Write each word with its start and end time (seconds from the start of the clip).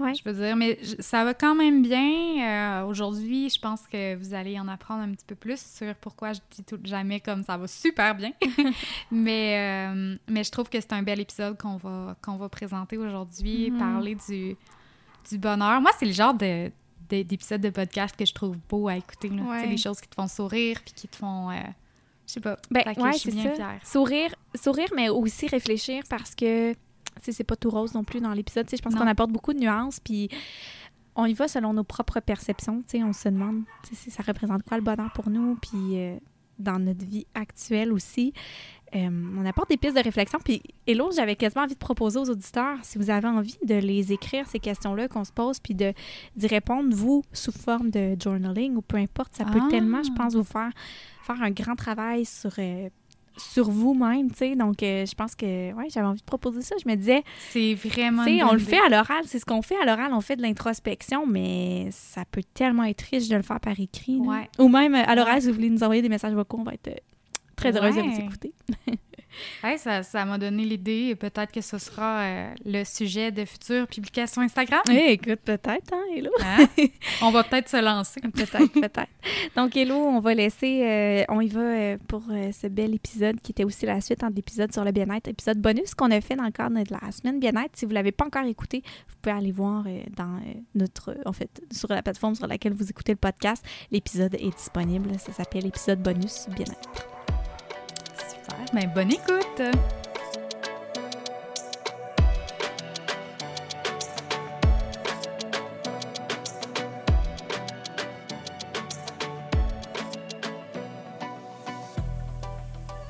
Ouais. 0.00 0.14
Je 0.14 0.22
veux 0.24 0.32
dire, 0.32 0.56
mais 0.56 0.78
je- 0.82 1.00
ça 1.00 1.24
va 1.24 1.34
quand 1.34 1.54
même 1.54 1.82
bien. 1.82 2.82
Euh, 2.82 2.86
Aujourd'hui, 2.86 3.50
je 3.50 3.60
pense 3.60 3.86
que 3.86 4.14
vous 4.16 4.34
allez 4.34 4.58
en 4.58 4.66
apprendre 4.68 5.02
un 5.02 5.10
petit 5.12 5.24
peu 5.26 5.34
plus 5.34 5.60
sur 5.60 5.94
pourquoi 5.96 6.32
je 6.32 6.40
dis 6.50 6.64
tout 6.64 6.78
jamais 6.84 7.20
comme 7.20 7.44
ça 7.44 7.56
va 7.56 7.66
super 7.68 8.14
bien. 8.14 8.32
mais, 9.10 9.88
euh, 9.90 10.16
mais 10.28 10.44
je 10.44 10.50
trouve 10.50 10.68
que 10.68 10.80
c'est 10.80 10.92
un 10.92 11.02
bel 11.02 11.20
épisode 11.20 11.58
qu'on 11.60 11.76
va, 11.76 12.16
qu'on 12.22 12.36
va 12.36 12.48
présenter 12.48 12.96
aujourd'hui, 12.96 13.70
Mhm. 13.70 13.78
parler 13.78 14.16
du, 14.28 14.56
du 15.30 15.38
bonheur. 15.38 15.80
Moi, 15.80 15.90
c'est 15.98 16.06
le 16.06 16.12
genre 16.12 16.34
de 16.34 16.70
de- 17.10 17.22
d'épisode 17.22 17.60
de 17.60 17.70
podcast 17.70 18.14
que 18.16 18.24
je 18.24 18.32
trouve 18.32 18.56
beau 18.68 18.86
à 18.86 18.94
écouter. 18.96 19.30
là. 19.30 19.42
Ouais. 19.42 19.76
Choses 19.76 20.00
qui 20.00 20.08
te 20.08 20.14
font 20.14 20.28
sourire 20.28 20.78
puis 20.84 20.94
qui 20.94 21.08
te 21.08 21.16
font... 21.16 21.50
euh, 21.50 21.54
je 22.24 22.34
sais 22.34 22.40
pas. 22.40 22.56
Ben, 22.70 22.82
ouais, 22.86 23.12
je 23.14 23.18
suis 23.18 23.32
bien 23.32 23.52
fière. 23.52 23.80
Sourire, 23.82 24.32
sourire, 24.54 24.86
mais 24.94 25.08
aussi 25.08 25.48
réfléchir 25.48 26.04
parce 26.08 26.36
que, 26.36 26.72
c'est 27.20 27.44
pas 27.44 27.56
tout 27.56 27.70
rose 27.70 27.94
non 27.94 28.04
plus 28.04 28.20
dans 28.20 28.32
l'épisode. 28.32 28.66
Tu 28.66 28.70
sais, 28.70 28.76
je 28.76 28.82
pense 28.82 28.94
qu'on 28.94 29.06
apporte 29.06 29.30
beaucoup 29.30 29.52
de 29.52 29.58
nuances, 29.60 30.00
puis 30.00 30.28
on 31.16 31.26
y 31.26 31.34
va 31.34 31.48
selon 31.48 31.72
nos 31.74 31.84
propres 31.84 32.20
perceptions. 32.20 32.82
Tu 32.82 32.98
sais, 32.98 33.02
on 33.04 33.12
se 33.12 33.28
demande, 33.28 33.62
sais, 33.92 34.10
ça 34.10 34.22
représente 34.22 34.62
quoi 34.62 34.76
le 34.76 34.82
bonheur 34.82 35.12
pour 35.12 35.28
nous, 35.30 35.56
puis 35.56 35.98
euh, 35.98 36.16
dans 36.58 36.78
notre 36.78 37.04
vie 37.04 37.26
actuelle 37.34 37.92
aussi. 37.92 38.32
Euh, 38.94 39.08
on 39.38 39.46
apporte 39.46 39.70
des 39.70 39.76
pistes 39.76 39.96
de 39.96 40.02
réflexion. 40.02 40.40
Puis, 40.44 40.62
Hello, 40.84 41.10
j'avais 41.14 41.36
quasiment 41.36 41.62
envie 41.62 41.74
de 41.74 41.78
proposer 41.78 42.18
aux 42.18 42.28
auditeurs, 42.28 42.76
si 42.82 42.98
vous 42.98 43.08
avez 43.08 43.28
envie 43.28 43.56
de 43.64 43.76
les 43.76 44.12
écrire, 44.12 44.48
ces 44.48 44.58
questions-là 44.58 45.06
qu'on 45.06 45.22
se 45.22 45.30
pose, 45.32 45.60
puis 45.60 45.74
de- 45.76 45.92
d'y 46.34 46.48
répondre, 46.48 46.92
vous, 46.92 47.22
sous 47.32 47.52
forme 47.52 47.90
de 47.90 48.16
journaling 48.20 48.74
ou 48.74 48.82
peu 48.82 48.96
importe, 48.96 49.36
ça 49.36 49.44
peut 49.44 49.60
Ah. 49.62 49.68
tellement, 49.70 50.02
je 50.02 50.10
pense, 50.12 50.34
vous 50.34 50.42
faire, 50.42 50.70
faire 51.22 51.40
un 51.40 51.50
grand 51.52 51.76
travail 51.76 52.24
sur, 52.24 52.50
euh, 52.58 52.88
sur 53.36 53.70
vous-même, 53.70 54.30
tu 54.30 54.38
sais. 54.38 54.56
Donc, 54.56 54.82
euh, 54.82 55.06
je 55.06 55.14
pense 55.14 55.34
que, 55.34 55.72
ouais, 55.72 55.88
j'avais 55.88 56.06
envie 56.06 56.20
de 56.20 56.24
proposer 56.24 56.62
ça. 56.62 56.76
Je 56.82 56.88
me 56.88 56.96
disais, 56.96 57.22
C'est 57.50 57.74
vraiment... 57.74 58.24
tu 58.24 58.38
sais, 58.38 58.44
on 58.44 58.52
le 58.52 58.58
fait 58.58 58.78
à 58.78 58.88
l'oral, 58.88 59.24
c'est 59.26 59.38
ce 59.38 59.44
qu'on 59.44 59.62
fait 59.62 59.76
à 59.80 59.84
l'oral, 59.84 60.12
on 60.12 60.20
fait 60.20 60.36
de 60.36 60.42
l'introspection, 60.42 61.26
mais 61.26 61.88
ça 61.90 62.24
peut 62.30 62.42
tellement 62.54 62.84
être 62.84 63.02
riche 63.02 63.28
de 63.28 63.36
le 63.36 63.42
faire 63.42 63.60
par 63.60 63.78
écrit. 63.78 64.18
Ouais. 64.18 64.48
Ou 64.58 64.68
même 64.68 64.94
euh, 64.94 65.02
à 65.06 65.14
l'oral, 65.14 65.40
si 65.40 65.48
vous 65.48 65.54
voulez 65.54 65.70
nous 65.70 65.82
envoyer 65.82 66.02
des 66.02 66.08
messages 66.08 66.34
vocaux, 66.34 66.58
on 66.60 66.64
va 66.64 66.74
être 66.74 66.88
euh, 66.88 67.00
très 67.56 67.76
heureuse 67.76 67.96
de 67.96 68.02
vous 68.02 68.20
écouter. 68.20 68.52
Ça 69.78 70.02
ça 70.02 70.24
m'a 70.24 70.38
donné 70.38 70.64
l'idée 70.64 71.08
et 71.10 71.14
peut-être 71.14 71.52
que 71.52 71.60
ce 71.60 71.78
sera 71.78 72.20
euh, 72.20 72.54
le 72.64 72.84
sujet 72.84 73.30
de 73.30 73.44
futures 73.44 73.86
publications 73.86 74.42
Instagram. 74.42 74.80
Eh, 74.90 75.12
écoute, 75.12 75.40
peut-être, 75.44 75.92
hein, 75.92 76.02
Hello? 76.14 76.30
Hein? 76.42 76.66
On 77.22 77.30
va 77.30 77.44
peut-être 77.44 77.68
se 77.68 77.82
lancer. 77.82 78.20
Peut-être, 78.20 78.72
peut-être. 78.72 79.06
Donc, 79.56 79.76
Hello, 79.76 79.96
on 79.96 80.20
va 80.20 80.34
laisser, 80.34 80.82
euh, 80.84 81.24
on 81.28 81.40
y 81.40 81.48
va 81.48 81.60
euh, 81.60 81.98
pour 82.08 82.22
ce 82.22 82.66
bel 82.66 82.94
épisode 82.94 83.40
qui 83.40 83.52
était 83.52 83.64
aussi 83.64 83.86
la 83.86 84.00
suite 84.00 84.22
en 84.22 84.28
l'épisode 84.28 84.72
sur 84.72 84.84
le 84.84 84.92
bien-être, 84.92 85.28
épisode 85.28 85.58
bonus 85.58 85.94
qu'on 85.94 86.10
a 86.10 86.20
fait 86.20 86.36
dans 86.36 86.44
le 86.44 86.50
cadre 86.50 86.82
de 86.82 86.92
la 86.92 87.12
semaine 87.12 87.38
bien-être. 87.38 87.76
Si 87.76 87.84
vous 87.84 87.90
ne 87.90 87.96
l'avez 87.96 88.12
pas 88.12 88.26
encore 88.26 88.44
écouté, 88.44 88.82
vous 89.08 89.14
pouvez 89.22 89.36
aller 89.36 89.52
voir 89.52 89.84
dans 90.16 90.40
notre, 90.74 91.16
en 91.26 91.32
fait, 91.32 91.62
sur 91.70 91.88
la 91.88 92.02
plateforme 92.02 92.34
sur 92.34 92.46
laquelle 92.46 92.72
vous 92.72 92.88
écoutez 92.88 93.12
le 93.12 93.18
podcast. 93.18 93.64
L'épisode 93.90 94.34
est 94.34 94.54
disponible. 94.56 95.10
Ça 95.18 95.32
s'appelle 95.32 95.66
épisode 95.66 96.02
bonus 96.02 96.46
bien-être. 96.56 97.19
Super. 98.42 98.64
Ben, 98.72 98.90
bonne 98.94 99.12
écoute. 99.12 99.62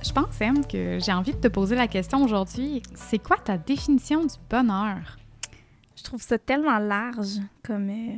Je 0.03 0.13
pense, 0.13 0.41
Em, 0.41 0.65
que 0.67 0.99
j'ai 0.99 1.13
envie 1.13 1.33
de 1.33 1.39
te 1.39 1.49
poser 1.49 1.77
la 1.77 1.87
question 1.87 2.23
aujourd'hui. 2.25 2.83
C'est 2.95 3.19
quoi 3.19 3.37
ta 3.37 3.59
définition 3.59 4.23
du 4.25 4.35
bonheur? 4.49 5.19
Je 5.97 6.03
trouve 6.03 6.23
ça 6.23 6.39
tellement 6.39 6.79
large 6.79 7.37
comme, 7.63 7.91
euh, 7.91 8.17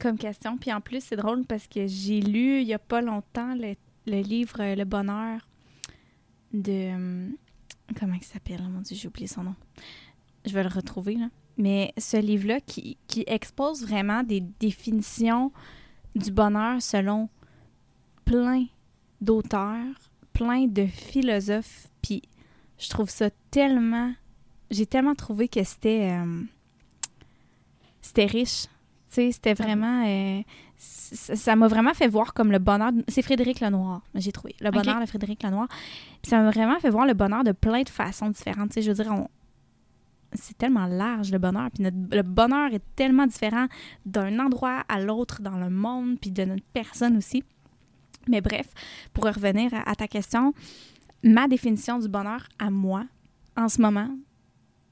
comme 0.00 0.18
question. 0.18 0.56
Puis 0.58 0.72
en 0.72 0.80
plus, 0.80 1.02
c'est 1.04 1.16
drôle 1.16 1.44
parce 1.46 1.68
que 1.68 1.86
j'ai 1.86 2.20
lu 2.20 2.60
il 2.60 2.66
n'y 2.66 2.74
a 2.74 2.78
pas 2.80 3.00
longtemps 3.00 3.54
le, 3.54 3.74
le 4.06 4.20
livre 4.20 4.56
euh, 4.60 4.74
Le 4.74 4.84
bonheur 4.84 5.40
de. 6.52 6.72
euh, 6.72 7.28
comment 7.98 8.14
il 8.14 8.24
s'appelle? 8.24 8.62
Mon 8.68 8.80
Dieu, 8.80 8.96
j'ai 8.96 9.08
oublié 9.08 9.26
son 9.26 9.44
nom. 9.44 9.54
Je 10.46 10.52
vais 10.52 10.62
le 10.62 10.68
retrouver, 10.68 11.16
là. 11.16 11.28
Mais 11.58 11.92
ce 11.98 12.16
livre-là 12.16 12.60
qui, 12.60 12.96
qui 13.06 13.24
expose 13.26 13.82
vraiment 13.82 14.22
des 14.22 14.40
définitions 14.40 15.52
du 16.14 16.30
bonheur 16.32 16.80
selon 16.80 17.28
plein 18.24 18.64
d'auteurs, 19.20 19.84
plein 20.32 20.66
de 20.66 20.86
philosophes. 20.86 21.88
Puis 22.00 22.22
je 22.78 22.88
trouve 22.88 23.10
ça 23.10 23.28
tellement. 23.50 24.14
J'ai 24.70 24.86
tellement 24.86 25.14
trouvé 25.14 25.48
que 25.48 25.62
c'était. 25.62 26.12
euh, 26.12 26.42
c'était 28.00 28.26
riche. 28.26 28.62
Tu 29.10 29.16
sais, 29.16 29.32
c'était 29.32 29.54
vraiment. 29.54 30.06
euh, 30.06 30.42
ça 30.82 31.56
m'a 31.56 31.68
vraiment 31.68 31.92
fait 31.92 32.08
voir 32.08 32.32
comme 32.32 32.50
le 32.52 32.58
bonheur. 32.58 32.90
C'est 33.08 33.20
Frédéric 33.22 33.60
Lenoir, 33.60 34.00
j'ai 34.14 34.32
trouvé. 34.32 34.54
Le 34.60 34.70
bonheur 34.70 35.00
de 35.00 35.06
Frédéric 35.06 35.42
Lenoir. 35.42 35.68
Puis 36.22 36.30
ça 36.30 36.40
m'a 36.40 36.50
vraiment 36.50 36.78
fait 36.80 36.88
voir 36.90 37.04
le 37.06 37.12
bonheur 37.14 37.44
de 37.44 37.52
plein 37.52 37.82
de 37.82 37.88
façons 37.90 38.30
différentes. 38.30 38.70
Tu 38.70 38.74
sais, 38.74 38.82
je 38.82 38.90
veux 38.90 39.02
dire, 39.02 39.12
on- 39.12 39.28
c'est 40.32 40.56
tellement 40.56 40.86
large 40.86 41.32
le 41.32 41.38
bonheur. 41.38 41.68
Puis 41.74 41.82
notre- 41.82 42.16
le 42.16 42.22
bonheur 42.22 42.72
est 42.72 42.82
tellement 42.96 43.26
différent 43.26 43.66
d'un 44.06 44.38
endroit 44.38 44.84
à 44.88 45.00
l'autre 45.00 45.42
dans 45.42 45.58
le 45.58 45.68
monde, 45.68 46.18
puis 46.20 46.30
de 46.30 46.44
notre 46.44 46.64
personne 46.72 47.16
aussi. 47.16 47.42
Mais 48.28 48.40
bref, 48.40 48.68
pour 49.12 49.24
revenir 49.24 49.74
à, 49.74 49.90
à 49.90 49.94
ta 49.96 50.06
question, 50.08 50.54
ma 51.22 51.46
définition 51.48 51.98
du 51.98 52.08
bonheur 52.08 52.46
à 52.58 52.70
moi, 52.70 53.04
en 53.56 53.68
ce 53.68 53.82
moment, 53.82 54.08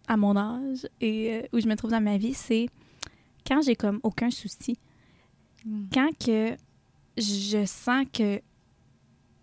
à 0.06 0.16
mon 0.16 0.37
âge 0.37 0.87
et 1.00 1.34
euh, 1.37 1.43
où 1.53 1.60
je 1.60 1.69
me 1.69 1.76
trouve 1.76 1.93
dans 1.93 2.00
ma 2.03 2.19
vie, 2.19 2.34
c'est 2.34 2.66
quand 3.47 3.62
j'ai 3.62 3.76
comme 3.76 4.00
aucun 4.03 4.31
souci, 4.31 4.76
quand 5.93 6.11
que 6.19 6.56
je 7.17 7.65
sens 7.65 8.06
que 8.12 8.41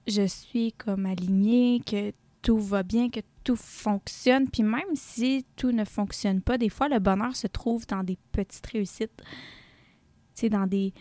je 0.08 0.26
suis 0.26 0.74
comme 0.74 1.06
alignée, 1.06 1.82
que 1.86 2.12
tout 2.42 2.60
va 2.60 2.84
bien, 2.84 3.10
que 3.10 3.22
tout 3.44 3.56
fonctionne, 3.56 4.50
puis 4.50 4.64
même 4.64 4.96
si 4.96 5.46
tout 5.56 5.72
ne 5.72 5.84
fonctionne 5.84 6.42
pas, 6.42 6.58
des 6.58 6.70
fois 6.70 6.88
le 6.88 7.00
bonheur 7.00 7.36
se 7.36 7.48
trouve 7.48 7.86
dans 7.88 8.04
des 8.04 8.18
petites 8.32 8.66
réussites, 8.68 9.18
tu 9.18 9.26
sais, 10.34 10.50
dans 10.50 10.68
des... 10.68 10.94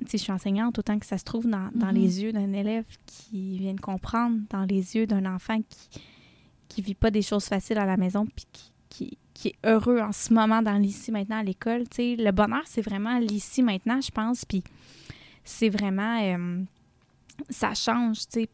Tu 0.00 0.10
sais, 0.10 0.18
je 0.18 0.22
suis 0.24 0.32
enseignante, 0.32 0.78
autant 0.78 0.98
que 0.98 1.06
ça 1.06 1.18
se 1.18 1.24
trouve 1.24 1.48
dans, 1.48 1.70
dans 1.74 1.90
les 1.90 2.22
yeux 2.22 2.32
d'un 2.32 2.52
élève 2.52 2.84
qui 3.06 3.58
vient 3.58 3.74
de 3.74 3.80
comprendre, 3.80 4.40
dans 4.50 4.64
les 4.64 4.96
yeux 4.96 5.06
d'un 5.06 5.24
enfant 5.32 5.60
qui 5.62 6.00
qui 6.74 6.82
vit 6.82 6.94
pas 6.94 7.10
des 7.10 7.22
choses 7.22 7.44
faciles 7.44 7.78
à 7.78 7.86
la 7.86 7.96
maison, 7.96 8.26
puis 8.26 8.46
qui, 8.52 8.72
qui, 8.88 9.18
qui 9.34 9.48
est 9.48 9.56
heureux 9.64 10.00
en 10.00 10.12
ce 10.12 10.32
moment 10.32 10.62
dans 10.62 10.78
l'ici 10.78 11.10
maintenant 11.12 11.38
à 11.38 11.42
l'école. 11.42 11.88
Tu 11.88 11.96
sais, 11.96 12.16
le 12.16 12.30
bonheur, 12.30 12.62
c'est 12.66 12.82
vraiment 12.82 13.18
l'ici 13.18 13.62
maintenant, 13.62 14.00
je 14.00 14.10
pense, 14.10 14.44
puis 14.44 14.62
c'est 15.44 15.68
vraiment... 15.68 16.20
euh, 16.22 16.62
ça 17.50 17.74
change, 17.74 18.20
tu 18.20 18.40
sais. 18.40 18.48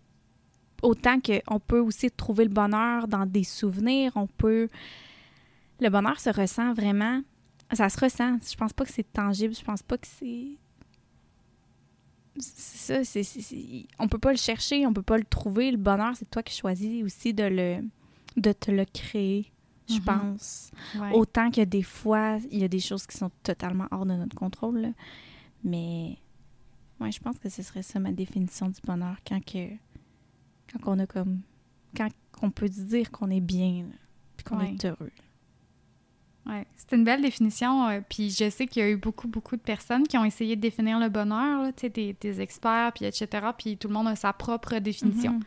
Autant 0.83 1.21
qu'on 1.21 1.61
peut 1.61 1.79
aussi 1.79 2.11
trouver 2.11 2.45
le 2.45 2.51
bonheur 2.51 3.07
dans 3.07 3.27
des 3.27 3.45
souvenirs, 3.45 4.13
on 4.17 4.27
peut... 4.27 4.69
Le 5.81 5.91
bonheur 5.91 6.19
se 6.19 6.31
ressent 6.31 6.73
vraiment... 6.73 7.21
Ça 7.73 7.89
se 7.89 8.01
ressent. 8.01 8.39
Je 8.51 8.57
pense 8.57 8.73
pas 8.73 8.85
que 8.85 8.91
c'est 8.91 9.13
tangible, 9.13 9.55
je 9.55 9.63
pense 9.63 9.83
pas 9.83 9.99
que 9.99 10.07
c'est... 10.07 10.57
C'est 12.39 13.05
ça, 13.05 13.23
c'est, 13.23 13.87
on 13.99 14.09
peut 14.09 14.19
pas 14.19 14.31
le 14.31 14.39
chercher, 14.39 14.87
on 14.87 14.95
peut 14.95 15.03
pas 15.03 15.19
le 15.19 15.25
trouver. 15.25 15.71
Le 15.71 15.77
bonheur, 15.77 16.15
c'est 16.17 16.31
toi 16.31 16.43
qui 16.43 16.57
choisis 16.57 17.05
aussi 17.05 17.35
de 17.35 17.45
le 17.45 17.85
de 18.37 18.53
te 18.53 18.71
le 18.71 18.85
créer, 18.85 19.51
je 19.91 19.99
Mhm. 19.99 20.05
pense. 20.05 20.71
Ouais. 20.99 21.13
Autant 21.13 21.51
que 21.51 21.63
des 21.63 21.83
fois, 21.83 22.39
il 22.51 22.59
y 22.59 22.65
a 22.65 22.69
des 22.69 22.81
choses 22.81 23.07
qui 23.07 23.17
sont 23.17 23.31
totalement 23.43 23.87
hors 23.91 24.07
de 24.07 24.15
notre 24.15 24.37
contrôle. 24.37 24.81
là. 24.81 24.89
Mais 25.65 26.17
ouais, 27.01 27.13
je 27.13 27.21
pense 27.21 27.39
que 27.39 27.49
ce 27.49 27.63
serait 27.63 27.83
ça 27.83 27.99
ma 28.01 28.13
définition 28.13 28.69
du 28.69 28.81
bonheur 28.85 29.17
quand 29.27 29.45
que 29.45 29.69
quand 30.73 30.79
on 30.87 30.99
a 30.99 31.07
comme 31.07 31.41
quand 31.97 32.09
on 32.43 32.51
peut 32.51 32.69
dire 32.69 33.11
qu'on 33.11 33.31
est 33.31 33.41
bien, 33.41 33.87
puis 34.37 34.45
qu'on 34.45 34.59
Ouais. 34.59 34.73
est 34.73 34.85
heureux. 34.85 35.11
Ouais, 36.47 36.67
c'est 36.77 36.97
une 36.97 37.05
belle 37.05 37.21
définition. 37.21 37.87
euh, 37.89 38.01
puis 38.09 38.31
je 38.31 38.49
sais 38.49 38.67
qu'il 38.67 38.81
y 38.83 38.85
a 38.87 38.91
eu 38.91 38.97
beaucoup, 38.97 39.29
beaucoup 39.29 39.57
de 39.57 39.61
personnes 39.61 40.07
qui 40.09 40.17
ont 40.17 40.25
essayé 40.25 40.57
de 40.57 40.61
définir 40.61 40.99
le 40.99 41.09
bonheur, 41.11 41.63
là, 41.63 41.73
tu 41.73 41.83
sais, 41.83 41.91
des, 41.91 42.17
des 42.19 42.41
experts, 42.41 42.93
puis 42.95 43.05
etc. 43.05 43.29
Puis 43.59 43.77
tout 43.77 43.89
le 43.89 43.95
monde 43.95 44.09
a 44.09 44.17
sa 44.17 44.33
propre 44.33 44.79
définition. 44.79 45.35
Mhm. 45.35 45.41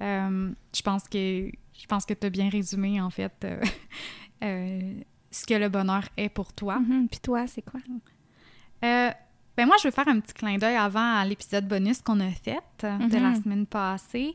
Euh, 0.00 0.52
je 0.74 0.82
pense 0.82 1.06
que 1.06 1.50
je 1.78 1.86
pense 1.86 2.04
que 2.04 2.14
tu 2.14 2.26
as 2.26 2.30
bien 2.30 2.48
résumé, 2.48 3.00
en 3.00 3.10
fait, 3.10 3.32
euh, 3.44 3.60
euh, 4.44 5.00
ce 5.30 5.46
que 5.46 5.54
le 5.54 5.68
bonheur 5.68 6.04
est 6.16 6.28
pour 6.28 6.52
toi. 6.52 6.78
Mhm. 6.78 7.08
Puis 7.08 7.20
toi, 7.20 7.46
c'est 7.46 7.62
quoi? 7.62 7.80
Euh, 8.84 9.10
ben 9.56 9.66
moi, 9.66 9.76
je 9.82 9.88
veux 9.88 9.92
faire 9.92 10.08
un 10.08 10.20
petit 10.20 10.34
clin 10.34 10.56
d'œil 10.58 10.76
avant 10.76 11.16
à 11.18 11.24
l'épisode 11.24 11.66
bonus 11.68 12.00
qu'on 12.02 12.20
a 12.20 12.30
fait 12.30 12.58
de 12.82 13.16
la 13.18 13.30
Mhm. 13.30 13.42
semaine 13.42 13.66
passée. 13.66 14.34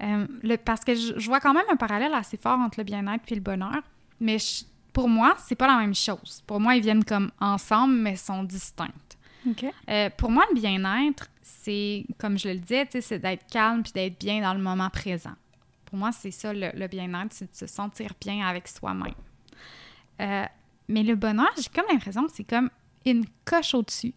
Le, 0.00 0.56
parce 0.56 0.84
que 0.84 0.94
je, 0.94 1.18
je 1.18 1.26
vois 1.26 1.40
quand 1.40 1.54
même 1.54 1.64
un 1.70 1.76
parallèle 1.76 2.12
assez 2.14 2.36
fort 2.36 2.58
entre 2.58 2.78
le 2.80 2.84
bien-être 2.84 3.30
et 3.30 3.34
le 3.36 3.40
bonheur. 3.40 3.82
Mais 4.20 4.38
je- 4.38 4.64
pour 4.92 5.08
moi, 5.08 5.34
c'est 5.38 5.54
pas 5.54 5.66
la 5.66 5.78
même 5.78 5.94
chose. 5.94 6.42
Pour 6.46 6.60
moi, 6.60 6.76
ils 6.76 6.82
viennent 6.82 7.04
comme 7.04 7.30
ensemble, 7.40 7.94
mais 7.94 8.16
sont. 8.16 8.46
Euh, 9.90 10.10
pour 10.16 10.30
moi, 10.30 10.44
le 10.50 10.58
bien-être, 10.60 11.28
c'est, 11.42 12.04
comme 12.18 12.38
je 12.38 12.48
le 12.48 12.56
disais, 12.56 12.88
c'est 13.00 13.18
d'être 13.18 13.46
calme 13.46 13.82
puis 13.82 13.92
d'être 13.92 14.18
bien 14.18 14.40
dans 14.40 14.54
le 14.54 14.60
moment 14.60 14.88
présent. 14.90 15.34
Pour 15.94 16.00
moi, 16.00 16.10
c'est 16.10 16.32
ça, 16.32 16.52
le, 16.52 16.88
bien-être, 16.88 17.32
c'est 17.32 17.52
de 17.52 17.56
se 17.56 17.68
sentir 17.68 18.10
bien 18.20 18.44
avec 18.44 18.66
soi-même. 18.66 19.14
Euh, 20.20 20.44
mais 20.88 21.04
le 21.04 21.14
bonheur, 21.14 21.52
j'ai 21.56 21.70
comme 21.72 21.84
l'impression 21.88 22.26
que 22.26 22.32
c'est 22.34 22.42
comme 22.42 22.68
une 23.06 23.24
coche 23.44 23.74
au-dessus. 23.74 24.12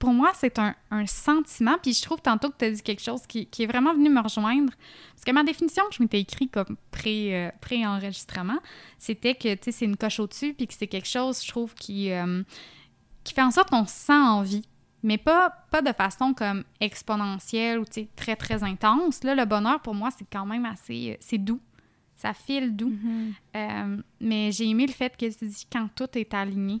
Pour 0.00 0.12
moi, 0.12 0.32
c'est 0.34 0.58
un, 0.58 0.74
sentiment. 1.06 1.76
Puis 1.80 1.92
je 1.92 2.02
trouve 2.02 2.20
tantôt 2.20 2.50
que 2.50 2.56
tu 2.58 2.64
as 2.64 2.72
dit 2.72 2.82
quelque 2.82 3.04
chose 3.04 3.24
qui, 3.28 3.48
est 3.56 3.66
vraiment 3.66 3.94
venu 3.94 4.10
me 4.10 4.20
rejoindre. 4.20 4.72
Parce 5.14 5.24
que 5.24 5.30
ma 5.30 5.44
définition 5.44 5.84
que 5.88 5.94
je 5.94 6.02
m'étais 6.02 6.18
écrite 6.18 6.50
comme 6.50 6.76
euh, 7.06 7.50
pré-enregistrement, 7.60 8.58
c'était 8.98 9.36
que 9.36 9.56
c'est 9.62 9.84
une 9.84 9.96
coche 9.96 10.18
au-dessus, 10.18 10.54
puis 10.54 10.66
que 10.66 10.74
c'est 10.74 10.88
quelque 10.88 11.06
chose, 11.06 11.40
je 11.40 11.48
trouve, 11.48 11.72
qui, 11.74 12.10
euh, 12.10 12.42
qui 13.22 13.32
fait 13.32 13.42
en 13.42 13.52
sorte 13.52 13.70
qu'on 13.70 13.86
se 13.86 13.94
sent 13.94 14.12
en 14.12 14.42
vie. 14.42 14.64
Mais 15.06 15.18
pas, 15.18 15.50
pas 15.70 15.82
de 15.82 15.92
façon 15.92 16.34
comme 16.34 16.64
exponentielle 16.80 17.78
ou 17.78 17.84
très, 18.16 18.34
très 18.34 18.64
intense. 18.64 19.22
Là, 19.22 19.36
le 19.36 19.44
bonheur, 19.44 19.80
pour 19.80 19.94
moi, 19.94 20.10
c'est 20.10 20.26
quand 20.28 20.44
même 20.44 20.64
assez... 20.64 21.12
euh, 21.12 21.16
C'est 21.20 21.38
doux. 21.38 21.60
Ça 22.16 22.34
file 22.34 22.74
doux. 22.74 22.88
Mhm. 22.88 23.32
Euh, 23.54 24.02
mais 24.20 24.50
j'ai 24.50 24.68
aimé 24.68 24.84
le 24.84 24.92
fait 24.92 25.16
que 25.16 25.26
tu 25.26 25.46
dis 25.46 25.64
quand 25.70 25.88
tout 25.94 26.08
est 26.18 26.34
aligné. 26.34 26.80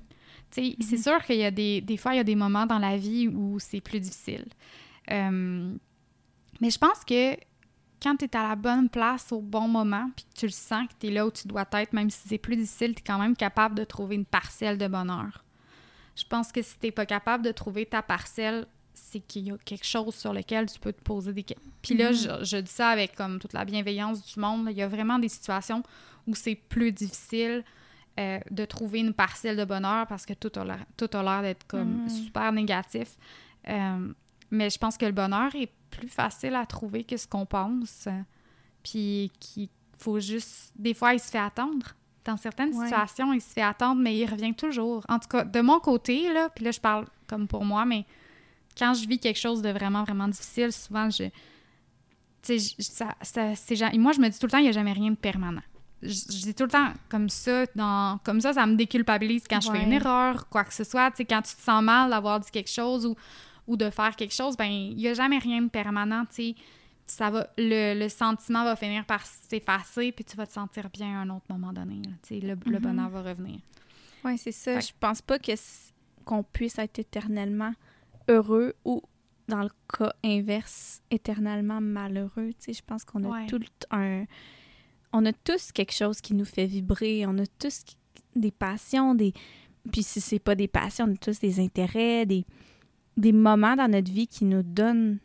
C'est 0.50 0.96
sûr 0.96 1.22
qu'il 1.24 1.36
y 1.36 1.44
a 1.44 1.52
des, 1.52 1.80
des 1.80 1.96
fois, 1.96 2.14
il 2.14 2.16
y 2.16 2.20
a 2.20 2.24
des 2.24 2.34
moments 2.34 2.66
dans 2.66 2.80
la 2.80 2.96
vie 2.96 3.28
où 3.28 3.60
c'est 3.60 3.80
plus 3.80 4.00
difficile. 4.00 4.46
Euh, 5.12 5.72
mais 6.60 6.70
je 6.70 6.78
pense 6.78 7.04
que 7.04 7.36
quand 8.02 8.16
tu 8.16 8.24
es 8.24 8.36
à 8.36 8.48
la 8.48 8.56
bonne 8.56 8.88
place 8.88 9.30
au 9.30 9.40
bon 9.40 9.68
moment, 9.68 10.10
puis 10.16 10.24
que 10.24 10.40
tu 10.40 10.46
le 10.46 10.52
sens 10.52 10.88
que 10.88 10.94
tu 10.98 11.06
es 11.06 11.10
là 11.10 11.28
où 11.28 11.30
tu 11.30 11.46
dois 11.46 11.64
être, 11.74 11.92
même 11.92 12.10
si 12.10 12.26
c'est 12.28 12.38
plus 12.38 12.56
difficile, 12.56 12.92
tu 12.96 13.02
es 13.02 13.04
quand 13.06 13.20
même 13.20 13.36
capable 13.36 13.76
de 13.76 13.84
trouver 13.84 14.16
une 14.16 14.24
parcelle 14.24 14.78
de 14.78 14.88
bonheur. 14.88 15.44
Je 16.16 16.24
pense 16.24 16.50
que 16.50 16.62
si 16.62 16.78
tu 16.78 16.90
pas 16.92 17.06
capable 17.06 17.44
de 17.44 17.52
trouver 17.52 17.86
ta 17.86 18.02
parcelle, 18.02 18.66
c'est 18.94 19.20
qu'il 19.20 19.48
y 19.48 19.50
a 19.52 19.58
quelque 19.58 19.84
chose 19.86 20.14
sur 20.14 20.32
lequel 20.32 20.66
tu 20.70 20.80
peux 20.80 20.92
te 20.92 21.02
poser 21.02 21.32
des 21.34 21.42
questions. 21.42 21.70
Puis 21.82 21.94
là, 21.96 22.10
Mhm. 22.10 22.16
je, 22.16 22.44
je 22.44 22.56
dis 22.56 22.70
ça 22.72 22.88
avec 22.88 23.14
comme 23.14 23.38
toute 23.38 23.52
la 23.52 23.64
bienveillance 23.66 24.24
du 24.34 24.40
monde. 24.40 24.68
Il 24.70 24.76
y 24.76 24.82
a 24.82 24.88
vraiment 24.88 25.18
des 25.18 25.28
situations 25.28 25.82
où 26.26 26.34
c'est 26.34 26.54
plus 26.54 26.90
difficile 26.92 27.62
euh, 28.18 28.40
de 28.50 28.64
trouver 28.64 29.00
une 29.00 29.12
parcelle 29.12 29.58
de 29.58 29.64
bonheur 29.66 30.06
parce 30.06 30.24
que 30.24 30.32
tout 30.32 30.50
a 30.58 30.64
l'air, 30.64 30.86
tout 30.96 31.10
a 31.12 31.22
l'air 31.22 31.42
d'être 31.42 31.66
comme 31.66 32.00
Mhm. 32.04 32.08
super 32.08 32.50
négatif. 32.50 33.18
Euh, 33.68 34.12
mais 34.50 34.70
je 34.70 34.78
pense 34.78 34.96
que 34.96 35.04
le 35.04 35.12
bonheur 35.12 35.54
est 35.54 35.70
plus 35.90 36.08
facile 36.08 36.54
à 36.54 36.64
trouver 36.64 37.04
que 37.04 37.18
ce 37.18 37.26
qu'on 37.26 37.44
pense. 37.44 38.06
euh, 38.06 38.22
Puis 38.82 39.30
qu'il 39.40 39.68
faut 39.98 40.18
juste... 40.20 40.72
Des 40.76 40.94
fois, 40.94 41.12
il 41.12 41.20
se 41.20 41.30
fait 41.30 41.38
attendre. 41.38 41.88
Dans 42.26 42.36
certaines 42.36 42.74
Ouais. 42.74 42.84
situations, 42.86 43.32
il 43.32 43.40
se 43.40 43.52
fait 43.52 43.62
attendre, 43.62 44.00
mais 44.02 44.16
il 44.16 44.26
revient 44.26 44.52
toujours. 44.52 45.04
En 45.08 45.18
tout 45.18 45.28
cas, 45.28 45.44
de 45.44 45.60
mon 45.60 45.78
côté, 45.80 46.32
là, 46.32 46.48
puis 46.54 46.64
là, 46.64 46.72
je 46.72 46.80
parle 46.80 47.06
comme 47.28 47.46
pour 47.46 47.64
moi, 47.64 47.84
mais 47.84 48.04
quand 48.76 48.94
je 48.94 49.06
vis 49.08 49.18
quelque 49.18 49.38
chose 49.38 49.62
de 49.62 49.70
vraiment, 49.70 50.02
vraiment 50.02 50.28
difficile, 50.28 50.72
souvent, 50.72 51.08
je... 51.08 51.24
Tu 52.42 52.58
sais, 52.58 52.74
ça, 52.80 53.14
ça, 53.22 53.54
c'est 53.54 53.96
Moi, 53.96 54.12
je 54.12 54.20
me 54.20 54.28
dis 54.28 54.38
tout 54.38 54.46
le 54.46 54.50
temps, 54.50 54.58
il 54.58 54.64
n'y 54.64 54.68
a 54.68 54.72
jamais 54.72 54.92
rien 54.92 55.10
de 55.10 55.16
permanent. 55.16 55.62
Je, 56.02 56.08
je 56.08 56.42
dis 56.42 56.54
tout 56.54 56.64
le 56.64 56.70
temps 56.70 56.92
comme 57.08 57.28
ça, 57.28 57.64
dans, 57.74 58.18
comme 58.22 58.40
ça, 58.40 58.52
ça 58.52 58.66
me 58.66 58.74
déculpabilise 58.76 59.44
quand 59.48 59.60
je 59.60 59.70
fais 59.70 59.82
une 59.82 59.92
erreur, 59.92 60.48
quoi 60.48 60.64
que 60.64 60.74
ce 60.74 60.84
soit. 60.84 61.10
Tu 61.12 61.18
sais, 61.18 61.24
quand 61.24 61.42
tu 61.42 61.54
te 61.54 61.60
sens 61.62 61.82
mal 61.82 62.10
d'avoir 62.10 62.38
dit 62.40 62.50
quelque 62.50 62.70
chose 62.70 63.06
ou, 63.06 63.16
ou 63.66 63.76
de 63.76 63.88
faire 63.90 64.14
quelque 64.14 64.34
chose, 64.34 64.56
ben 64.56 64.66
il 64.66 64.96
n'y 64.96 65.08
a 65.08 65.14
jamais 65.14 65.38
rien 65.38 65.62
de 65.62 65.68
permanent, 65.68 66.24
tu 66.26 66.34
sais. 66.34 66.54
Ça 67.06 67.30
va, 67.30 67.48
le, 67.56 67.98
le 67.98 68.08
sentiment 68.08 68.64
va 68.64 68.74
finir 68.76 69.04
par 69.06 69.24
s'effacer, 69.24 70.10
puis 70.12 70.24
tu 70.24 70.36
vas 70.36 70.46
te 70.46 70.52
sentir 70.52 70.90
bien 70.90 71.18
à 71.18 71.22
un 71.22 71.30
autre 71.30 71.46
moment 71.48 71.72
donné. 71.72 72.02
là. 72.04 72.10
Le, 72.30 72.54
le 72.70 72.78
Mhm. 72.78 72.78
bonheur 72.80 73.08
va 73.10 73.22
revenir. 73.22 73.60
Oui, 74.24 74.36
c'est 74.38 74.50
ça. 74.52 74.74
Fait 74.74 74.80
Je 74.88 74.92
pense 74.98 75.22
pas 75.22 75.38
que 75.38 75.52
qu'on 76.24 76.42
puisse 76.42 76.78
être 76.80 76.98
éternellement 76.98 77.72
heureux 78.28 78.74
ou, 78.84 79.00
dans 79.46 79.62
le 79.62 79.70
cas 79.96 80.12
inverse, 80.24 81.00
éternellement 81.12 81.80
malheureux. 81.80 82.50
Je 82.66 82.80
pense 82.84 83.04
qu'on 83.04 83.22
a 83.22 83.28
Ouais. 83.28 83.46
tout 83.46 83.60
un... 83.92 84.24
On 85.12 85.24
a 85.24 85.32
tous 85.32 85.70
quelque 85.70 85.92
chose 85.94 86.20
qui 86.20 86.34
nous 86.34 86.44
fait 86.44 86.66
vibrer. 86.66 87.24
On 87.26 87.38
a 87.38 87.46
tous 87.46 87.84
des 88.34 88.50
passions, 88.50 89.14
des... 89.14 89.32
Puis 89.92 90.02
si 90.02 90.20
c'est 90.20 90.40
pas 90.40 90.56
des 90.56 90.66
passions, 90.66 91.06
on 91.08 91.12
a 91.14 91.16
tous 91.16 91.38
des 91.38 91.60
intérêts, 91.60 92.26
des, 92.26 92.44
des 93.16 93.30
moments 93.30 93.76
dans 93.76 93.88
notre 93.90 94.10
vie 94.10 94.26
qui 94.26 94.44
nous 94.44 94.64
donnent... 94.64 95.20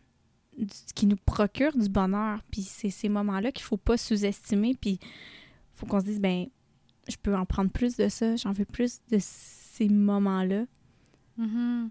qui 0.95 1.07
nous 1.07 1.17
procurent 1.17 1.77
du 1.77 1.89
bonheur. 1.89 2.41
Puis 2.51 2.61
c'est 2.61 2.89
ces 2.89 3.09
moments-là 3.09 3.51
qu'il 3.51 3.63
faut 3.63 3.77
pas 3.77 3.97
sous-estimer. 3.97 4.75
Puis 4.79 4.99
faut 5.75 5.85
qu'on 5.85 5.99
se 5.99 6.05
dise, 6.05 6.19
ben 6.19 6.47
je 7.07 7.15
peux 7.21 7.35
en 7.35 7.45
prendre 7.45 7.71
plus 7.71 7.97
de 7.97 8.07
ça, 8.09 8.35
j'en 8.35 8.51
veux 8.51 8.65
plus 8.65 9.01
de 9.09 9.17
ces 9.19 9.89
moments-là. 9.89 10.65
Mhm. 11.37 11.89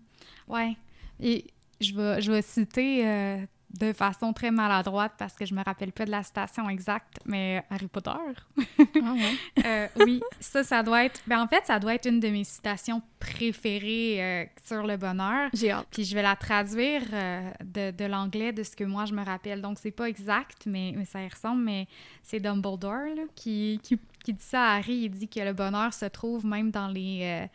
Ouais. 0.49 0.76
Et 1.19 1.46
je 1.81 1.94
vais, 1.94 2.20
je 2.20 2.31
vais 2.31 2.43
citer 2.43 3.06
euh, 3.06 3.46
de 3.78 3.93
façon 3.93 4.32
très 4.32 4.50
maladroite 4.50 5.12
parce 5.19 5.34
que 5.34 5.44
je 5.44 5.55
me 5.55 5.62
rappelle 5.62 5.93
pas 5.93 6.05
de 6.05 6.11
la 6.11 6.22
citation 6.22 6.69
exacte, 6.69 7.20
mais 7.25 7.64
Harry 7.70 7.87
Potter. 7.87 8.11
Ah 8.11 9.12
ouais. 9.12 9.37
Euh, 9.67 9.87
oui, 9.99 10.22
ça, 10.40 10.64
ça 10.64 10.82
doit 10.82 11.05
être. 11.05 11.20
Ben, 11.26 11.40
en 11.40 11.46
fait, 11.46 11.64
ça 11.67 11.78
doit 11.78 11.94
être 11.94 12.08
une 12.08 12.19
de 12.19 12.28
mes 12.28 12.44
citations 12.44 13.02
préférées 13.19 14.16
euh, 14.18 14.44
sur 14.64 14.87
le 14.87 14.97
bonheur. 14.97 15.50
J'ai 15.52 15.71
hâte. 15.71 15.87
Puis 15.90 16.04
je 16.04 16.14
vais 16.14 16.23
la 16.23 16.35
traduire 16.35 17.02
euh, 17.12 17.50
de, 17.62 17.90
de 17.90 18.04
l'anglais 18.06 18.52
de 18.52 18.62
ce 18.62 18.75
que 18.75 18.85
moi 18.85 19.04
je 19.04 19.12
me 19.12 19.25
rappelle. 19.25 19.61
Donc 19.61 19.78
c'est 19.78 19.90
pas 19.90 20.09
exact, 20.09 20.66
mais, 20.66 20.94
mais 20.97 21.04
ça 21.04 21.23
y 21.23 21.28
ressemble. 21.28 21.62
Mais 21.62 21.87
c'est 22.23 22.40
Dumbledore 22.40 23.14
là, 23.14 23.23
qui, 23.35 23.80
qui, 23.83 23.99
qui 24.25 24.33
dit 24.33 24.42
ça 24.42 24.62
à 24.62 24.76
Harry. 24.76 24.94
Il 24.94 25.11
dit 25.11 25.28
que 25.28 25.40
le 25.40 25.52
bonheur 25.52 25.92
se 25.92 26.06
trouve 26.06 26.47
même 26.47 26.71
dans 26.71 26.88
les, 26.88 27.49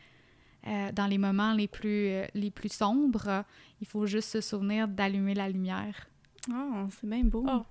euh, 0.67 0.91
dans 0.91 1.05
les 1.05 1.19
moments 1.19 1.53
les 1.53 1.67
plus, 1.67 2.07
euh, 2.07 2.25
les 2.33 2.49
plus 2.49 2.73
sombres. 2.73 3.43
Il 3.81 3.87
faut 3.87 4.07
juste 4.07 4.29
se 4.29 4.41
souvenir 4.41 4.87
d'allumer 4.87 5.35
la 5.35 5.47
lumière. 5.47 6.07
Oh, 6.51 6.87
c'est 6.89 7.07
bien 7.09 7.23
beau. 7.23 7.45
Oh, 7.47 7.63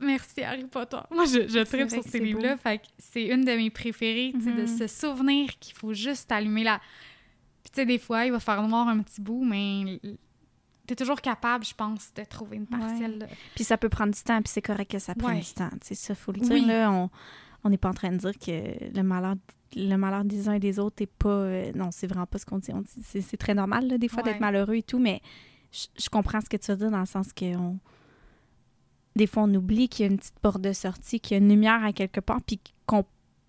Merci 0.00 0.42
Harry 0.42 0.64
Potter. 0.64 0.98
Moi, 1.10 1.24
je, 1.24 1.48
je 1.48 1.58
tripe 1.64 1.90
sur 1.90 2.02
ces 2.02 2.18
livres-là. 2.20 2.54
beau. 2.56 2.60
Fait 2.62 2.78
que 2.78 2.84
c'est 2.98 3.26
une 3.26 3.44
de 3.44 3.52
mes 3.52 3.70
préférées, 3.70 4.32
tu 4.34 4.42
sais, 4.42 4.52
de 4.52 4.62
Mhm. 4.62 4.66
se 4.66 4.86
souvenir 4.86 5.58
qu'il 5.58 5.74
faut 5.74 5.94
juste 5.94 6.30
allumer 6.32 6.64
la... 6.64 6.78
Puis 7.62 7.70
tu 7.72 7.80
sais, 7.80 7.86
des 7.86 7.98
fois, 7.98 8.26
il 8.26 8.32
va 8.32 8.38
faire 8.40 8.62
noir 8.66 8.86
un 8.88 9.00
petit 9.00 9.20
bout, 9.20 9.44
mais 9.44 10.00
t'es 10.86 10.94
toujours 10.94 11.20
capable, 11.20 11.64
je 11.64 11.74
pense, 11.74 12.12
de 12.14 12.22
trouver 12.24 12.58
une 12.58 12.66
parcelle. 12.66 13.18
de- 13.20 13.26
Puis 13.54 13.64
ça 13.64 13.76
peut 13.78 13.88
prendre 13.88 14.12
du 14.14 14.20
temps, 14.22 14.40
puis 14.42 14.52
c'est 14.52 14.62
correct 14.62 14.90
que 14.90 14.98
ça 14.98 15.14
prenne 15.14 15.36
Ouais. 15.36 15.40
du 15.42 15.52
temps. 15.52 15.70
C'est 15.82 15.94
ça, 15.96 16.14
faut 16.14 16.32
le 16.32 16.40
dire. 16.40 16.52
Oui. 16.52 16.64
Là, 16.66 16.90
on 16.92 17.10
on 17.64 17.70
n'est 17.70 17.78
pas 17.78 17.88
en 17.88 17.94
train 17.94 18.12
de 18.12 18.16
dire 18.18 18.38
que 18.38 18.94
le 18.96 19.02
malheur, 19.02 19.34
le 19.74 19.96
malheur 19.96 20.24
des 20.24 20.48
uns 20.48 20.52
et 20.52 20.60
des 20.60 20.78
autres 20.78 21.02
est 21.02 21.10
pas... 21.12 21.28
euh, 21.30 21.72
non, 21.74 21.90
c'est 21.90 22.06
vraiment 22.06 22.26
pas 22.26 22.38
ce 22.38 22.46
qu'on 22.46 22.58
dit. 22.58 22.70
C'est, 23.02 23.20
c'est 23.22 23.36
très 23.36 23.54
normal, 23.54 23.88
là, 23.88 23.98
des 23.98 24.06
fois, 24.06 24.22
Ouais. 24.22 24.30
d'être 24.30 24.40
malheureux 24.40 24.74
et 24.76 24.82
tout, 24.84 25.00
mais 25.00 25.20
je, 25.72 25.86
je 26.00 26.08
comprends 26.08 26.40
ce 26.40 26.48
que 26.48 26.56
tu 26.58 26.70
veux 26.70 26.76
dire 26.76 26.90
dans 26.92 27.00
le 27.00 27.06
sens 27.06 27.32
que 27.32 27.56
on- 27.56 27.80
des 29.16 29.26
fois, 29.26 29.42
on 29.44 29.54
oublie 29.54 29.88
qu'il 29.88 30.06
y 30.06 30.08
a 30.08 30.12
une 30.12 30.18
petite 30.18 30.38
porte 30.38 30.60
de 30.60 30.72
sortie, 30.72 31.18
qu'il 31.20 31.36
y 31.36 31.40
a 31.40 31.42
une 31.42 31.48
lumière 31.48 31.82
à 31.84 31.92
quelque 31.92 32.20
part, 32.20 32.40
puis 32.42 32.60
qu'on 32.86 33.04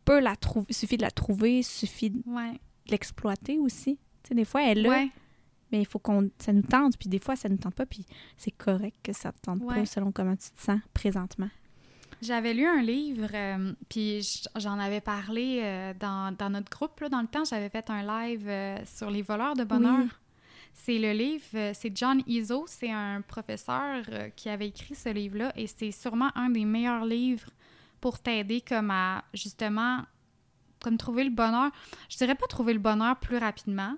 peut 0.06 0.20
la 0.20 0.36
trouver. 0.36 0.66
Il 0.70 0.76
suffit 0.76 0.98
de 0.98 1.02
la 1.04 1.12
trouver, 1.12 1.60
il 1.60 1.64
suffit 1.64 2.10
de 2.10 2.22
Ouais. 2.26 2.60
l'exploiter 2.90 3.60
aussi. 3.60 4.00
Tu 4.24 4.30
sais, 4.30 4.36
des 4.36 4.46
fois, 4.46 4.64
elle 4.64 4.80
est 4.80 4.82
là, 4.82 4.90
Ouais. 4.90 5.10
mais 5.72 5.80
il 5.82 5.86
faut 5.86 6.00
qu'on 6.00 6.30
ça 6.40 6.54
nous 6.54 6.62
tente, 6.64 6.98
puis 6.98 7.10
des 7.10 7.20
fois, 7.20 7.36
ça 7.36 7.50
nous 7.50 7.58
tente 7.58 7.76
pas, 7.76 7.86
puis 7.86 8.06
c'est 8.38 8.52
correct 8.52 8.96
que 9.04 9.14
ça 9.14 9.32
te 9.32 9.40
tente 9.42 9.62
Ouais. 9.62 9.76
pas 9.76 9.86
selon 9.86 10.12
comment 10.12 10.36
tu 10.36 10.50
te 10.52 10.62
sens 10.62 10.80
présentement. 10.94 11.50
J'avais 12.22 12.54
lu 12.56 12.66
un 12.66 12.82
livre, 12.82 13.28
euh, 13.34 13.74
puis 13.90 14.22
j'en 14.56 14.80
avais 14.80 15.02
parlé 15.02 15.60
euh, 15.62 15.94
dans, 16.00 16.36
dans 16.36 16.50
notre 16.50 16.72
groupe. 16.72 17.00
Là, 17.02 17.10
dans 17.10 17.22
le 17.22 17.28
temps, 17.28 17.44
j'avais 17.46 17.70
fait 17.70 17.88
un 17.92 18.02
live 18.02 18.48
euh, 18.48 18.78
sur 18.86 19.12
les 19.12 19.22
voleurs 19.22 19.56
de 19.56 19.64
bonheur. 19.66 20.00
Oui. 20.00 20.10
C'est 20.80 21.00
le 21.00 21.12
livre, 21.12 21.44
euh, 21.56 21.72
c'est 21.74 21.92
John 21.98 22.22
Izzo, 22.28 22.66
c'est 22.68 22.92
un 22.92 23.22
professeur 23.22 24.04
euh, 24.10 24.30
qui 24.30 24.48
avait 24.48 24.68
écrit 24.68 24.96
ce 24.96 25.10
livre-là, 25.10 25.52
et 25.56 25.68
c'est 25.68 25.92
sûrement 25.92 26.30
un 26.36 26.50
des 26.50 26.66
meilleurs 26.66 27.04
livres 27.04 27.50
pour 28.00 28.20
t'aider 28.20 28.62
comme 28.62 28.92
à, 28.92 29.24
justement, 29.34 30.04
comme 30.80 30.98
trouver 30.98 31.24
le 31.24 31.32
bonheur. 31.32 31.72
Je 32.10 32.18
dirais 32.18 32.36
pas 32.36 32.46
trouver 32.46 32.74
le 32.74 32.80
bonheur 32.80 33.20
plus 33.20 33.38
rapidement, 33.38 33.96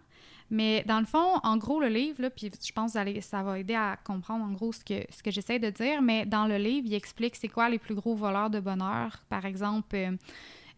Mais 0.50 0.84
dans 0.88 1.00
le 1.00 1.06
fond, 1.06 1.40
en 1.44 1.58
gros, 1.58 1.80
le 1.80 1.90
livre, 1.90 2.24
là, 2.24 2.30
puis 2.32 2.50
je 2.66 2.72
pense 2.72 2.94
que 2.94 3.22
ça 3.22 3.44
va 3.44 3.60
aider 3.60 3.76
à 3.76 3.98
comprendre 4.04 4.44
en 4.46 4.52
gros 4.52 4.72
ce 4.72 4.84
que, 4.84 5.06
ce 5.12 5.22
que 5.22 5.30
j'essaie 5.30 5.60
de 5.60 5.70
dire, 5.70 6.02
mais 6.02 6.26
dans 6.26 6.48
le 6.48 6.58
livre, 6.58 6.88
il 6.88 6.94
explique 6.96 7.36
c'est 7.36 7.50
quoi 7.50 7.70
les 7.70 7.78
plus 7.78 7.94
gros 7.94 8.16
voleurs 8.16 8.50
de 8.50 8.60
bonheur. 8.60 9.22
Par 9.30 9.46
exemple, 9.46 9.96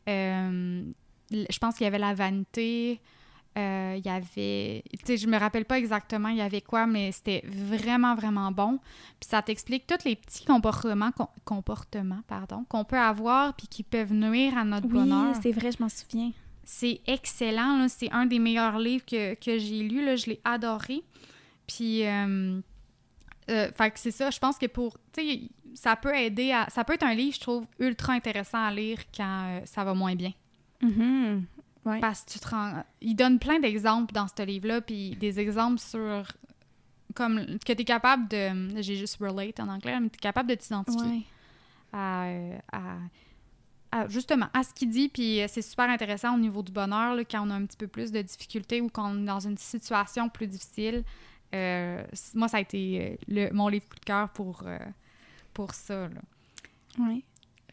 euh, 0.10 0.84
je 1.32 1.60
pense 1.60 1.76
qu'il 1.76 1.86
y 1.86 1.88
avait 1.88 2.00
la 2.00 2.14
vanité, 2.14 3.00
euh, 3.58 3.96
il 3.98 4.06
y 4.06 4.10
avait, 4.10 4.82
tu 4.92 5.00
sais, 5.06 5.18
je 5.18 5.28
me 5.28 5.38
rappelle 5.38 5.66
pas 5.66 5.78
exactement 5.78 6.30
il 6.30 6.38
y 6.38 6.42
avait 6.42 6.62
quoi, 6.62 6.88
mais 6.88 7.12
c'était 7.12 7.44
vraiment, 7.46 8.16
vraiment 8.16 8.50
bon. 8.50 8.80
Puis 9.20 9.30
ça 9.30 9.42
t'explique 9.42 9.86
tous 9.86 10.06
les 10.06 10.16
petits 10.16 10.46
comportements, 10.46 11.12
comportements 11.44 12.22
pardon, 12.28 12.64
qu'on 12.70 12.86
peut 12.86 12.98
avoir 12.98 13.54
puis 13.56 13.68
qui 13.68 13.84
peuvent 13.84 14.14
nuire 14.14 14.58
à 14.58 14.64
notre 14.64 14.88
bonheur. 14.88 15.34
Oui, 15.34 15.40
c'est 15.42 15.52
vrai, 15.52 15.72
je 15.74 15.84
m'en 15.84 15.90
souviens. 15.90 16.32
C'est 16.64 17.02
excellent, 17.08 17.88
c'est 17.90 18.10
un 18.12 18.26
des 18.26 18.40
meilleurs 18.40 18.80
livres 18.80 19.06
que, 19.06 19.34
que 19.34 19.58
j'ai 19.58 19.84
lu, 19.84 20.06
là, 20.06 20.16
je 20.16 20.28
l'ai 20.28 20.40
adoré. 20.46 21.04
Puis, 21.68 22.06
euh, 22.06 22.62
euh, 23.50 23.72
fait 23.74 23.92
que 23.92 24.00
c'est 24.00 24.12
ça, 24.12 24.30
je 24.30 24.40
pense 24.40 24.58
que 24.58 24.68
pour, 24.68 24.98
tu 25.12 25.22
sais, 25.22 25.42
ça 25.74 25.98
peut 25.98 26.16
aider 26.16 26.54
à, 26.54 26.68
ça 26.70 26.86
peut 26.86 26.94
être 26.94 27.04
un 27.04 27.16
livre, 27.16 27.36
je 27.36 27.42
trouve, 27.42 27.66
ultra 27.80 28.14
intéressant 28.14 28.64
à 28.64 28.72
lire 28.72 29.00
quand 29.14 29.62
ça 29.66 29.84
va 29.84 29.94
moins 29.94 30.16
bien. 30.16 30.32
Mm 30.82 31.40
parce 31.84 32.24
que 32.24 32.32
tu 32.32 32.40
te 32.40 32.50
rends... 32.50 32.84
Il 33.02 33.16
donne 33.16 33.40
plein 33.40 33.60
d'exemples 33.60 34.14
dans 34.14 34.28
ce 34.28 34.44
livre-là, 34.44 34.82
puis 34.82 35.16
des 35.16 35.40
exemples 35.40 35.80
sur... 35.80 36.24
Comme 37.14 37.46
que 37.60 37.74
tu 37.74 37.82
es 37.82 37.86
capable 37.86 38.28
de... 38.30 38.82
J'ai 38.82 38.96
juste 38.96 39.18
relate 39.20 39.60
en 39.60 39.68
anglais, 39.68 40.00
mais 40.00 40.10
tu 40.10 40.16
es 40.16 40.20
capable 40.20 40.50
de 40.50 40.56
t'identifier 40.56 41.26
à, 41.92 42.28
à, 42.72 44.08
Justement, 44.08 44.48
à 44.54 44.64
ce 44.64 44.74
qu'il 44.74 44.90
dit, 44.90 45.10
puis 45.10 45.42
c'est 45.50 45.62
super 45.62 45.90
intéressant 45.90 46.36
au 46.36 46.40
niveau 46.40 46.64
du 46.64 46.72
bonheur, 46.72 47.16
là, 47.16 47.26
quand 47.26 47.46
on 47.46 47.50
a 47.50 47.56
un 47.56 47.66
petit 47.66 47.76
peu 47.76 47.88
plus 47.88 48.12
de 48.14 48.22
difficultés 48.22 48.80
ou 48.80 48.88
quand 48.88 49.12
on 49.12 49.24
est 49.24 49.26
dans 49.26 49.42
une 49.42 49.58
situation 49.58 50.30
plus 50.30 50.48
difficile. 50.48 51.04
Euh, 51.54 52.02
moi, 52.34 52.48
ça 52.48 52.58
a 52.58 52.60
été 52.62 53.02
euh, 53.02 53.16
le, 53.28 53.54
mon 53.54 53.68
livre 53.68 53.90
coup 53.90 54.00
de 54.00 54.06
cœur 54.06 54.30
pour, 54.30 54.64
euh, 54.66 54.80
pour 55.54 55.74
ça. 55.74 56.08
Oui 56.98 57.26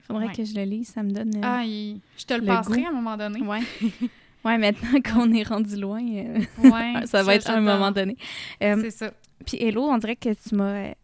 faudrait 0.09 0.33
que 0.35 0.45
je 0.45 0.55
le 0.55 0.63
lise, 0.65 0.89
ça 0.89 1.03
me 1.03 1.11
donne. 1.11 1.37
Euh, 1.37 1.41
ah, 1.43 1.63
je 1.65 2.25
te 2.25 2.35
le, 2.35 2.45
passerai 2.45 2.85
à 2.85 2.89
un 2.89 2.93
moment 2.93 3.17
donné. 3.17 3.41
Ouais. 3.41 3.61
ouais, 4.45 4.59
maintenant 4.59 5.01
qu'on 5.03 5.33
est 5.33 5.43
rendu 5.43 5.77
loin, 5.77 6.03
euh, 6.03 7.05
ça 7.07 7.23
va 7.23 7.35
être 7.35 7.51
à 7.51 7.57
un 7.57 7.61
moment 7.61 7.91
donné. 7.91 8.17
Euh, 8.63 8.77
c'est 8.83 8.91
ça. 8.91 9.11
Puis, 9.45 9.59
Hello, 9.61 9.85
on 9.85 9.99
dirait 9.99 10.17
que 10.17 10.31
tu 10.31 10.55
m'as, 10.55 10.95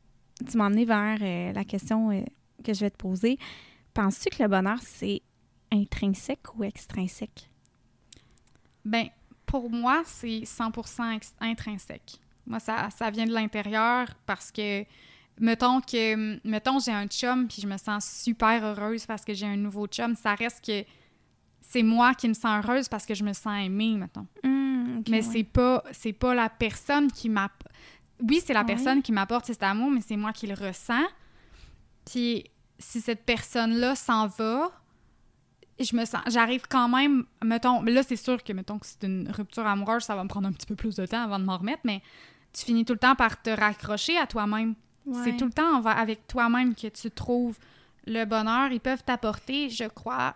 tu 0.51 0.57
m'as 0.57 0.67
amené 0.67 0.85
vers 0.85 1.19
la 1.55 1.65
question 1.65 2.25
que 2.65 2.75
je 2.75 2.81
vais 2.81 2.91
te 2.91 2.97
poser. 2.97 3.39
Penses-tu 3.93 4.37
que 4.37 4.43
le 4.43 4.49
bonheur, 4.49 4.79
c'est 4.81 5.23
intrinsèque 5.73 6.55
ou 6.57 6.65
extrinsèque? 6.65 7.49
Ben, 8.85 9.09
pour 9.47 9.71
moi, 9.71 10.03
c'est 10.05 10.41
100% 10.41 11.21
intrinsèque. 11.41 12.19
Moi, 12.47 12.59
ça, 12.59 12.89
ça 12.91 13.11
vient 13.11 13.27
de 13.27 13.33
l'intérieur 13.33 14.09
parce 14.27 14.51
que 14.51 14.85
mettons 15.41 15.81
que 15.81 16.47
mettons 16.47 16.79
j'ai 16.79 16.93
un 16.93 17.07
chum 17.07 17.49
puis 17.49 17.63
je 17.63 17.67
me 17.67 17.77
sens 17.77 18.23
super 18.23 18.65
heureuse 18.65 19.07
parce 19.07 19.25
que 19.25 19.35
j'ai 19.35 19.47
un 19.47 19.57
nouveau 19.57 19.87
chum, 19.87 20.15
ça 20.15 20.35
reste 20.35 20.65
que 20.65 20.85
c'est 21.61 21.83
moi 21.83 22.15
qui 22.15 22.29
me 22.29 22.35
sens 22.35 22.65
heureuse 22.65 22.89
parce 22.89 23.07
que 23.07 23.15
je 23.15 23.25
me 23.25 23.33
sens 23.33 23.65
aimée 23.65 23.97
mettons. 23.97 24.27
Mmh, 24.43 25.03
mais 25.09 25.23
c'est 25.23 25.45
pas 25.45 25.83
c'est 25.93 26.13
pas 26.13 26.35
la 26.35 26.49
personne 26.49 27.11
qui 27.11 27.29
m'a 27.29 27.51
Oui, 28.23 28.43
c'est 28.45 28.55
la 28.55 28.65
personne 28.65 29.03
qui 29.03 29.13
m'apporte 29.13 29.47
cet 29.47 29.63
amour, 29.63 29.91
mais 29.91 30.01
c'est 30.01 30.17
moi 30.17 30.33
qui 30.33 30.47
le 30.47 30.55
ressens. 30.55 31.07
Puis 32.05 32.45
si 32.79 33.01
cette 33.01 33.25
personne-là 33.25 33.95
s'en 33.95 34.29
va, 34.29 34.71
je 35.81 35.97
me 35.97 36.05
sens 36.05 36.23
j'arrive 36.29 36.63
quand 36.69 36.89
même 36.89 37.25
mettons 37.45 37.81
mais 37.81 37.91
là 37.91 38.05
c'est 38.05 38.17
sûr 38.17 38.43
que 38.45 38.53
mettons 38.53 38.79
que 38.79 38.87
c'est 38.87 39.03
une 39.05 39.29
rupture 39.31 39.67
amoureuse, 39.67 40.05
ça 40.05 40.15
va 40.15 40.23
me 40.23 40.29
prendre 40.29 40.47
un 40.47 40.53
petit 40.53 40.67
peu 40.67 40.77
plus 40.77 40.95
de 40.95 41.07
temps 41.07 41.25
avant 41.25 41.41
de 41.41 41.45
m'en 41.45 41.59
remettre, 41.59 41.83
mais 41.85 42.03
tu 42.53 42.65
finis 42.65 42.85
tout 42.85 42.93
le 42.93 43.01
temps 43.01 43.17
par 43.17 43.43
te 43.43 43.51
raccrocher 43.51 44.17
à 44.17 44.27
toi-même. 44.27 44.77
C'est 45.13 45.37
tout 45.37 45.45
le 45.45 45.53
temps 45.53 45.85
avec 45.85 46.27
toi-même 46.27 46.75
que 46.75 46.89
tu 46.89 47.11
trouves 47.11 47.59
le 48.07 48.25
bonheur. 48.25 48.73
Ils 48.73 48.81
peuvent 48.81 49.05
t'apporter, 49.05 49.69
je 49.69 49.85
crois, 49.85 50.35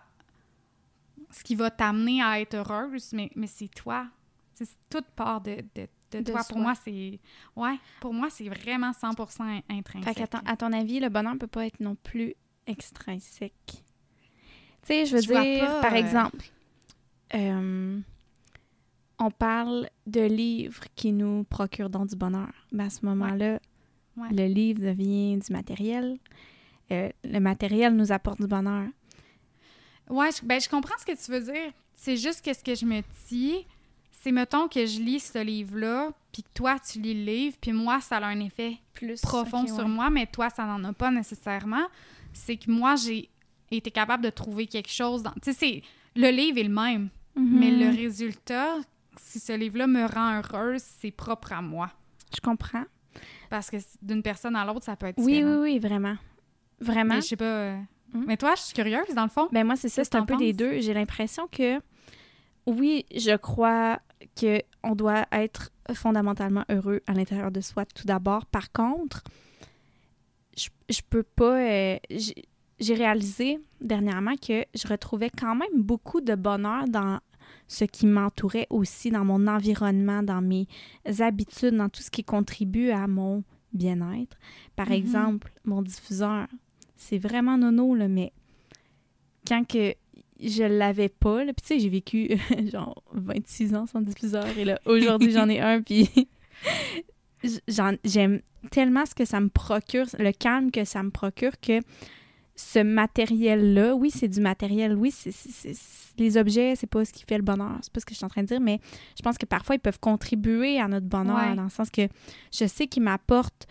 ce 1.31 1.43
qui 1.43 1.55
va 1.55 1.71
t'amener 1.71 2.23
à 2.23 2.41
être 2.41 2.55
heureuse, 2.55 3.13
mais, 3.13 3.31
mais 3.35 3.47
c'est 3.47 3.69
toi. 3.69 4.07
C'est 4.55 4.69
toute 4.91 5.07
part 5.17 5.41
de, 5.41 5.65
de, 6.11 6.21
toi. 6.23 6.43
Pour 6.49 6.59
moi, 6.59 6.75
c'est. 6.75 7.19
Ouais, 7.55 7.79
pour 8.01 8.13
moi, 8.13 8.29
c'est 8.29 8.49
vraiment 8.49 8.91
100% 8.91 9.63
intrinsèque. 9.71 10.17
Fait 10.17 10.35
à 10.45 10.57
ton 10.57 10.73
avis, 10.73 11.01
le 11.01 11.09
bonheur 11.09 11.35
ne 11.35 11.39
peut 11.39 11.47
pas 11.47 11.67
être 11.67 11.81
non 11.81 11.95
plus 11.95 12.35
extrinsèque. 12.67 13.53
Tu 13.69 13.79
sais, 14.83 15.07
je 15.07 15.17
veux 15.17 15.23
dire, 15.23 15.81
par 15.81 15.93
euh, 15.93 15.97
exemple, 15.97 16.45
euh, 17.35 18.01
on 19.19 19.31
parle 19.31 19.89
de 20.07 20.23
livres 20.23 20.85
qui 20.95 21.13
nous 21.13 21.45
procurent 21.45 21.91
donc 21.91 22.09
du 22.09 22.17
bonheur. 22.17 22.53
Mais 22.73 22.85
à 22.85 22.91
ce 22.91 23.05
moment-là, 23.07 23.61
le 24.31 24.47
livre 24.47 24.81
devient 24.81 25.37
du 25.37 25.53
matériel. 25.53 26.19
Euh, 26.91 27.11
le 27.25 27.39
matériel 27.39 27.95
nous 27.95 28.13
apporte 28.13 28.41
du 28.41 28.47
bonheur. 28.47 28.89
Ouais, 30.09 30.31
je, 30.33 30.45
ben, 30.45 30.61
je 30.61 30.69
comprends 30.69 30.95
ce 30.99 31.05
que 31.05 31.25
tu 31.25 31.31
veux 31.31 31.53
dire. 31.53 31.73
C'est 31.95 32.17
juste 32.17 32.45
que 32.45 32.55
ce 32.55 32.63
que 32.63 32.75
je 32.75 32.87
me 32.87 33.03
dis, 33.29 33.67
c'est 34.23 34.33
mettons 34.33 34.69
que 34.69 34.87
je 34.87 35.01
lis 35.01 35.21
ce 35.21 35.43
livre-là, 35.43 36.11
puis 36.33 36.43
que 36.43 36.49
toi, 36.55 36.77
tu 36.79 37.01
lis 37.01 37.15
le 37.15 37.25
livre, 37.25 37.57
puis 37.61 37.73
moi, 37.73 38.01
ça 38.01 38.17
a 38.17 38.27
un 38.27 38.41
effet 38.41 38.79
plus 38.95 39.21
profond 39.21 39.67
sur 39.67 39.87
moi, 39.89 40.11
mais 40.11 40.27
toi, 40.27 40.51
ça 40.51 40.65
n'en 40.65 40.83
a 40.85 40.93
pas 40.93 41.11
nécessairement. 41.11 41.87
C'est 42.33 42.57
que 42.57 42.71
moi, 42.71 42.97
j'ai 42.97 43.29
été 43.71 43.91
capable 43.91 44.25
de 44.25 44.31
trouver 44.31 44.67
quelque 44.67 44.91
chose 44.91 45.23
dans... 45.23 45.33
Tu 45.43 45.53
sais, 45.53 45.83
le 46.17 46.31
livre 46.31 46.59
est 46.59 46.65
le 46.65 46.75
même, 46.75 47.11
mhm. 47.37 47.59
mais 47.59 47.71
le 47.71 47.91
résultat, 47.91 48.77
si 49.17 49.39
ce 49.39 49.53
livre-là 49.53 49.87
me 49.87 50.05
rend 50.07 50.39
heureuse, 50.39 50.83
c'est 50.83 51.11
propre 51.11 51.53
à 51.53 51.63
moi. 51.63 51.91
Je 52.35 52.41
comprends. 52.41 52.85
Parce 53.49 53.71
que 53.71 53.77
d'une 54.03 54.23
personne 54.23 54.57
à 54.57 54.65
l'autre, 54.65 54.85
ça 54.85 54.97
peut 54.97 55.07
être 55.07 55.19
Oui, 55.19 55.43
oui, 55.45 55.57
oui, 55.61 55.79
vraiment. 55.79 56.17
Vraiment. 56.81 57.15
Mais 57.15 57.21
je 57.23 57.27
sais 57.27 57.37
pas. 57.37 57.45
Euh, 57.45 57.77
hmm? 58.13 58.25
Mais 58.27 58.37
toi, 58.37 58.55
je 58.57 58.63
suis 58.63 58.75
curieuse, 58.75 59.15
dans 59.15 59.25
le 59.25 59.31
fond. 59.31 59.49
Ben 59.53 59.65
moi, 59.65 59.77
c'est 59.77 59.89
ça, 59.89 60.05
c'est 60.05 60.17
un 60.17 60.25
peu 60.25 60.37
des 60.37 60.53
deux. 60.53 60.81
J'ai 60.81 60.95
l'impression 60.95 61.49
que, 61.49 61.81
oui, 62.67 63.07
je 63.15 63.37
crois 63.37 64.01
qu'on 64.39 64.95
doit 64.95 65.27
être 65.33 65.71
fondamentalement 65.95 66.65
heureux 66.69 67.01
à 67.07 67.15
l'intérieur 67.15 67.51
de 67.51 67.61
soi, 67.61 67.85
tout 67.87 68.07
d'abord. 68.07 68.47
Par 68.47 68.73
contre, 68.73 69.25
je, 70.57 70.69
je 70.89 71.01
peux 71.09 71.23
pas. 71.23 71.61
Euh, 71.61 71.99
j'ai 72.81 72.95
réalisé 72.95 73.59
dernièrement 73.81 74.37
que 74.37 74.65
je 74.75 74.87
retrouvais 74.87 75.31
quand 75.31 75.55
même 75.55 75.83
beaucoup 75.83 76.21
de 76.21 76.35
bonheur 76.35 76.85
dans 76.89 77.19
ce 77.67 77.85
qui 77.85 78.07
m'entourait 78.07 78.67
aussi 78.71 79.11
dans 79.11 79.25
mon 79.25 79.47
environnement, 79.47 80.23
dans 80.23 80.41
mes 80.41 80.67
habitudes, 81.21 81.77
dans 81.77 81.89
tout 81.89 82.03
ce 82.03 82.11
qui 82.11 82.25
contribue 82.25 82.91
à 82.91 83.07
mon 83.07 83.45
bien-être. 83.73 84.37
Par 84.77 84.89
mm-hmm. 84.89 84.93
exemple, 84.93 85.53
mon 85.65 85.83
diffuseur, 85.83 86.47
c'est 86.97 87.19
vraiment 87.19 87.59
nono, 87.59 87.95
là, 87.95 88.09
mais 88.09 88.33
quand 89.47 89.67
que 89.67 89.95
je 90.41 90.63
l'avais 90.63 91.09
pas, 91.09 91.45
puis 91.45 91.55
tu 91.57 91.67
sais, 91.67 91.79
j'ai 91.79 91.89
vécu 91.89 92.39
genre 92.73 93.03
26 93.13 93.75
ans 93.75 93.87
sans 93.87 94.01
diffuseur, 94.01 94.47
et 94.57 94.65
là, 94.65 94.81
aujourd'hui, 94.87 95.33
j'en 95.33 95.49
ai 95.49 95.61
un, 95.61 95.83
puis 95.83 96.09
j'aime 98.05 98.41
tellement 98.71 99.07
ce 99.07 99.15
que 99.15 99.25
ça 99.25 99.41
me 99.41 99.49
procure, 99.49 100.07
le 100.19 100.33
calme 100.33 100.71
que 100.71 100.85
ça 100.85 101.03
me 101.03 101.11
procure, 101.11 101.59
que 101.61 101.81
ce 102.59 102.81
matériel-là, 102.81 103.95
oui, 103.95 104.11
c'est 104.11 104.27
du 104.27 104.41
matériel, 104.41 104.97
oui, 104.97 105.13
c'est, 105.13 105.31
les 106.19 106.37
objets, 106.37 106.75
c'est 106.75 106.89
pas 106.89 107.05
ce 107.05 107.13
qui 107.13 107.25
fait 107.25 107.37
le 107.37 107.45
bonheur, 107.45 107.79
c'est 107.83 107.93
pas 107.93 108.01
ce 108.01 108.05
que 108.05 108.13
je 108.13 108.17
suis 108.17 108.27
en 108.27 108.29
train 108.29 108.43
de 108.43 108.49
dire, 108.49 108.61
mais 108.61 108.81
je 109.17 109.23
pense 109.23 109.39
que 109.39 109.47
parfois 109.47 109.77
ils 109.77 109.81
peuvent 109.81 110.01
contribuer 110.01 110.81
à 110.81 110.89
notre 110.89 111.07
bonheur, 111.07 111.55
dans 111.55 111.63
le 111.63 111.71
sens 111.71 111.89
que 111.89 112.09
je 112.53 112.67
sais 112.67 112.89
qu'ils 112.89 113.05
m'apportent 113.05 113.69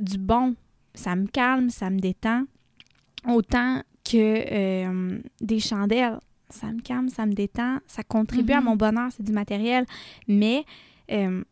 du 0.00 0.16
bon, 0.16 0.54
ça 0.94 1.16
me 1.16 1.26
calme, 1.26 1.68
ça 1.68 1.90
me 1.90 1.98
détend, 1.98 2.44
autant 3.26 3.82
que 4.10 4.16
euh, 4.16 5.18
des 5.42 5.60
chandelles, 5.60 6.18
ça 6.48 6.72
me 6.72 6.80
calme, 6.80 7.10
ça 7.10 7.26
me 7.26 7.34
détend, 7.34 7.80
ça 7.86 8.02
contribue 8.04 8.54
à 8.54 8.60
mm-hmm. 8.60 8.64
mon 8.64 8.76
bonheur, 8.76 9.10
c'est 9.14 9.22
du 9.22 9.32
matériel, 9.32 9.84
mais 10.26 10.64
euh, 11.10 11.44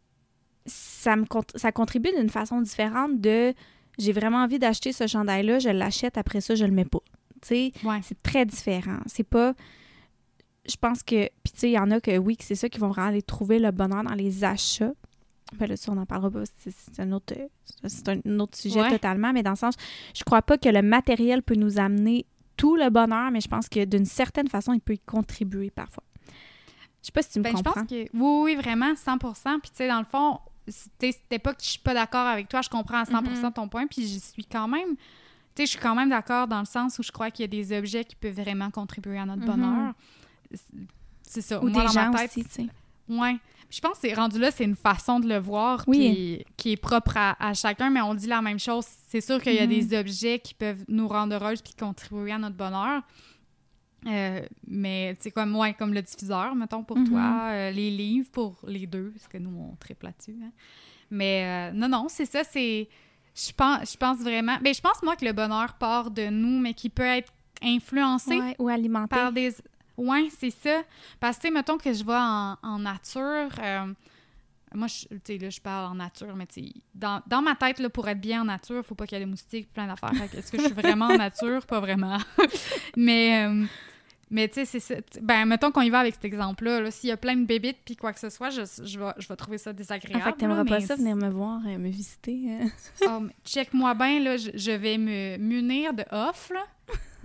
ça, 0.65 1.17
me, 1.17 1.27
ça 1.55 1.71
contribue 1.71 2.13
d'une 2.17 2.31
façon 2.31 2.63
différente 2.63 3.21
de 3.21 3.53
j'ai 3.99 4.13
vraiment 4.13 4.43
envie 4.43 4.59
d'acheter 4.59 4.93
ce 4.93 5.07
chandail-là, 5.07 5.59
je 5.59 5.69
l'achète, 5.69 6.19
après 6.19 6.41
ça, 6.41 6.55
je 6.55 6.65
le 6.65 6.73
mets 6.73 6.85
pas. 6.85 7.01
Tu 7.43 7.49
sais, 7.49 7.73
c'est 8.03 8.23
très 8.23 8.47
différent. 8.47 8.99
C'est 9.07 9.25
pas. 9.25 9.55
Je 10.69 10.77
pense 10.77 11.03
que. 11.03 11.29
Puis, 11.43 11.53
tu 11.53 11.59
sais, 11.59 11.71
il 11.71 11.75
y 11.75 11.79
en 11.79 11.91
a 11.91 12.01
que 12.01 12.17
oui, 12.19 12.37
que 12.37 12.45
c'est 12.45 12.55
ça 12.55 12.69
qui 12.69 12.79
vont 12.79 12.89
vraiment 12.89 13.09
aller 13.09 13.23
trouver 13.23 13.59
le 13.59 13.71
bonheur 13.71 14.03
dans 14.03 14.15
les 14.15 14.45
achats. 14.45 14.93
Ben 15.59 15.69
là, 15.69 15.77
ça, 15.77 15.93
on 15.93 15.95
n'en 15.95 16.07
parlera 16.07 16.31
pas. 16.31 16.43
C'est 16.59 17.01
un 17.01 17.13
autre, 17.13 17.35
c'est 17.85 18.09
un 18.09 18.41
autre 18.41 18.59
sujet 18.59 18.89
totalement. 18.91 19.33
Mais 19.33 19.43
dans 19.43 19.51
le 19.51 19.57
sens, 19.57 19.75
je 20.15 20.25
crois 20.25 20.43
pas 20.43 20.59
que 20.59 20.69
le 20.69 20.83
matériel 20.83 21.43
peut 21.43 21.55
nous 21.55 21.79
amener 21.79 22.27
tout 22.57 22.77
le 22.77 22.91
bonheur, 22.91 23.31
mais 23.31 23.41
je 23.41 23.49
pense 23.49 23.69
que 23.69 23.85
d'une 23.85 24.07
certaine 24.07 24.49
façon, 24.49 24.73
il 24.73 24.81
peut 24.81 24.95
y 24.95 24.99
contribuer 24.99 25.71
parfois. 25.71 26.03
Je 27.03 27.07
sais 27.07 27.13
pas 27.13 27.23
si 27.23 27.31
tu 27.31 27.39
me 27.39 27.45
comprends. 27.45 27.63
Ben, 27.63 27.71
je 27.71 27.81
pense 27.81 27.89
que, 27.89 28.17
oui, 28.17 28.43
oui, 28.45 28.55
vraiment, 28.57 28.97
100 28.97 29.19
Puis, 29.19 29.71
tu 29.71 29.77
sais, 29.77 29.89
dans 29.89 30.01
le 30.01 30.05
fond, 30.05 30.41
c'était 30.69 31.39
pas 31.39 31.55
que 31.55 31.63
je 31.63 31.69
suis 31.71 31.79
pas 31.79 31.95
d'accord 31.95 32.27
avec 32.27 32.49
toi, 32.49 32.63
je 32.63 32.69
comprends 32.69 32.99
à 32.99 33.05
100% 33.05 33.23
mm-hmm. 33.23 33.53
ton 33.53 33.69
point, 33.69 33.87
puis 33.87 34.07
je 34.07 34.19
suis 34.19 34.45
quand 34.45 34.69
même, 34.69 34.97
tu 34.97 35.63
sais, 35.63 35.67
je 35.67 35.71
suis 35.71 35.79
quand 35.79 35.95
même 35.95 36.11
d'accord 36.11 36.49
dans 36.49 36.61
le 36.61 36.67
sens 36.67 36.99
où 36.99 37.03
je 37.03 37.13
crois 37.13 37.31
qu'il 37.31 37.43
y 37.43 37.45
a 37.45 37.49
des 37.49 37.77
objets 37.77 38.05
qui 38.05 38.17
peuvent 38.17 38.35
vraiment 38.41 38.71
contribuer 38.71 39.19
à 39.19 39.27
notre 39.27 39.43
mm-hmm. 39.43 39.47
bonheur. 39.47 39.95
C'est 41.23 41.43
ça. 41.43 41.63
Ou 41.63 41.71
des 41.71 41.87
gens 41.89 42.13
aussi, 42.13 42.45
tu 42.45 42.51
sais. 42.51 42.67
Ouais. 43.09 43.37
Je 43.69 43.81
pense 43.81 43.95
que 43.95 44.09
c'est 44.09 44.15
rendu 44.15 44.39
là, 44.39 44.51
c'est 44.53 44.65
une 44.65 44.77
façon 44.77 45.19
de 45.19 45.29
le 45.29 45.39
voir 45.39 45.83
Oui. 45.89 45.99
puis 45.99 46.47
qui 46.57 46.73
est 46.73 46.77
propre 46.77 47.17
à, 47.17 47.37
à 47.45 47.53
chacun, 47.53 47.91
mais 47.91 48.01
on 48.01 48.15
dit 48.15 48.29
la 48.29 48.41
même 48.41 48.61
chose. 48.61 48.85
C'est 49.09 49.21
sûr 49.21 49.41
qu'il 49.43 49.55
y 49.55 49.59
a 49.59 49.67
Mhm. 49.67 49.69
des 49.69 49.99
objets 49.99 50.39
qui 50.39 50.55
peuvent 50.55 50.85
nous 50.89 51.09
rendre 51.09 51.35
heureuses 51.35 51.63
puis 51.63 51.75
contribuer 51.75 52.33
à 52.33 52.39
notre 52.39 52.55
bonheur. 52.57 53.03
Euh, 54.07 54.41
mais 54.67 55.15
tu 55.17 55.25
sais 55.25 55.31
comme 55.33 55.57
ouais, 55.57 55.75
comme 55.75 55.93
le 55.93 56.01
diffuseur 56.03 56.55
mettons 56.55 56.85
pour 56.85 56.97
Mhm. 56.99 57.09
toi, 57.09 57.49
euh, 57.51 57.71
les 57.73 57.91
livres 57.91 58.31
pour 58.31 58.57
les 58.67 58.87
deux 58.87 59.11
parce 59.11 59.27
que 59.27 59.39
nous 59.39 59.51
on 59.73 59.75
triple 59.77 60.07
là-dessus. 60.07 60.37
hein. 60.45 60.53
Mais 61.11 61.71
euh, 61.71 61.73
non 61.75 61.89
non, 61.89 62.07
c'est 62.09 62.27
ça, 62.27 62.45
c'est 62.45 62.89
je 63.35 63.53
pense 63.53 63.91
je 63.93 63.97
pense 63.97 64.19
vraiment 64.19 64.57
ben 64.63 64.73
je 64.75 64.81
pense 64.81 65.03
moi 65.03 65.17
que 65.17 65.25
le 65.25 65.33
bonheur 65.33 65.75
part 65.75 66.11
de 66.11 66.29
nous 66.29 66.59
mais 66.61 66.73
qui 66.75 66.89
peut 66.89 67.03
être 67.03 67.33
influencé 67.63 68.39
Ouais, 68.39 68.55
ou 68.59 68.69
alimenter. 68.69 69.09
par 69.17 69.33
des. 69.33 69.55
Ouais, 69.97 70.29
c'est 70.39 70.51
ça. 70.51 70.83
Parce 71.19 71.37
que, 71.39 71.43
tu 71.43 71.49
sais, 71.49 71.55
mettons 71.55 71.79
que 71.79 71.91
je 71.93 72.05
vais 72.05 72.13
en, 72.15 72.57
en 72.63 72.79
nature. 72.79 73.49
euh, 73.59 73.87
moi, 74.75 74.89
je- 74.89 75.07
tu 75.09 75.21
sais, 75.25 75.39
là, 75.39 75.49
je 75.49 75.59
parle 75.61 75.91
en 75.93 75.95
nature, 75.95 76.37
mais 76.37 76.47
dans, 76.95 77.23
dans 77.27 77.41
ma 77.41 77.55
tête, 77.55 77.79
là, 77.79 77.89
pour 77.89 78.07
être 78.07 78.21
bien 78.21 78.43
en 78.43 78.45
nature, 78.45 78.85
faut 78.85 78.95
pas 78.95 79.07
qu'il 79.07 79.17
y 79.17 79.23
ait 79.23 79.25
des 79.25 79.31
moustiques, 79.31 79.73
plein 79.73 79.87
d'affaires. 79.87 80.13
Est-ce 80.37 80.53
que 80.53 80.59
je 80.59 80.65
suis 80.65 80.75
vraiment 80.75 81.07
en 81.07 81.17
nature? 81.17 81.65
Pas 81.65 81.81
vraiment. 81.81 82.19
mais, 82.97 83.49
mais 84.31 84.49
tu 84.49 84.65
sais, 84.67 84.81
c'est 84.81 85.23
Ben, 85.23 85.45
mettons 85.47 85.71
qu'on 85.71 85.83
y 85.83 85.91
va 85.91 86.01
avec 86.01 86.15
cet 86.15 86.25
exemple-là. 86.25 86.81
là. 86.81 86.91
S'il 86.91 87.09
y 87.09 87.13
a 87.13 87.17
plein 87.17 87.37
de 87.37 87.45
bébites 87.45 87.79
puis 87.85 87.97
quoi 87.97 88.13
que 88.13 88.21
ce 88.21 88.29
soit, 88.31 88.51
je, 88.51 88.63
je, 88.85 88.99
vais, 88.99 89.13
je 89.19 89.29
vais 89.29 89.37
trouver 89.37 89.59
ça 89.59 89.73
désagréable. 89.73 90.23
En 90.23 90.25
fait, 90.27 90.37
t'aimerais 90.37 90.65
pas 90.65 90.81
ça 90.81 90.97
venir 90.97 91.17
me 91.17 91.29
voir, 91.29 91.61
euh, 91.67 91.79
me 91.79 91.89
visiter. 91.89 92.43
euh. 92.61 92.67
Oh, 93.09 93.23
check-moi 93.45 93.95
bien, 93.95 94.21
là, 94.21 94.37
je, 94.37 94.51
je 94.55 94.73
vais 94.73 94.99
me 94.99 95.37
munir 95.39 95.95
de 95.95 96.05
off, 96.11 96.51
là. 96.53 96.65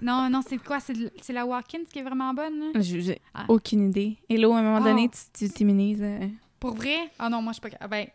Non, 0.01 0.29
non, 0.31 0.41
c'est 0.48 0.58
quoi? 0.58 0.79
C'est 0.79 1.34
la 1.34 1.46
Watkins 1.46 1.84
qui 1.91 2.00
est 2.00 2.03
vraiment 2.03 2.34
bonne, 2.34 2.60
là? 2.60 2.65
J'ai 2.81 3.22
Ah. 3.36 3.46
aucune 3.48 3.89
idée. 3.89 4.17
Hello, 4.29 4.51
à 4.53 4.58
un 4.60 4.63
moment 4.63 4.79
Oh. 4.81 4.84
donné, 4.84 5.10
tu 5.10 5.20
tu 5.48 5.53
t'immunises. 5.53 6.01
euh. 6.01 6.27
Pour 6.60 6.74
vrai? 6.74 6.98
Ah 7.20 7.29
non, 7.29 7.41
moi, 7.41 7.53
je 7.53 7.60
suis 7.60 7.77
pas... 7.77 7.88
Ben, 7.88 8.08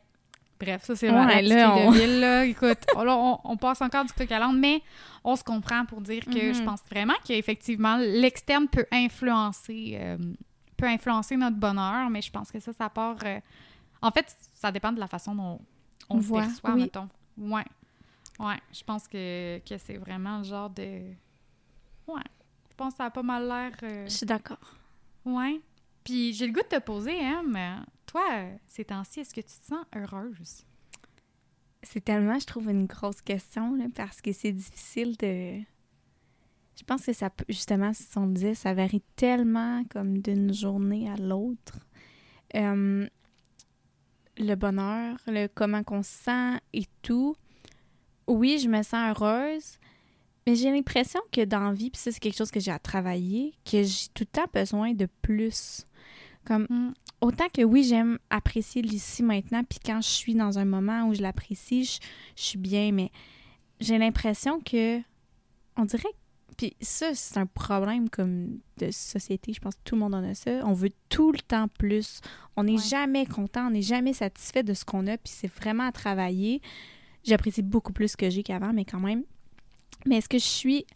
bref, 0.60 0.84
ça, 0.84 0.96
c'est 0.96 1.10
Ouais, 1.10 1.26
la 1.26 1.36
petite 1.38 1.48
là, 1.52 1.75
on- 1.76 1.92
de 1.92 1.96
ville, 1.98 2.20
là. 2.20 2.44
Écoute, 2.44 2.78
là, 2.96 3.16
on, 3.16 3.40
on 3.44 3.56
passe 3.56 3.80
encore 3.82 4.04
du 4.04 4.12
coq 4.12 4.30
à 4.32 4.38
l'âne, 4.38 4.58
mais 4.58 4.82
on 5.25 5.36
se 5.36 5.44
comprend 5.44 5.84
pour 5.86 6.00
dire 6.00 6.25
que 6.25 6.48
Mhm. 6.48 6.54
je 6.54 6.62
pense 6.62 6.80
vraiment 6.90 7.14
qu'effectivement, 7.25 7.96
l'externe 7.96 8.68
peut 8.68 8.86
influencer... 8.92 9.96
euh, 10.00 10.18
peut 10.76 10.86
influencer 10.86 11.36
notre 11.36 11.56
bonheur, 11.56 12.10
mais 12.10 12.20
je 12.22 12.30
pense 12.30 12.50
que 12.52 12.60
ça, 12.60 12.72
ça 12.72 12.88
part... 12.90 13.16
euh, 13.25 13.40
En 14.02 14.10
fait, 14.10 14.34
ça 14.52 14.70
dépend 14.70 14.92
de 14.92 15.00
la 15.00 15.06
façon 15.08 15.34
dont 15.34 15.58
on 16.08 16.14
On 16.14 16.16
le 16.18 16.22
voit, 16.22 16.42
perçoit, 16.42 16.72
oui. 16.75 16.82
mettons. 16.82 17.08
Ouais. 17.38 17.64
Ouais, 18.38 18.60
je 18.72 18.84
pense 18.84 19.08
que, 19.08 19.58
que 19.60 19.78
c'est 19.78 19.96
vraiment 19.96 20.38
le 20.38 20.44
genre 20.44 20.68
de... 20.68 20.82
Ouais. 22.06 22.20
Je 22.70 22.75
pense 22.76 22.92
que 22.92 22.96
ça 22.98 23.04
a 23.06 23.10
pas 23.10 23.22
mal 23.22 23.48
l'air... 23.48 23.72
euh, 23.82 24.04
Je 24.06 24.12
suis 24.12 24.26
d'accord. 24.26 24.58
Ouais. 25.25 25.60
Puis 26.04 26.34
j'ai 26.34 26.46
le 26.46 26.52
goût 26.52 26.60
de 26.60 26.76
te 26.76 26.80
poser, 26.80 27.18
hein, 27.25 27.42
mais 27.48 27.70
toi, 28.16 28.44
ces 28.66 28.85
temps-ci, 28.85 29.20
est-ce 29.20 29.35
que 29.35 29.40
tu 29.40 29.46
te 29.46 29.66
sens 29.66 29.85
heureuse? 29.94 30.64
C'est 31.82 32.04
tellement, 32.04 32.38
je 32.38 32.46
trouve, 32.46 32.70
une 32.70 32.87
grosse 32.87 33.20
question, 33.20 33.75
là, 33.75 33.85
parce 33.94 34.20
que 34.20 34.32
c'est 34.32 34.52
difficile 34.52 35.16
de... 35.18 35.61
Je 36.78 36.85
pense 36.85 37.06
que 37.06 37.12
ça 37.12 37.30
peut, 37.30 37.44
justement, 37.49 37.92
si 37.94 38.06
on 38.16 38.26
le 38.26 38.32
disait, 38.32 38.54
ça 38.54 38.75
varie 38.75 39.02
tellement 39.16 39.82
comme 39.90 40.18
d'une 40.18 40.52
journée 40.52 41.11
à 41.11 41.16
l'autre. 41.16 41.78
Euh, 42.54 43.08
le 44.38 44.54
bonheur, 44.54 45.16
le 45.26 45.46
comment 45.46 45.82
qu'on 45.82 46.02
se 46.02 46.11
sent 46.11 46.61
et 46.73 46.87
tout. 47.02 47.35
Oui, 48.26 48.58
je 48.58 48.68
me 48.68 48.82
sens 48.82 49.16
heureuse, 49.16 49.78
mais 50.46 50.54
j'ai 50.54 50.70
l'impression 50.70 51.20
que 51.32 51.44
dans 51.44 51.61
la 51.61 51.73
vie, 51.73 51.90
puis 51.90 52.00
ça, 52.00 52.12
c'est 52.12 52.20
quelque 52.20 52.37
chose 52.37 52.50
que 52.50 52.61
j'ai 52.61 52.73
à 52.73 52.78
travailler, 52.78 53.54
que 53.64 53.82
j'ai 53.82 54.08
tout 54.12 54.25
le 54.25 54.26
temps 54.26 54.50
besoin 54.52 54.92
de 54.92 55.06
plus. 55.23 55.87
Comme, 56.44 56.66
Mm. 56.68 56.92
Autant 57.20 57.49
que 57.52 57.62
oui, 57.62 57.85
j'aime 57.85 58.18
apprécier 58.30 58.82
l'ici 58.82 59.23
maintenant, 59.23 59.62
puis 59.64 59.78
quand 59.85 60.00
je 60.00 60.08
suis 60.08 60.35
dans 60.35 60.58
un 60.58 60.64
moment 60.64 61.08
où 61.08 61.14
je 61.14 61.23
l'apprécie, 61.23 61.84
je, 61.84 61.99
je 62.36 62.43
suis 62.43 62.58
bien, 62.58 62.93
mais 62.93 63.10
j'ai 63.80 63.99
l'impression 63.99 64.60
que, 64.60 65.00
on 65.76 65.84
dirait, 65.84 66.08
puis 66.56 66.75
ça, 66.80 67.14
c'est 67.14 67.36
un 67.38 67.47
problème 67.47 68.08
comme 68.08 68.58
de 68.78 68.91
société, 68.91 69.52
je 69.52 69.60
pense 69.60 69.75
que 69.75 69.80
tout 69.84 69.95
le 69.95 70.00
monde 70.00 70.14
en 70.14 70.25
a 70.25 70.34
ça, 70.34 70.62
on 70.64 70.73
veut 70.73 70.93
tout 71.10 71.32
le 71.32 71.38
temps 71.41 71.69
plus, 71.69 72.21
on 72.56 72.64
n'est 72.64 72.73
Ouais. 72.73 72.88
jamais 72.88 73.26
content, 73.26 73.67
on 73.67 73.71
n'est 73.71 73.82
jamais 73.82 74.12
satisfait 74.14 74.62
de 74.62 74.73
ce 74.75 74.84
qu'on 74.84 75.06
a, 75.06 75.19
puis 75.19 75.32
c'est 75.34 75.52
vraiment 75.52 75.84
à 75.84 75.93
travailler. 75.93 76.62
J'apprécie 77.25 77.62
beaucoup 77.62 77.93
plus 77.93 78.08
ce 78.12 78.17
que 78.17 78.30
j'ai 78.30 78.43
qu'avant, 78.43 78.73
mais 78.73 78.84
quand 78.84 79.00
même. 79.00 79.25
Mais 80.06 80.17
est-ce 80.19 80.28
que 80.28 80.38
je 80.38 80.45
suis... 80.45 80.86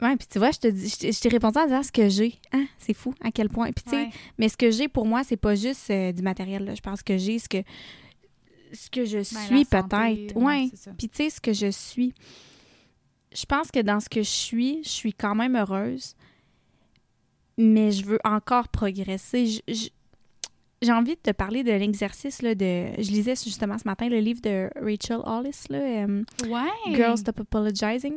Ouais, 0.00 0.16
puis 0.16 0.28
tu 0.30 0.38
vois, 0.38 0.52
je 0.52 0.58
te 0.60 0.68
dis, 0.68 0.88
je 0.88 1.20
t'ai- 1.20 1.28
répondu 1.28 1.58
en 1.58 1.64
disant 1.66 1.82
ce 1.82 1.90
que 1.90 2.08
j'ai. 2.08 2.34
Hein? 2.52 2.66
C'est 2.78 2.94
fou 2.94 3.12
à 3.20 3.32
quel 3.32 3.48
point. 3.48 3.72
Puis 3.72 3.82
tu 3.84 3.90
sais, 3.90 3.96
Ouais. 4.04 4.10
mais 4.38 4.48
ce 4.48 4.56
que 4.56 4.70
j'ai 4.70 4.86
pour 4.88 5.06
moi, 5.06 5.24
c'est 5.24 5.36
pas 5.36 5.56
juste 5.56 5.90
euh, 5.90 6.12
du 6.12 6.22
matériel. 6.22 6.64
Là. 6.64 6.74
Je 6.76 6.80
pense 6.80 7.02
que 7.02 7.18
j'ai 7.18 7.38
ce 7.40 7.48
que 7.48 7.58
ce 8.72 8.90
que 8.90 9.04
je 9.06 9.16
Ben, 9.18 9.24
suis 9.24 9.64
peut-être. 9.64 10.76
ça. 10.76 10.90
Puis 10.96 11.08
tu 11.08 11.16
sais 11.16 11.30
ce 11.30 11.40
que 11.40 11.52
je 11.52 11.70
suis. 11.70 12.12
Je 13.34 13.44
pense 13.46 13.70
que 13.70 13.80
dans 13.80 13.98
ce 13.98 14.08
que 14.08 14.22
je 14.22 14.28
suis, 14.30 14.80
je 14.84 14.88
suis 14.88 15.12
quand 15.14 15.34
même 15.34 15.56
heureuse. 15.56 16.14
Mais 17.56 17.90
je 17.90 18.04
veux 18.04 18.18
encore 18.24 18.68
progresser. 18.68 19.60
J'ai 20.80 20.92
envie 20.92 21.16
de 21.16 21.20
te 21.20 21.32
parler 21.32 21.64
de 21.64 21.72
l'exercice 21.72 22.40
de. 22.40 22.54
Je 23.02 23.10
lisais 23.10 23.34
justement 23.34 23.78
ce 23.78 23.84
matin 23.84 24.08
le 24.08 24.20
livre 24.20 24.40
de 24.42 24.70
Rachel 24.76 25.20
Hollis, 25.24 25.64
là, 25.70 25.78
euh, 25.78 26.22
Ouais. 26.48 26.94
Girls 26.94 27.18
Stop 27.18 27.40
Apologizing. 27.40 28.14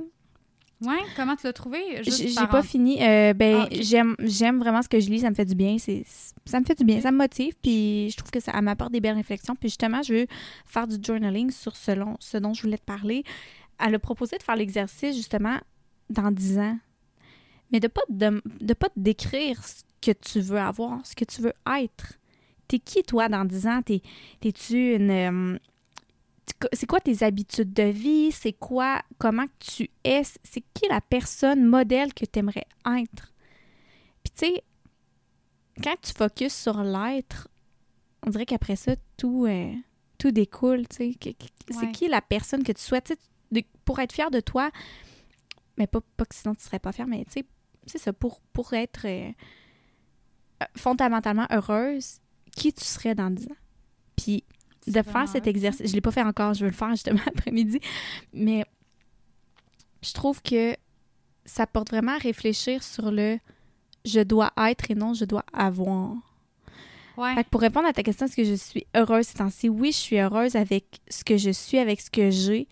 Ouais, 0.81 0.97
comment 1.15 1.35
tu 1.35 1.45
l'as 1.45 1.53
trouvé? 1.53 1.79
J'ai 2.03 2.33
pas 2.47 2.63
fini. 2.63 3.01
Euh, 3.03 3.33
ben, 3.33 3.65
Ah, 3.65 3.67
j'aime, 3.71 4.15
j'aime 4.19 4.59
vraiment 4.59 4.81
ce 4.81 4.89
que 4.89 4.99
je 4.99 5.09
lis. 5.09 5.19
Ça 5.19 5.29
me 5.29 5.35
fait 5.35 5.45
du 5.45 5.53
bien. 5.55 5.77
C'est, 5.77 6.03
ça 6.45 6.59
me 6.59 6.65
fait 6.65 6.75
du 6.75 6.83
bien. 6.83 6.99
Ça 7.01 7.11
me 7.11 7.17
motive. 7.17 7.53
Puis 7.61 8.09
je 8.09 8.17
trouve 8.17 8.31
que 8.31 8.39
ça 8.39 8.59
m'apporte 8.61 8.91
des 8.91 8.99
belles 8.99 9.15
réflexions. 9.15 9.55
Puis 9.55 9.69
justement, 9.69 10.01
je 10.01 10.13
veux 10.13 10.27
faire 10.65 10.87
du 10.87 10.95
journaling 11.01 11.51
sur 11.51 11.75
ce, 11.75 11.91
long- 11.91 12.17
ce 12.19 12.37
dont 12.37 12.53
je 12.53 12.63
voulais 12.63 12.77
te 12.79 12.85
parler. 12.85 13.23
Elle 13.79 13.93
a 13.95 13.99
proposé 13.99 14.37
de 14.37 14.43
faire 14.43 14.55
l'exercice 14.55 15.15
justement 15.15 15.57
dans 16.09 16.31
10 16.31 16.57
ans. 16.59 16.77
Mais 17.71 17.79
de 17.79 17.87
pas 17.87 18.01
de, 18.09 18.41
de 18.59 18.73
pas 18.73 18.89
te 18.89 18.99
décrire 18.99 19.63
ce 19.63 19.83
que 20.01 20.11
tu 20.11 20.39
veux 20.41 20.59
avoir, 20.59 21.05
ce 21.05 21.15
que 21.15 21.25
tu 21.25 21.41
veux 21.41 21.53
être. 21.79 22.13
T'es 22.67 22.79
qui, 22.79 23.03
toi, 23.03 23.29
dans 23.29 23.45
10 23.45 23.67
ans? 23.67 23.81
T'es, 23.83 24.01
t'es-tu 24.39 24.95
une... 24.95 25.59
c'est 26.73 26.87
quoi 26.87 26.99
tes 26.99 27.23
habitudes 27.23 27.73
de 27.73 27.83
vie? 27.83 28.31
C'est 28.31 28.53
quoi, 28.53 29.01
comment 29.17 29.45
tu 29.59 29.89
es? 30.03 30.21
C'est 30.43 30.63
qui 30.73 30.87
la 30.89 31.01
personne 31.01 31.65
modèle 31.65 32.13
que 32.13 32.25
tu 32.25 32.39
aimerais 32.39 32.65
être? 32.85 33.33
Puis 34.23 34.31
tu 34.35 34.45
sais, 34.47 34.63
quand 35.83 35.95
tu 36.01 36.13
focuses 36.13 36.53
sur 36.53 36.81
l'être, 36.83 37.47
on 38.25 38.29
dirait 38.29 38.45
qu'après 38.45 38.75
ça, 38.75 38.95
tout, 39.17 39.45
euh, 39.47 39.73
tout 40.17 40.31
découle, 40.31 40.87
tu 40.87 41.13
sais. 41.13 41.35
C'est 41.69 41.77
Ouais. 41.85 41.91
qui 41.91 42.07
la 42.07 42.21
personne 42.21 42.63
que 42.63 42.71
tu 42.71 42.81
souhaites? 42.81 43.17
De- 43.51 43.63
pour 43.83 43.99
être 43.99 44.13
fier 44.13 44.31
de 44.31 44.39
toi, 44.39 44.71
mais 45.77 45.87
pas, 45.87 45.99
pas 46.15 46.25
que 46.25 46.35
sinon 46.35 46.55
tu 46.55 46.63
serais 46.63 46.79
pas 46.79 46.91
fier, 46.91 47.05
mais 47.07 47.25
tu 47.25 47.31
sais, 47.31 47.45
c'est 47.85 47.97
ça, 47.97 48.13
pour, 48.13 48.39
pour 48.53 48.73
être 48.73 49.05
euh, 49.05 49.31
euh, 50.61 50.65
fondamentalement 50.77 51.47
heureuse, 51.51 52.19
qui 52.55 52.71
tu 52.73 52.85
serais 52.85 53.15
dans 53.15 53.29
10 53.29 53.47
ans? 53.47 53.55
Puis 54.15 54.43
de 54.87 55.01
faire 55.01 55.27
cet 55.27 55.47
exercice. 55.47 55.89
Je 55.89 55.93
l'ai 55.93 56.01
pas 56.01 56.11
fait 56.11 56.23
encore, 56.23 56.53
je 56.53 56.61
veux 56.61 56.71
le 56.71 56.75
faire 56.75 56.91
justement 56.91 57.21
après-midi. 57.27 57.79
Mais 58.33 58.65
je 60.01 60.13
trouve 60.13 60.41
que 60.41 60.75
ça 61.45 61.67
porte 61.67 61.89
vraiment 61.89 62.13
à 62.13 62.17
réfléchir 62.17 62.83
sur 62.83 63.11
le 63.11 63.37
je 64.03 64.19
dois 64.21 64.51
être 64.57 64.89
et 64.89 64.95
non 64.95 65.13
je 65.13 65.25
dois 65.25 65.45
avoir. 65.53 66.15
Ouais. 67.17 67.35
Fait 67.35 67.43
que 67.43 67.49
pour 67.49 67.61
répondre 67.61 67.87
à 67.87 67.93
ta 67.93 68.03
question, 68.03 68.25
est-ce 68.25 68.35
que 68.35 68.43
je 68.43 68.55
suis 68.55 68.85
heureuse 68.95 69.27
ces 69.27 69.37
temps-ci? 69.37 69.69
Oui, 69.69 69.91
je 69.91 69.97
suis 69.97 70.17
heureuse 70.17 70.55
avec 70.55 71.01
ce 71.09 71.23
que 71.23 71.37
je 71.37 71.51
suis, 71.51 71.77
avec 71.77 72.01
ce 72.01 72.09
que 72.09 72.31
j'ai. 72.31 72.67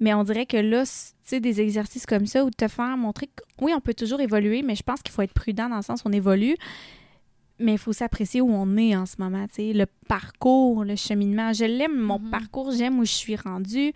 Mais 0.00 0.14
on 0.14 0.24
dirait 0.24 0.46
que 0.46 0.56
là, 0.56 0.82
tu 0.84 0.90
sais, 1.22 1.40
des 1.40 1.60
exercices 1.60 2.06
comme 2.06 2.26
ça 2.26 2.44
ou 2.44 2.50
de 2.50 2.54
te 2.54 2.66
faire 2.66 2.96
montrer 2.96 3.28
que 3.28 3.42
oui, 3.60 3.72
on 3.74 3.80
peut 3.80 3.94
toujours 3.94 4.20
évoluer, 4.20 4.62
mais 4.62 4.74
je 4.74 4.82
pense 4.82 5.02
qu'il 5.02 5.12
faut 5.12 5.22
être 5.22 5.32
prudent 5.32 5.68
dans 5.68 5.76
le 5.76 5.82
sens 5.82 6.02
où 6.04 6.08
on 6.08 6.12
évolue. 6.12 6.56
Mais 7.60 7.72
il 7.72 7.78
faut 7.78 7.92
s'apprécier 7.92 8.40
où 8.40 8.50
on 8.50 8.76
est 8.76 8.96
en 8.96 9.06
ce 9.06 9.14
moment, 9.18 9.46
tu 9.46 9.54
sais, 9.54 9.72
le 9.72 9.86
parcours, 10.08 10.84
le 10.84 10.96
cheminement. 10.96 11.52
Je 11.52 11.64
l'aime, 11.64 11.96
mon 11.98 12.18
Mhm. 12.18 12.30
parcours, 12.30 12.72
j'aime 12.72 12.98
où 12.98 13.04
je 13.04 13.12
suis 13.12 13.36
rendue. 13.36 13.92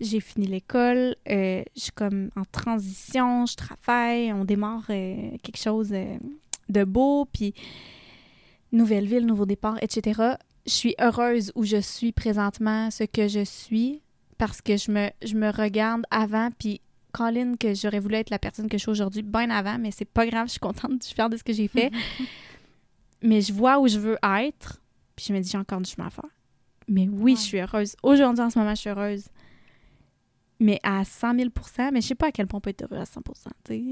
J'ai 0.00 0.20
fini 0.20 0.46
l'école, 0.46 1.16
euh, 1.28 1.62
je 1.76 1.80
suis 1.80 1.92
comme 1.92 2.30
en 2.36 2.44
transition, 2.50 3.46
je 3.46 3.56
travaille, 3.56 4.32
on 4.32 4.44
démarre 4.44 4.84
euh, 4.90 5.30
quelque 5.42 5.58
chose 5.58 5.88
euh, 5.92 6.16
de 6.68 6.84
beau, 6.84 7.24
puis 7.32 7.52
nouvelle 8.72 9.06
ville, 9.06 9.26
nouveau 9.26 9.46
départ, 9.46 9.76
etc. 9.82 10.34
Je 10.66 10.70
suis 10.72 10.94
heureuse 11.00 11.50
où 11.54 11.64
je 11.64 11.80
suis 11.80 12.12
présentement, 12.12 12.90
ce 12.90 13.04
que 13.04 13.26
je 13.28 13.44
suis, 13.44 14.00
parce 14.38 14.60
que 14.60 14.76
je 14.76 14.90
me, 14.92 15.08
je 15.24 15.34
me 15.34 15.50
regarde 15.50 16.02
avant, 16.10 16.50
puis 16.58 16.80
Colin, 17.12 17.54
que 17.58 17.74
j'aurais 17.74 17.98
voulu 18.00 18.16
être 18.16 18.30
la 18.30 18.38
personne 18.38 18.68
que 18.68 18.76
je 18.76 18.82
suis 18.82 18.90
aujourd'hui, 18.90 19.22
bien 19.22 19.50
avant, 19.50 19.78
mais 19.78 19.90
c'est 19.90 20.04
pas 20.04 20.26
grave, 20.26 20.46
je 20.46 20.52
suis 20.52 20.60
contente, 20.60 21.00
je 21.02 21.06
suis 21.06 21.14
fière 21.14 21.30
de 21.30 21.36
ce 21.36 21.42
que 21.44 21.52
j'ai 21.52 21.68
fait. 21.68 21.90
mais 23.22 23.40
je 23.40 23.52
vois 23.52 23.78
où 23.78 23.88
je 23.88 23.98
veux 23.98 24.16
être, 24.22 24.80
puis 25.16 25.26
je 25.28 25.32
me 25.32 25.40
dis, 25.40 25.48
j'ai 25.50 25.58
encore 25.58 25.80
du 25.80 25.90
chemin 25.90 26.06
à 26.08 26.10
faire. 26.10 26.24
Mais 26.88 27.08
oui, 27.08 27.32
Ouais. 27.32 27.36
je 27.36 27.42
suis 27.42 27.58
heureuse. 27.60 27.96
Aujourd'hui, 28.02 28.42
en 28.42 28.50
ce 28.50 28.58
moment, 28.58 28.74
je 28.74 28.80
suis 28.80 28.90
heureuse. 28.90 29.24
Mais 30.60 30.80
à 30.82 31.04
100 31.04 31.34
000% 31.34 31.92
mais 31.92 32.00
je 32.00 32.08
sais 32.08 32.14
pas 32.16 32.28
à 32.28 32.32
quel 32.32 32.46
point 32.48 32.58
on 32.58 32.60
peut 32.60 32.70
être 32.70 32.82
heureux 32.82 33.00
à 33.00 33.06
100 33.06 33.20
tu 33.22 33.32
sais. 33.68 33.82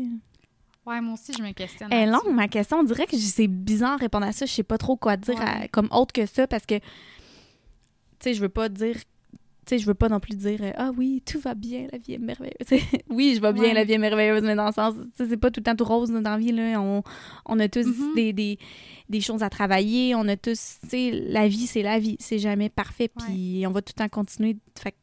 Ouais, 0.84 1.00
moi 1.00 1.14
aussi, 1.14 1.32
je 1.32 1.42
me 1.42 1.52
questionne. 1.52 1.92
Elle 1.92 2.08
est 2.08 2.12
longue, 2.12 2.32
ma 2.32 2.48
question. 2.48 2.78
On 2.78 2.82
dirait 2.84 3.06
que 3.06 3.16
c'est 3.16 3.46
bizarre 3.48 3.96
de 3.96 4.02
répondre 4.02 4.26
à 4.26 4.32
ça. 4.32 4.46
Je 4.46 4.52
sais 4.52 4.62
pas 4.64 4.78
trop 4.78 4.96
quoi 4.96 5.16
dire 5.16 5.34
Ouais. 5.36 5.44
à- 5.64 5.68
comme 5.68 5.88
autre 5.92 6.12
que 6.12 6.26
ça 6.26 6.46
parce 6.46 6.64
que, 6.66 6.78
tu 6.78 6.84
sais, 8.20 8.34
je 8.34 8.40
veux 8.40 8.48
pas 8.48 8.68
dire. 8.68 8.96
Tu 9.66 9.74
sais, 9.74 9.78
je 9.80 9.86
veux 9.86 9.94
pas 9.94 10.08
non 10.08 10.20
plus 10.20 10.36
dire 10.36 10.60
euh, 10.62 10.70
Ah 10.76 10.92
oui, 10.96 11.22
tout 11.26 11.40
va 11.40 11.54
bien, 11.56 11.88
la 11.90 11.98
vie 11.98 12.12
est 12.14 12.18
merveilleuse. 12.18 12.54
Oui, 13.10 13.34
je 13.34 13.40
vais 13.40 13.52
bien, 13.52 13.62
Ouais. 13.64 13.74
la 13.74 13.82
vie 13.84 13.94
est 13.94 13.98
merveilleuse, 13.98 14.42
mais 14.42 14.54
dans 14.54 14.66
le 14.66 14.72
sens, 14.72 14.94
c'est 15.16 15.36
pas 15.36 15.50
tout 15.50 15.58
le 15.60 15.64
temps 15.64 15.74
tout 15.74 15.84
rose 15.84 16.10
dans 16.10 16.20
la 16.20 16.38
vie. 16.38 16.52
Là. 16.52 16.80
On, 16.80 17.02
on 17.46 17.58
a 17.58 17.68
tous 17.68 17.84
Mhm. 17.86 18.14
des, 18.14 18.32
des, 18.32 18.58
des 19.08 19.20
choses 19.20 19.42
à 19.42 19.50
travailler. 19.50 20.14
On 20.14 20.26
a 20.28 20.36
tous, 20.36 20.78
tu 20.82 20.88
sais, 20.88 21.10
la 21.10 21.48
vie, 21.48 21.66
c'est 21.66 21.82
la 21.82 21.98
vie. 21.98 22.16
C'est 22.20 22.38
jamais 22.38 22.68
parfait. 22.68 23.08
Puis 23.08 23.64
on 23.66 23.72
va 23.72 23.82
tout 23.82 23.92
le 23.96 24.04
temps 24.04 24.08
continuer. 24.08 24.56
Fait 24.78 24.94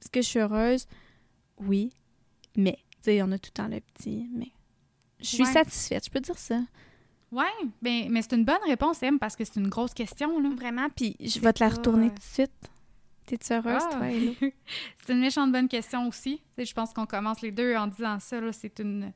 est-ce 0.00 0.10
que 0.10 0.20
je 0.20 0.26
suis 0.28 0.38
heureuse? 0.40 0.86
Oui, 1.60 1.92
mais, 2.56 2.72
tu 3.02 3.12
sais, 3.12 3.22
on 3.22 3.30
a 3.32 3.38
tout 3.38 3.50
le 3.54 3.62
temps 3.62 3.68
le 3.68 3.80
petit, 3.80 4.28
mais. 4.36 4.48
Je 5.20 5.26
suis 5.26 5.42
Ouais. 5.44 5.52
satisfaite, 5.52 6.04
je 6.06 6.10
peux 6.10 6.20
dire 6.20 6.38
ça. 6.38 6.60
Ouais, 7.30 7.44
ben, 7.82 8.06
mais 8.10 8.22
c'est 8.22 8.34
une 8.36 8.44
bonne 8.44 8.56
réponse, 8.66 9.00
Em, 9.02 9.18
parce 9.18 9.36
que 9.36 9.44
c'est 9.44 9.60
une 9.60 9.68
grosse 9.68 9.92
question, 9.94 10.40
là. 10.40 10.48
Vraiment, 10.56 10.88
puis 10.94 11.14
je 11.20 11.38
vais 11.40 11.52
te 11.52 11.62
la 11.62 11.68
retourner 11.70 12.06
euh, 12.06 12.10
tout 12.10 12.14
de 12.16 12.20
suite. 12.22 12.70
T'es-tu 13.28 13.52
heureuse, 13.52 13.82
Ah. 13.86 13.94
toi, 13.96 14.08
Hello? 14.10 14.34
c'est 15.06 15.12
une 15.12 15.20
méchante 15.20 15.52
bonne 15.52 15.68
question 15.68 16.08
aussi. 16.08 16.40
Je 16.56 16.72
pense 16.72 16.92
qu'on 16.92 17.06
commence 17.06 17.40
les 17.42 17.52
deux 17.52 17.74
en 17.76 17.86
disant 17.86 18.18
ça. 18.20 18.40
C'est 18.52 18.78
une. 18.80 19.12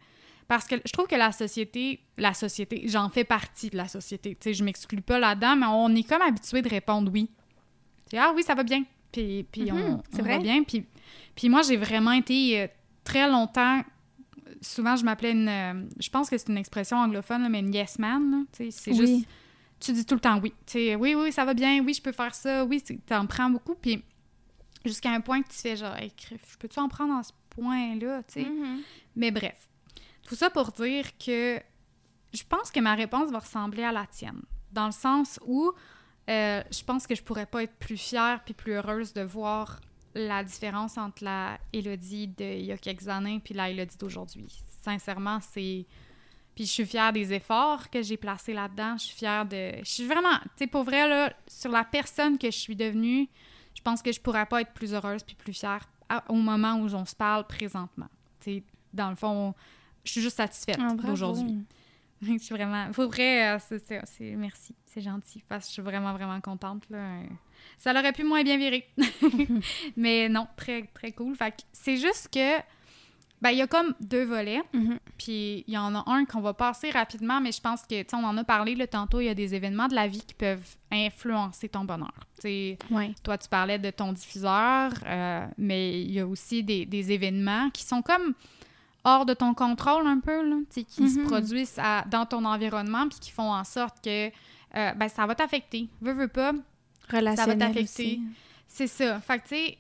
Parce 0.48 0.66
que 0.66 0.76
je 0.84 0.92
trouve 0.92 1.06
que 1.06 1.14
la 1.16 1.32
société, 1.32 2.00
la 2.18 2.34
société, 2.34 2.82
j'en 2.86 3.08
fais 3.08 3.24
partie 3.24 3.70
de 3.70 3.76
la 3.76 3.88
société. 3.88 4.34
Tu 4.34 4.50
sais, 4.50 4.54
je 4.54 4.62
m'exclus 4.64 5.00
pas 5.00 5.18
là-dedans, 5.18 5.56
mais 5.56 5.66
on 5.66 5.88
est 5.94 6.06
comme 6.06 6.20
habitué 6.22 6.60
de 6.62 6.68
répondre 6.68 7.10
oui. 7.12 7.30
Tu 8.10 8.10
sais, 8.10 8.18
ah 8.18 8.32
oui, 8.36 8.42
ça 8.42 8.54
va 8.54 8.62
bien. 8.62 8.84
Puis, 9.10 9.46
puis 9.50 9.70
Mhm, 9.70 9.78
on, 9.78 10.02
c'est 10.10 10.20
on 10.20 10.24
vrai. 10.24 10.36
va 10.36 10.42
bien. 10.42 10.62
Puis, 10.62 10.84
puis 11.34 11.48
moi, 11.48 11.62
j'ai 11.62 11.76
vraiment 11.76 12.12
été 12.12 12.60
euh, 12.60 12.66
très 13.04 13.28
longtemps. 13.30 13.82
Souvent, 14.60 14.96
je 14.96 15.04
m'appelais 15.04 15.32
une. 15.32 15.48
euh, 15.48 15.84
je 15.98 16.08
pense 16.10 16.28
que 16.28 16.36
c'est 16.36 16.48
une 16.48 16.58
expression 16.58 16.98
anglophone, 16.98 17.42
là, 17.42 17.48
mais 17.48 17.60
une 17.60 17.72
yes 17.74 17.98
man. 17.98 18.30
là. 18.30 18.38
Tu 18.52 18.70
sais, 18.70 18.70
C'est 18.70 18.90
Oui. 18.92 19.06
juste 19.06 19.26
tu 19.82 19.92
dis 19.92 20.06
tout 20.06 20.14
le 20.14 20.20
temps 20.20 20.38
oui. 20.38 20.54
Tu 20.66 20.72
sais, 20.72 20.94
oui, 20.94 21.14
oui, 21.14 21.32
ça 21.32 21.44
va 21.44 21.54
bien, 21.54 21.82
oui, 21.82 21.94
je 21.94 22.02
peux 22.02 22.12
faire 22.12 22.34
ça, 22.34 22.64
oui, 22.64 22.82
tu 22.82 22.98
en 23.10 23.26
prends 23.26 23.50
beaucoup. 23.50 23.74
Puis 23.74 24.02
jusqu'à 24.84 25.10
un 25.10 25.20
point 25.20 25.42
que 25.42 25.48
tu 25.48 25.58
fais 25.58 25.76
genre, 25.76 25.96
hey, 25.96 26.12
je 26.30 26.56
peux-tu 26.58 26.78
en 26.78 26.88
prendre 26.88 27.14
à 27.14 27.22
ce 27.22 27.32
point-là, 27.50 28.22
tu 28.22 28.34
sais? 28.34 28.48
Mm-hmm. 28.48 28.80
Mais 29.16 29.30
bref, 29.30 29.68
tout 30.26 30.34
ça 30.34 30.50
pour 30.50 30.72
dire 30.72 31.06
que 31.18 31.60
je 32.32 32.42
pense 32.48 32.70
que 32.70 32.80
ma 32.80 32.94
réponse 32.94 33.30
va 33.30 33.40
ressembler 33.40 33.82
à 33.82 33.92
la 33.92 34.06
tienne. 34.06 34.42
Dans 34.72 34.86
le 34.86 34.92
sens 34.92 35.38
où 35.46 35.72
euh, 36.30 36.62
je 36.70 36.84
pense 36.84 37.06
que 37.06 37.14
je 37.14 37.22
pourrais 37.22 37.46
pas 37.46 37.64
être 37.64 37.74
plus 37.74 37.96
fière 37.96 38.42
puis 38.44 38.54
plus 38.54 38.72
heureuse 38.72 39.12
de 39.12 39.22
voir 39.22 39.80
la 40.14 40.44
différence 40.44 40.96
entre 40.98 41.24
la 41.24 41.58
Élodie 41.72 42.28
d'il 42.28 42.64
y 42.64 42.72
a 42.72 42.78
quelques 42.78 43.08
années 43.08 43.40
puis 43.44 43.54
la 43.54 43.70
Élodie 43.70 43.96
d'aujourd'hui. 43.98 44.62
Sincèrement, 44.82 45.40
c'est... 45.40 45.86
Puis 46.54 46.66
je 46.66 46.70
suis 46.70 46.84
fière 46.86 47.12
des 47.12 47.32
efforts 47.32 47.88
que 47.90 48.02
j'ai 48.02 48.16
placés 48.16 48.52
là-dedans. 48.52 48.96
Je 48.98 49.04
suis 49.04 49.16
fière 49.16 49.46
de... 49.46 49.72
Je 49.78 49.90
suis 49.90 50.06
vraiment... 50.06 50.38
Tu 50.40 50.48
sais, 50.58 50.66
pour 50.66 50.84
vrai, 50.84 51.08
là, 51.08 51.32
sur 51.46 51.70
la 51.70 51.82
personne 51.84 52.36
que 52.38 52.50
je 52.50 52.56
suis 52.58 52.76
devenue, 52.76 53.28
je 53.74 53.80
pense 53.80 54.02
que 54.02 54.12
je 54.12 54.20
pourrais 54.20 54.44
pas 54.46 54.60
être 54.60 54.72
plus 54.72 54.92
heureuse 54.92 55.22
puis 55.22 55.34
plus 55.34 55.54
fière 55.54 55.88
à- 56.10 56.24
au 56.30 56.34
moment 56.34 56.74
où 56.74 56.84
on 56.92 57.04
se 57.06 57.14
parle 57.16 57.46
présentement. 57.46 58.08
Tu 58.40 58.56
sais, 58.56 58.62
dans 58.92 59.08
le 59.08 59.16
fond, 59.16 59.54
je 60.04 60.10
suis 60.12 60.20
juste 60.20 60.36
satisfaite 60.36 60.78
Ah, 60.78 60.92
d'aujourd'hui. 60.94 61.64
je 62.22 62.36
suis 62.36 62.54
vraiment... 62.54 62.90
Pour 62.92 63.06
vrai, 63.06 63.54
euh, 63.54 63.58
c'est, 64.04 64.36
merci. 64.36 64.74
C'est 64.84 65.00
gentil. 65.00 65.42
Parce 65.48 65.64
que 65.64 65.68
je 65.68 65.72
suis 65.72 65.82
vraiment, 65.82 66.12
vraiment 66.12 66.38
contente. 66.42 66.84
Là. 66.90 66.98
Euh, 66.98 67.22
Ça 67.78 67.94
l'aurait 67.94 68.12
pu 68.12 68.24
moins 68.24 68.42
bien 68.42 68.58
virer. 68.58 68.86
Mais 69.96 70.28
non, 70.28 70.46
très, 70.56 70.82
très 70.92 71.12
cool. 71.12 71.34
Fait 71.34 71.54
c'est 71.72 71.96
juste 71.96 72.28
que... 72.32 72.58
Ben, 73.42 73.50
il 73.50 73.58
y 73.58 73.62
a 73.62 73.66
comme 73.66 73.92
deux 74.00 74.24
volets. 74.24 74.62
Mhm. 74.72 74.98
Puis 75.18 75.64
il 75.66 75.74
y 75.74 75.76
en 75.76 75.94
a 75.96 76.04
un 76.06 76.24
qu'on 76.24 76.40
va 76.40 76.54
passer 76.54 76.90
rapidement, 76.90 77.40
mais 77.40 77.50
je 77.52 77.60
pense 77.60 77.82
que, 77.82 78.00
tu 78.02 78.08
sais, 78.08 78.16
on 78.16 78.24
en 78.24 78.36
a 78.38 78.44
parlé 78.44 78.74
là, 78.76 78.86
tantôt, 78.86 79.20
il 79.20 79.24
y 79.26 79.28
a 79.28 79.34
des 79.34 79.54
événements 79.54 79.88
de 79.88 79.94
la 79.96 80.06
vie 80.06 80.20
qui 80.24 80.34
peuvent 80.34 80.76
influencer 80.92 81.68
ton 81.68 81.84
bonheur. 81.84 82.14
Tu 82.40 82.76
Ouais. 82.90 83.12
toi, 83.24 83.36
tu 83.36 83.48
parlais 83.48 83.78
de 83.80 83.90
ton 83.90 84.12
diffuseur, 84.12 84.92
euh, 85.06 85.44
mais 85.58 86.02
il 86.02 86.12
y 86.12 86.20
a 86.20 86.26
aussi 86.26 86.62
des, 86.62 86.86
des 86.86 87.10
événements 87.12 87.68
qui 87.70 87.82
sont 87.84 88.00
comme 88.00 88.34
hors 89.04 89.26
de 89.26 89.34
ton 89.34 89.54
contrôle 89.54 90.06
un 90.06 90.20
peu, 90.20 90.48
là, 90.48 90.56
tu 90.72 90.80
sais, 90.80 90.84
qui 90.84 91.10
se 91.10 91.18
Mhm. 91.18 91.26
produisent 91.26 91.78
à- 91.78 92.04
dans 92.08 92.24
ton 92.24 92.44
environnement 92.44 93.08
puis 93.08 93.18
qui 93.18 93.30
font 93.32 93.52
en 93.52 93.64
sorte 93.64 93.96
que 94.04 94.28
euh, 94.28 94.92
ben, 94.94 95.08
ça 95.08 95.26
va 95.26 95.34
t'affecter. 95.34 95.88
Veux, 96.00 96.12
veux 96.14 96.28
pas, 96.28 96.52
Relationnel 97.12 97.58
t'affecter. 97.58 97.82
aussi. 97.82 98.22
c'est 98.68 98.86
ça. 98.86 99.20
Fait 99.20 99.38
que, 99.38 99.42
tu 99.48 99.54
sais, 99.56 99.78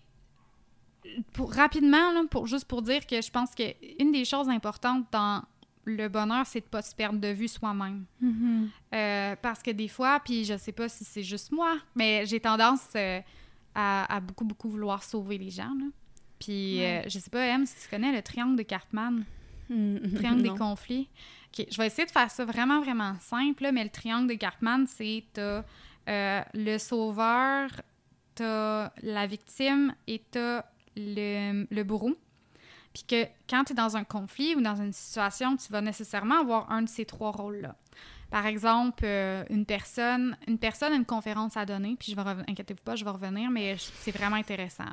pour, 1.32 1.52
rapidement, 1.52 2.12
là, 2.12 2.22
pour, 2.30 2.46
juste 2.46 2.64
pour 2.66 2.82
dire 2.82 3.06
que 3.06 3.20
je 3.20 3.30
pense 3.30 3.54
que 3.54 3.62
une 4.00 4.12
des 4.12 4.24
choses 4.24 4.48
importantes 4.48 5.06
dans 5.12 5.42
le 5.84 6.08
bonheur, 6.08 6.46
c'est 6.46 6.60
de 6.60 6.64
pas 6.66 6.80
se 6.82 6.94
perdre 6.94 7.18
de 7.18 7.28
vue 7.28 7.48
soi-même. 7.48 8.04
Mhm. 8.20 8.70
Euh, 8.94 9.34
parce 9.42 9.62
que 9.62 9.70
des 9.72 9.88
fois, 9.88 10.20
puis 10.24 10.44
je 10.44 10.56
sais 10.56 10.70
pas 10.72 10.88
si 10.88 11.04
c'est 11.04 11.24
juste 11.24 11.50
moi, 11.50 11.76
mais 11.96 12.24
j'ai 12.26 12.38
tendance 12.38 12.86
euh, 12.94 13.20
à, 13.74 14.14
à 14.16 14.20
beaucoup, 14.20 14.44
beaucoup 14.44 14.68
vouloir 14.68 15.02
sauver 15.02 15.38
les 15.38 15.50
gens. 15.50 15.74
là. 15.78 15.86
Puis 16.38 16.78
Ouais. 16.78 17.02
euh, 17.04 17.08
je 17.08 17.18
sais 17.18 17.30
pas, 17.30 17.44
Em, 17.48 17.66
si 17.66 17.82
tu 17.82 17.88
connais 17.88 18.12
le 18.12 18.22
triangle 18.22 18.56
de 18.56 18.62
Cartman, 18.62 19.24
Mhm. 19.68 20.14
triangle 20.14 20.42
des 20.42 20.50
conflits. 20.50 21.08
Je 21.56 21.76
vais 21.78 21.86
essayer 21.86 22.04
de 22.06 22.10
faire 22.10 22.30
ça 22.30 22.44
vraiment, 22.44 22.80
vraiment 22.80 23.14
simple, 23.20 23.62
là, 23.64 23.72
mais 23.72 23.84
le 23.84 23.90
triangle 23.90 24.28
de 24.28 24.34
Cartman, 24.34 24.86
c'est 24.86 25.24
t'as 25.32 25.64
le 26.54 26.78
sauveur, 26.78 27.70
t'as 28.34 28.90
la 29.02 29.26
victime 29.26 29.94
et 30.06 30.20
t'as 30.30 30.64
le, 30.96 31.66
le 31.70 31.84
bourreau. 31.84 32.16
Puis 32.92 33.04
que 33.08 33.24
quand 33.48 33.64
tu 33.64 33.72
es 33.72 33.76
dans 33.76 33.96
un 33.96 34.04
conflit 34.04 34.54
ou 34.54 34.60
dans 34.60 34.76
une 34.76 34.92
situation, 34.92 35.56
tu 35.56 35.72
vas 35.72 35.80
nécessairement 35.80 36.40
avoir 36.40 36.70
un 36.70 36.82
de 36.82 36.88
ces 36.88 37.06
trois 37.06 37.30
rôles-là. 37.30 37.74
Par 38.30 38.46
exemple, 38.46 39.04
euh, 39.04 39.44
une 39.50 39.66
personne, 39.66 40.36
une 40.46 40.58
personne 40.58 40.92
a 40.92 40.96
une 40.96 41.04
conférence 41.04 41.56
à 41.56 41.66
donner, 41.66 41.96
puis 41.98 42.12
je 42.12 42.16
vais 42.16 42.22
inquiétez-vous 42.48 42.82
pas, 42.82 42.96
je 42.96 43.04
vais 43.04 43.10
revenir, 43.10 43.50
mais 43.50 43.76
c'est 43.78 44.10
vraiment 44.10 44.36
intéressant. 44.36 44.84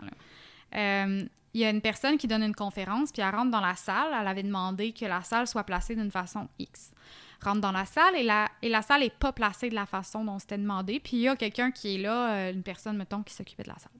Euh, 0.75 1.23
il 1.53 1.61
y 1.61 1.65
a 1.65 1.69
une 1.69 1.81
personne 1.81 2.17
qui 2.17 2.27
donne 2.27 2.43
une 2.43 2.55
conférence, 2.55 3.11
puis 3.11 3.21
elle 3.21 3.33
rentre 3.33 3.49
dans 3.49 3.61
la 3.61 3.75
salle. 3.75 4.09
Elle 4.19 4.27
avait 4.27 4.43
demandé 4.43 4.91
que 4.91 5.05
la 5.05 5.21
salle 5.21 5.47
soit 5.47 5.63
placée 5.63 5.95
d'une 5.95 6.11
façon 6.11 6.47
X. 6.59 6.91
Rentre 7.41 7.61
dans 7.61 7.71
la 7.71 7.85
salle 7.85 8.15
et 8.15 8.23
la, 8.23 8.49
et 8.61 8.69
la 8.69 8.81
salle 8.81 9.01
n'est 9.01 9.09
pas 9.09 9.31
placée 9.31 9.69
de 9.69 9.75
la 9.75 9.85
façon 9.85 10.25
dont 10.25 10.37
c'était 10.37 10.57
demandé. 10.57 10.99
Puis 10.99 11.17
il 11.17 11.21
y 11.21 11.27
a 11.27 11.35
quelqu'un 11.35 11.71
qui 11.71 11.95
est 11.95 11.97
là, 11.97 12.33
euh, 12.33 12.53
une 12.53 12.61
personne, 12.61 12.97
mettons, 12.97 13.23
qui 13.23 13.33
s'occupait 13.33 13.63
de 13.63 13.69
la 13.69 13.79
salle. 13.79 13.91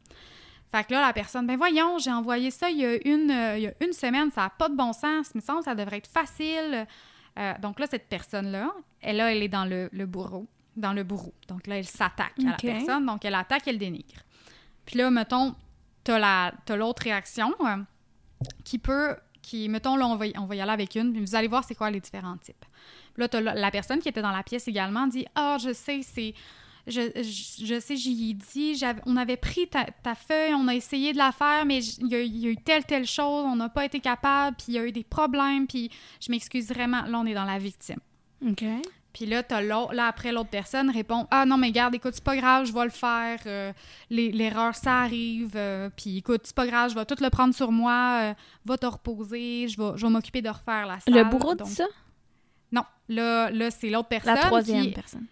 Fait 0.71 0.83
que 0.85 0.93
là, 0.93 1.01
la 1.01 1.13
personne, 1.13 1.47
ben 1.47 1.57
voyons, 1.57 1.97
j'ai 1.97 2.11
envoyé 2.11 2.51
ça 2.51 2.69
il 2.69 2.77
y 2.77 2.85
a 2.85 2.95
une, 3.07 3.31
euh, 3.31 3.57
il 3.57 3.63
y 3.63 3.67
a 3.67 3.73
une 3.81 3.93
semaine, 3.93 4.29
ça 4.31 4.41
n'a 4.41 4.49
pas 4.51 4.69
de 4.69 4.75
bon 4.75 4.93
sens, 4.93 5.31
il 5.33 5.37
me 5.37 5.41
semble 5.41 5.59
que 5.59 5.65
ça 5.65 5.73
devrait 5.75 5.97
être 5.97 6.09
facile. 6.09 6.85
Euh, 7.39 7.53
donc 7.61 7.79
là, 7.79 7.87
cette 7.89 8.07
personne-là, 8.07 8.71
elle, 9.01 9.17
là, 9.17 9.31
elle 9.31 9.41
est 9.41 9.47
dans 9.47 9.65
le, 9.65 9.89
le 9.91 10.05
bourreau, 10.05 10.45
dans 10.75 10.93
le 10.93 11.03
bourreau. 11.03 11.33
Donc 11.47 11.65
là, 11.67 11.77
elle 11.77 11.87
s'attaque 11.87 12.33
à 12.39 12.51
la 12.51 12.57
personne, 12.75 13.05
donc 13.05 13.25
elle 13.25 13.33
attaque, 13.35 13.67
elle 13.67 13.79
dénigre. 13.79 14.21
Puis 14.85 14.97
là, 14.97 15.09
mettons, 15.09 15.55
t'as 16.03 16.19
la- 16.19 16.53
t'as 16.65 16.75
l'autre 16.75 17.01
réaction 17.03 17.53
euh, 17.61 17.77
qui 18.63 18.77
peut, 18.77 19.15
qui, 19.41 19.69
mettons, 19.69 19.95
là, 19.95 20.05
on 20.07 20.15
va, 20.17 20.27
y- 20.27 20.37
on 20.37 20.45
va 20.45 20.55
y 20.55 20.61
aller 20.61 20.71
avec 20.71 20.95
une, 20.95 21.11
puis 21.13 21.21
vous 21.21 21.35
allez 21.35 21.47
voir 21.47 21.63
c'est 21.63 21.75
quoi 21.75 21.89
les 21.89 21.99
différents 21.99 22.37
types. 22.37 22.65
Puis 23.13 23.21
là, 23.21 23.27
t'as 23.27 23.41
la, 23.41 23.55
la 23.55 23.71
personne 23.71 23.99
qui 23.99 24.09
était 24.09 24.21
dans 24.21 24.31
la 24.31 24.43
pièce 24.43 24.67
également 24.67 25.07
dit 25.07 25.25
«Ah, 25.35 25.57
je 25.59 25.73
sais, 25.73 26.01
c'est... 26.03 26.33
Je, 26.89 27.01
je, 27.21 27.65
je 27.65 27.79
sais, 27.79 27.95
j'y 27.95 28.31
ai 28.31 28.33
dit, 28.33 28.81
on 29.05 29.15
avait 29.15 29.37
pris 29.37 29.67
ta, 29.67 29.85
ta 30.03 30.15
feuille, 30.15 30.53
on 30.53 30.67
a 30.67 30.75
essayé 30.75 31.13
de 31.13 31.17
la 31.17 31.31
faire, 31.31 31.65
mais 31.65 31.83
il 31.83 32.07
y, 32.07 32.15
a- 32.15 32.21
il 32.21 32.37
y 32.37 32.47
a 32.47 32.49
eu 32.49 32.57
telle, 32.57 32.83
telle 32.83 33.05
chose, 33.05 33.45
on 33.45 33.55
n'a 33.55 33.69
pas 33.69 33.85
été 33.85 33.99
capable, 33.99 34.57
puis 34.57 34.65
il 34.69 34.73
y 34.73 34.77
a 34.79 34.85
eu 34.85 34.91
des 34.91 35.03
problèmes, 35.03 35.67
puis 35.67 35.89
je 36.19 36.31
m'excuse 36.31 36.67
vraiment. 36.69 37.03
Là, 37.03 37.19
on 37.19 37.25
est 37.25 37.33
dans 37.33 37.45
la 37.45 37.59
victime. 37.59 37.99
OK. 38.47 38.63
Puis 39.11 39.25
là, 39.25 39.41
t'as 39.41 39.61
l'autre- 39.61 39.93
là, 39.93 40.05
après, 40.07 40.31
l'autre 40.31 40.49
personne 40.51 40.91
répond 40.91 41.27
Ah 41.31 41.43
non, 41.45 41.57
mais 41.57 41.71
garde, 41.71 41.95
écoute, 41.95 42.13
c'est 42.13 42.23
pas 42.23 42.37
grave, 42.37 42.65
je 42.67 42.71
vais 42.73 42.83
le 42.83 42.89
faire. 42.91 43.39
euh, 43.47 43.73
L'erreur, 44.11 44.75
ça 44.75 44.99
arrive. 45.01 45.53
euh, 45.55 45.89
puis 45.95 46.17
écoute, 46.17 46.41
c'est 46.43 46.55
pas 46.55 46.67
grave, 46.67 46.91
je 46.91 46.95
vais 46.95 47.05
tout 47.05 47.15
le 47.19 47.29
prendre 47.31 47.53
sur 47.53 47.71
moi. 47.71 48.19
euh, 48.21 48.33
va 48.65 48.77
te 48.77 48.85
reposer, 48.85 49.67
je 49.67 49.81
vais, 49.81 49.97
je 49.97 50.05
vais 50.05 50.11
m'occuper 50.11 50.41
de 50.43 50.49
refaire 50.49 50.85
la 50.85 50.99
salle. 50.99 51.13
Le 51.15 51.23
bourreau 51.23 51.55
Donc, 51.55 51.67
dit 51.67 51.73
ça? 51.73 51.85
Non, 52.71 52.83
là, 53.09 53.49
là 53.49 53.71
c'est 53.71 53.89
l'autre 53.89 54.09
personne. 54.09 54.35
La 54.35 54.41
troisième 54.41 54.85
qui- 54.85 54.91
personne. 54.91 55.25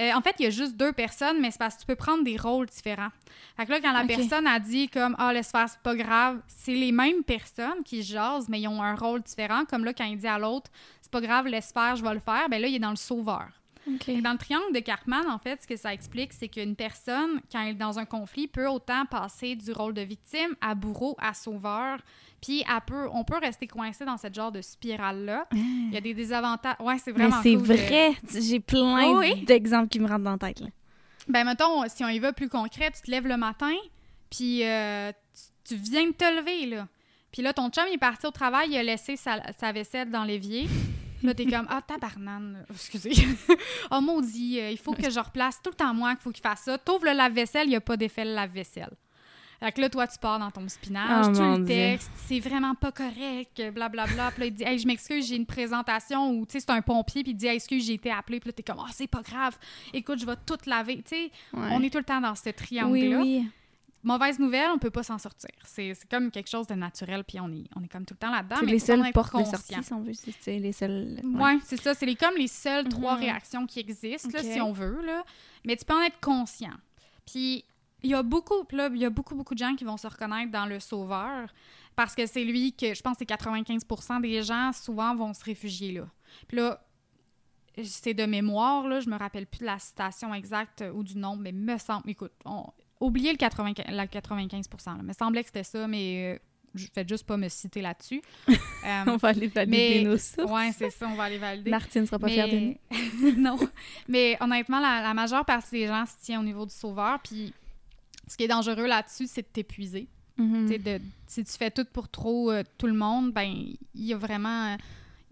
Euh, 0.00 0.12
en 0.12 0.20
fait, 0.20 0.34
il 0.40 0.44
y 0.44 0.46
a 0.46 0.50
juste 0.50 0.76
deux 0.76 0.92
personnes, 0.92 1.40
mais 1.40 1.50
c'est 1.50 1.58
parce 1.58 1.76
que 1.76 1.80
tu 1.80 1.86
peux 1.86 1.94
prendre 1.94 2.24
des 2.24 2.36
rôles 2.36 2.66
différents. 2.66 3.10
Fait 3.56 3.66
que 3.66 3.70
là, 3.70 3.80
quand 3.80 3.92
la 3.92 4.04
personne 4.04 4.46
a 4.46 4.58
dit 4.58 4.88
comme 4.88 5.14
Ah, 5.18 5.32
laisse 5.32 5.50
faire, 5.50 5.68
c'est 5.68 5.80
pas 5.80 5.94
grave, 5.94 6.40
c'est 6.48 6.74
les 6.74 6.90
mêmes 6.90 7.22
personnes 7.22 7.84
qui 7.84 8.02
jasent, 8.02 8.48
mais 8.48 8.60
ils 8.60 8.68
ont 8.68 8.82
un 8.82 8.96
rôle 8.96 9.22
différent. 9.22 9.64
Comme 9.64 9.84
là, 9.84 9.92
quand 9.92 10.04
il 10.04 10.18
dit 10.18 10.26
à 10.26 10.38
l'autre 10.38 10.70
C'est 11.00 11.12
pas 11.12 11.20
grave, 11.20 11.46
laisse 11.46 11.72
faire, 11.72 11.94
je 11.94 12.02
vais 12.02 12.14
le 12.14 12.20
faire, 12.20 12.48
ben 12.48 12.60
là, 12.60 12.66
il 12.66 12.74
est 12.74 12.80
dans 12.80 12.90
le 12.90 12.96
sauveur. 12.96 13.48
Dans 13.86 14.32
le 14.32 14.38
triangle 14.38 14.72
de 14.72 14.80
Cartman, 14.80 15.26
en 15.28 15.38
fait, 15.38 15.62
ce 15.62 15.66
que 15.66 15.76
ça 15.76 15.92
explique, 15.92 16.32
c'est 16.32 16.48
qu'une 16.48 16.74
personne, 16.74 17.40
quand 17.52 17.60
elle 17.60 17.72
est 17.72 17.74
dans 17.74 17.98
un 17.98 18.06
conflit, 18.06 18.48
peut 18.48 18.66
autant 18.66 19.04
passer 19.04 19.56
du 19.56 19.72
rôle 19.72 19.92
de 19.92 20.00
victime 20.00 20.56
à 20.60 20.74
bourreau, 20.74 21.16
à 21.18 21.34
sauveur. 21.34 21.98
Puis 22.44 22.62
peut, 22.86 23.08
on 23.12 23.24
peut 23.24 23.38
rester 23.38 23.66
coincé 23.66 24.04
dans 24.04 24.18
cette 24.18 24.34
genre 24.34 24.52
de 24.52 24.60
spirale-là. 24.60 25.46
Il 25.52 25.94
y 25.94 25.96
a 25.96 26.00
des 26.02 26.12
désavantages. 26.12 26.76
Ouais, 26.78 26.98
c'est 26.98 27.10
vraiment 27.12 27.40
c'est 27.42 27.54
cool 27.54 27.62
de- 27.68 27.72
vrai. 27.74 28.12
J'ai 28.38 28.60
plein 28.60 29.06
Oh 29.06 29.18
oui. 29.20 29.44
d'exemples 29.46 29.88
qui 29.88 29.98
me 29.98 30.06
rentrent 30.06 30.24
dans 30.24 30.32
la 30.32 30.38
tête. 30.38 30.60
Là. 30.60 30.66
Ben, 31.26 31.44
mettons, 31.44 31.88
si 31.88 32.04
on 32.04 32.08
y 32.08 32.18
va 32.18 32.34
plus 32.34 32.50
concret, 32.50 32.90
tu 32.90 33.00
te 33.00 33.10
lèves 33.10 33.26
le 33.26 33.38
matin, 33.38 33.72
puis 34.30 34.62
euh, 34.62 35.10
tu, 35.64 35.74
tu 35.74 35.80
viens 35.80 36.06
de 36.06 36.12
te 36.12 36.24
lever, 36.24 36.66
là. 36.66 36.86
Puis 37.32 37.40
là, 37.40 37.54
ton 37.54 37.70
chum, 37.70 37.84
il 37.88 37.94
est 37.94 37.98
parti 37.98 38.26
au 38.26 38.30
travail, 38.30 38.68
il 38.72 38.76
a 38.76 38.82
laissé 38.82 39.16
sa, 39.16 39.40
sa 39.58 39.72
vaisselle 39.72 40.10
dans 40.10 40.24
l'évier. 40.24 40.68
Là, 41.22 41.32
t'es 41.32 41.46
comme, 41.46 41.66
ah, 41.70 41.80
tabarnane, 41.80 42.66
excusez. 42.70 43.12
oh, 43.90 44.02
maudit, 44.02 44.60
euh, 44.60 44.70
il 44.70 44.76
faut 44.76 44.92
que 44.92 45.08
je 45.10 45.18
replace 45.18 45.62
tout 45.62 45.70
le 45.70 45.76
temps 45.76 45.94
moi 45.94 46.10
qu'il 46.10 46.20
faut 46.22 46.30
qu'il 46.30 46.42
fasse 46.42 46.60
ça. 46.64 46.76
T'ouvres 46.76 47.06
le 47.06 47.12
lave-vaisselle, 47.16 47.66
il 47.66 47.70
n'y 47.70 47.76
a 47.76 47.80
pas 47.80 47.96
d'effet 47.96 48.26
le 48.26 48.34
lave-vaisselle. 48.34 48.92
Fait 49.64 49.72
que 49.72 49.80
là, 49.80 49.88
toi, 49.88 50.06
tu 50.06 50.18
pars 50.18 50.38
dans 50.38 50.50
ton 50.50 50.68
spinach, 50.68 51.26
Oh, 51.28 51.32
tu 51.32 51.40
le 51.40 51.64
textes, 51.64 52.10
c'est 52.26 52.38
vraiment 52.40 52.74
pas 52.74 52.92
correct, 52.92 53.62
blablabla. 53.72 54.30
Puis 54.32 54.40
là, 54.40 54.46
il 54.46 54.52
dit, 54.54 54.62
hey, 54.64 54.78
je 54.78 54.86
m'excuse, 54.86 55.26
j'ai 55.26 55.36
une 55.36 55.46
présentation 55.46 56.30
ou, 56.32 56.44
tu 56.44 56.52
sais, 56.52 56.60
c'est 56.60 56.70
un 56.70 56.82
pompier, 56.82 57.22
puis 57.22 57.32
il 57.32 57.34
dit, 57.34 57.46
hey, 57.46 57.56
excuse, 57.56 57.86
j'ai 57.86 57.94
été 57.94 58.10
appelé. 58.10 58.40
Puis 58.40 58.48
là, 58.48 58.52
t'es 58.52 58.62
comme, 58.62 58.76
oh, 58.80 58.90
c'est 58.92 59.06
pas 59.06 59.22
grave, 59.22 59.56
écoute, 59.94 60.18
je 60.18 60.26
vais 60.26 60.36
tout 60.44 60.58
laver. 60.66 60.96
Tu 60.96 61.16
sais, 61.16 61.30
Ouais. 61.54 61.68
on 61.72 61.82
est 61.82 61.88
tout 61.90 61.96
le 61.98 62.04
temps 62.04 62.20
dans 62.20 62.34
ce 62.34 62.50
triangle-là. 62.50 63.20
oui. 63.20 63.48
Mauvaise 64.06 64.38
nouvelle, 64.38 64.68
on 64.74 64.78
peut 64.78 64.90
pas 64.90 65.02
s'en 65.02 65.16
sortir. 65.16 65.48
C'est 65.64 65.94
comme 66.10 66.30
quelque 66.30 66.50
chose 66.50 66.66
de 66.66 66.74
naturel, 66.74 67.24
puis 67.24 67.40
on 67.40 67.50
est, 67.50 67.64
on 67.74 67.82
est 67.82 67.88
comme 67.88 68.04
tout 68.04 68.12
le 68.12 68.18
temps 68.18 68.30
là-dedans. 68.30 68.56
C'est 68.60 68.66
les 68.66 68.78
seules 68.78 69.10
portes 69.14 69.34
de 69.34 69.44
sortie, 69.44 69.82
si 69.82 69.92
on 69.94 70.02
veut. 70.02 70.12
C'est 70.40 70.58
les 70.58 70.72
seules. 70.72 71.20
Ouais, 71.24 71.56
c'est 71.64 71.80
ça. 71.80 71.94
C'est 71.94 72.14
comme 72.14 72.34
les 72.36 72.48
seules 72.48 72.86
trois 72.86 73.14
Mhm. 73.14 73.20
réactions 73.20 73.66
qui 73.66 73.80
existent, 73.80 74.28
là, 74.34 74.42
si 74.42 74.60
on 74.60 74.72
veut. 74.74 75.00
Là. 75.06 75.24
Mais 75.64 75.74
tu 75.76 75.86
peux 75.86 75.94
en 75.94 76.02
être 76.02 76.20
conscient. 76.20 76.74
Puis, 77.24 77.64
il 78.04 78.10
y 78.10 78.14
a 78.14 78.22
beaucoup, 78.22 78.66
là, 78.70 78.90
il 78.92 78.98
y 78.98 79.04
a 79.06 79.10
beaucoup, 79.10 79.34
beaucoup 79.34 79.54
de 79.54 79.58
gens 79.58 79.74
qui 79.74 79.84
vont 79.84 79.96
se 79.96 80.06
reconnaître 80.06 80.52
dans 80.52 80.66
le 80.66 80.78
sauveur 80.78 81.48
parce 81.96 82.14
que 82.14 82.26
c'est 82.26 82.44
lui 82.44 82.74
que, 82.74 82.94
je 82.94 83.00
pense, 83.00 83.16
que 83.16 83.24
c'est 83.26 83.34
95% 83.34 84.20
des 84.20 84.42
gens, 84.42 84.72
souvent, 84.72 85.16
vont 85.16 85.32
se 85.32 85.42
réfugier 85.42 85.92
là. 85.92 86.06
Puis 86.46 86.58
là, 86.58 86.84
c'est 87.82 88.12
de 88.14 88.26
mémoire, 88.26 88.86
là, 88.86 89.00
je 89.00 89.08
me 89.08 89.16
rappelle 89.16 89.46
plus 89.46 89.60
de 89.60 89.64
la 89.64 89.78
citation 89.78 90.34
exacte 90.34 90.82
euh, 90.82 90.92
ou 90.92 91.02
du 91.02 91.16
nombre, 91.16 91.42
mais 91.42 91.52
me 91.52 91.78
semble, 91.78 92.10
écoute, 92.10 92.32
on, 92.44 92.66
oubliez 93.00 93.32
le 93.32 93.38
95, 93.38 93.86
la 93.88 94.06
95 94.06 94.66
là. 94.86 95.02
me 95.02 95.12
semblait 95.14 95.42
que 95.42 95.48
c'était 95.48 95.64
ça, 95.64 95.88
mais 95.88 96.34
euh, 96.34 96.38
je 96.74 96.86
fais 96.92 97.06
juste 97.08 97.24
pas 97.24 97.38
me 97.38 97.48
citer 97.48 97.80
là-dessus. 97.80 98.22
Euh, 98.86 99.04
On 99.06 99.16
va 99.16 99.28
aller 99.30 99.46
valider 99.48 100.02
mais- 100.02 100.04
nos 100.04 100.18
sources. 100.18 100.52
ouais, 100.52 100.70
c'est 100.76 100.90
ça, 100.90 101.08
on 101.08 101.14
va 101.14 101.22
aller 101.22 101.38
valider. 101.38 101.70
Martine 101.70 102.04
sera 102.04 102.18
pas 102.18 102.28
fière 102.28 102.48
de 102.48 102.58
nous. 102.58 102.76
Mais... 103.22 103.32
non. 103.38 103.58
Mais 104.08 104.36
honnêtement, 104.42 104.78
la, 104.78 105.00
la 105.00 105.14
majeure 105.14 105.42
partie 105.46 105.70
des 105.70 105.86
gens 105.86 106.04
se 106.04 106.22
tient 106.22 106.38
au 106.38 106.42
niveau 106.42 106.66
du 106.66 106.74
sauveur. 106.74 107.18
Puis 107.20 107.54
ce 108.26 108.36
qui 108.36 108.44
est 108.44 108.48
dangereux 108.48 108.86
là-dessus, 108.86 109.26
c'est 109.26 109.42
de 109.42 109.46
t'épuiser. 109.46 110.08
Mhm. 110.36 110.66
De- 110.68 111.00
Si 111.26 111.44
tu 111.44 111.52
fais 111.52 111.70
tout 111.70 111.84
pour 111.92 112.08
trop 112.08 112.50
euh, 112.50 112.62
tout 112.78 112.86
le 112.86 112.92
monde, 112.94 113.32
ben 113.32 113.44
il 113.94 114.04
y 114.04 114.12
a 114.12 114.16
vraiment... 114.16 114.76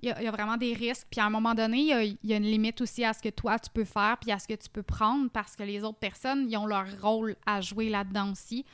Il 0.04 0.08
y, 0.08 0.12
a, 0.12 0.20
il 0.20 0.24
y 0.24 0.26
a 0.28 0.32
vraiment 0.32 0.56
des 0.56 0.74
risques. 0.74 1.06
Puis 1.10 1.20
à 1.20 1.26
un 1.26 1.30
moment 1.30 1.54
donné, 1.54 1.78
il 1.78 1.86
y 1.86 1.92
a, 1.92 2.02
il 2.02 2.18
y 2.24 2.32
a 2.32 2.36
une 2.36 2.42
limite 2.42 2.80
aussi 2.80 3.04
à 3.04 3.12
ce 3.12 3.22
que 3.22 3.28
toi, 3.28 3.56
tu 3.60 3.70
peux 3.70 3.84
faire, 3.84 4.16
puis 4.20 4.32
à 4.32 4.38
ce 4.40 4.48
que 4.48 4.54
tu 4.54 4.68
peux 4.68 4.82
prendre, 4.82 5.30
parce 5.30 5.54
que 5.54 5.62
les 5.62 5.84
autres 5.84 6.00
personnes, 6.00 6.50
ils 6.50 6.56
ont 6.56 6.66
leur 6.66 6.86
rôle 7.00 7.36
à 7.46 7.60
jouer 7.60 7.88
là-dedans 7.88 8.32
aussi. 8.32 8.64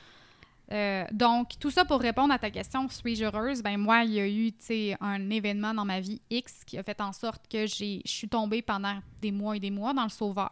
Euh, 0.71 1.03
donc, 1.11 1.49
tout 1.59 1.69
ça 1.69 1.85
pour 1.85 1.99
répondre 1.99 2.33
à 2.33 2.39
ta 2.39 2.49
question, 2.49 2.89
suis-je 2.89 3.25
heureuse? 3.25 3.61
Ben 3.61 3.77
moi, 3.77 4.03
il 4.05 4.13
y 4.13 4.19
a 4.19 4.27
eu, 4.27 4.51
un 5.01 5.29
événement 5.29 5.73
dans 5.75 5.85
ma 5.85 5.99
vie 5.99 6.19
X 6.31 6.63
qui 6.65 6.79
a 6.79 6.83
fait 6.83 6.99
en 6.99 7.13
sorte 7.13 7.47
que 7.47 7.67
j'ai, 7.67 8.01
je 8.05 8.11
suis 8.11 8.29
tombée 8.29 8.63
pendant 8.63 8.97
des 9.21 9.31
mois 9.31 9.55
et 9.55 9.59
des 9.59 9.71
mois 9.71 9.93
dans 9.93 10.03
le 10.03 10.09
sauveur. 10.09 10.51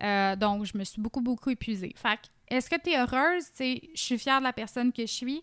Euh, 0.00 0.36
donc, 0.36 0.64
je 0.64 0.76
me 0.78 0.84
suis 0.84 1.00
beaucoup, 1.00 1.20
beaucoup 1.20 1.50
épuisée. 1.50 1.92
Fait 1.96 2.16
que, 2.16 2.54
est-ce 2.54 2.70
que 2.70 2.76
tu 2.80 2.90
es 2.90 2.98
heureuse? 2.98 3.44
Tu 3.50 3.56
sais, 3.56 3.90
je 3.94 4.00
suis 4.00 4.18
fière 4.18 4.38
de 4.38 4.44
la 4.44 4.52
personne 4.52 4.92
que 4.92 5.02
je 5.02 5.12
suis. 5.12 5.42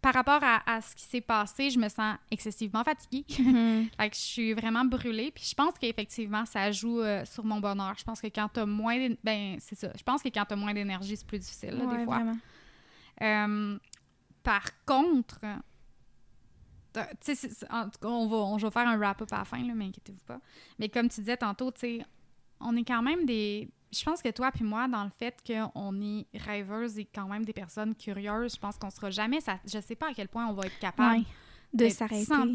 Par 0.00 0.14
rapport 0.14 0.40
à, 0.42 0.62
à 0.68 0.80
ce 0.80 0.96
qui 0.96 1.04
s'est 1.04 1.20
passé, 1.20 1.70
je 1.70 1.78
me 1.78 1.88
sens 1.88 2.16
excessivement 2.30 2.82
fatiguée. 2.82 3.24
Mhm. 3.38 3.88
Fait 3.96 4.10
que 4.10 4.16
je 4.16 4.20
suis 4.20 4.52
vraiment 4.52 4.84
brûlée. 4.84 5.30
Puis 5.30 5.44
je 5.48 5.54
pense 5.54 5.74
qu'effectivement, 5.80 6.44
ça 6.44 6.72
joue 6.72 7.00
euh, 7.00 7.24
sur 7.24 7.44
mon 7.44 7.60
bonheur. 7.60 7.94
Je 7.96 8.02
pense 8.04 8.20
que 8.20 8.26
quand 8.26 8.48
t'as 8.52 8.66
moins... 8.66 9.10
Ben, 9.22 9.56
c'est 9.60 9.76
ça. 9.78 9.92
Je 9.96 10.02
pense 10.02 10.20
que 10.22 10.28
quand 10.28 10.44
t'as 10.44 10.56
moins 10.56 10.74
d'énergie, 10.74 11.16
c'est 11.16 11.26
plus 11.26 11.38
difficile, 11.38 11.70
là, 11.78 11.84
Ouais, 11.84 11.98
des 11.98 12.04
fois. 12.04 12.22
Euh, 13.22 13.78
par 14.42 14.64
contre, 14.84 15.38
tu 16.92 17.00
sais, 17.20 17.34
c'est- 17.34 17.48
c'est- 17.50 17.70
en 17.72 17.84
tout 17.88 17.98
cas, 18.00 18.08
on 18.08 18.26
va, 18.26 18.36
on, 18.38 18.58
je 18.58 18.66
vais 18.66 18.72
faire 18.72 18.86
un 18.88 18.96
wrap-up 18.98 19.32
à 19.32 19.38
la 19.38 19.44
fin, 19.44 19.64
là, 19.64 19.72
mais 19.74 19.86
inquiétez-vous 19.86 20.24
pas. 20.26 20.40
Mais 20.78 20.88
comme 20.88 21.08
tu 21.08 21.20
disais 21.20 21.36
tantôt, 21.36 21.70
tu 21.70 21.80
sais, 21.80 22.04
on 22.64 22.76
est 22.76 22.84
quand 22.84 23.02
même 23.02 23.24
des... 23.26 23.68
Je 23.92 24.02
pense 24.04 24.22
que 24.22 24.30
toi 24.30 24.50
puis 24.52 24.64
moi, 24.64 24.88
dans 24.88 25.04
le 25.04 25.10
fait 25.10 25.36
qu'on 25.46 26.00
est 26.00 26.26
rêveuses 26.34 26.98
et 26.98 27.04
quand 27.04 27.26
même 27.28 27.44
des 27.44 27.52
personnes 27.52 27.94
curieuses, 27.94 28.54
je 28.54 28.58
pense 28.60 28.78
qu'on 28.78 28.90
sera 28.90 29.10
jamais... 29.10 29.40
Ça, 29.40 29.58
je 29.66 29.80
sais 29.80 29.96
pas 29.96 30.08
à 30.10 30.14
quel 30.14 30.28
point 30.28 30.46
on 30.46 30.52
va 30.54 30.66
être 30.66 30.78
capable 30.78 31.18
Ouais. 31.18 31.24
De 31.74 31.88
s'arrêter. 31.88 32.24
sans- 32.26 32.46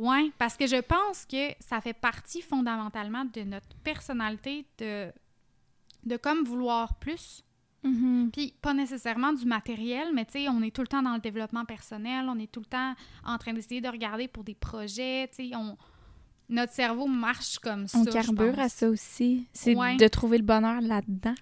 oui, 0.00 0.32
parce 0.36 0.56
que 0.56 0.66
je 0.66 0.80
pense 0.80 1.26
que 1.26 1.50
ça 1.60 1.80
fait 1.80 1.92
partie 1.92 2.42
fondamentalement 2.42 3.24
de 3.24 3.42
notre 3.42 3.68
personnalité 3.84 4.66
de, 4.78 5.12
de 6.04 6.16
comme 6.16 6.42
vouloir 6.44 6.94
plus. 6.98 7.44
Mhm. 7.84 8.30
Puis 8.32 8.52
pas 8.60 8.74
nécessairement 8.74 9.32
du 9.32 9.44
matériel, 9.44 10.08
mais 10.12 10.24
tu 10.24 10.32
sais, 10.32 10.48
on 10.48 10.60
est 10.62 10.74
tout 10.74 10.80
le 10.80 10.88
temps 10.88 11.02
dans 11.02 11.14
le 11.14 11.20
développement 11.20 11.64
personnel, 11.64 12.26
on 12.28 12.36
est 12.38 12.50
tout 12.50 12.60
le 12.60 12.66
temps 12.66 12.94
en 13.24 13.38
train 13.38 13.52
d'essayer 13.52 13.80
de 13.80 13.88
regarder 13.88 14.26
pour 14.26 14.42
des 14.42 14.54
projets, 14.56 15.28
tu 15.28 15.50
sais, 15.50 15.54
on... 15.56 15.76
Notre 16.48 16.72
cerveau 16.72 17.06
marche 17.06 17.58
comme 17.58 17.88
ça, 17.88 17.98
On 17.98 18.04
carbure 18.04 18.58
à 18.58 18.68
ça 18.68 18.88
aussi. 18.88 19.46
C'est 19.52 19.74
Ouais. 19.74 19.96
de 19.96 20.08
trouver 20.08 20.38
le 20.38 20.44
bonheur 20.44 20.80
là-dedans. 20.80 21.34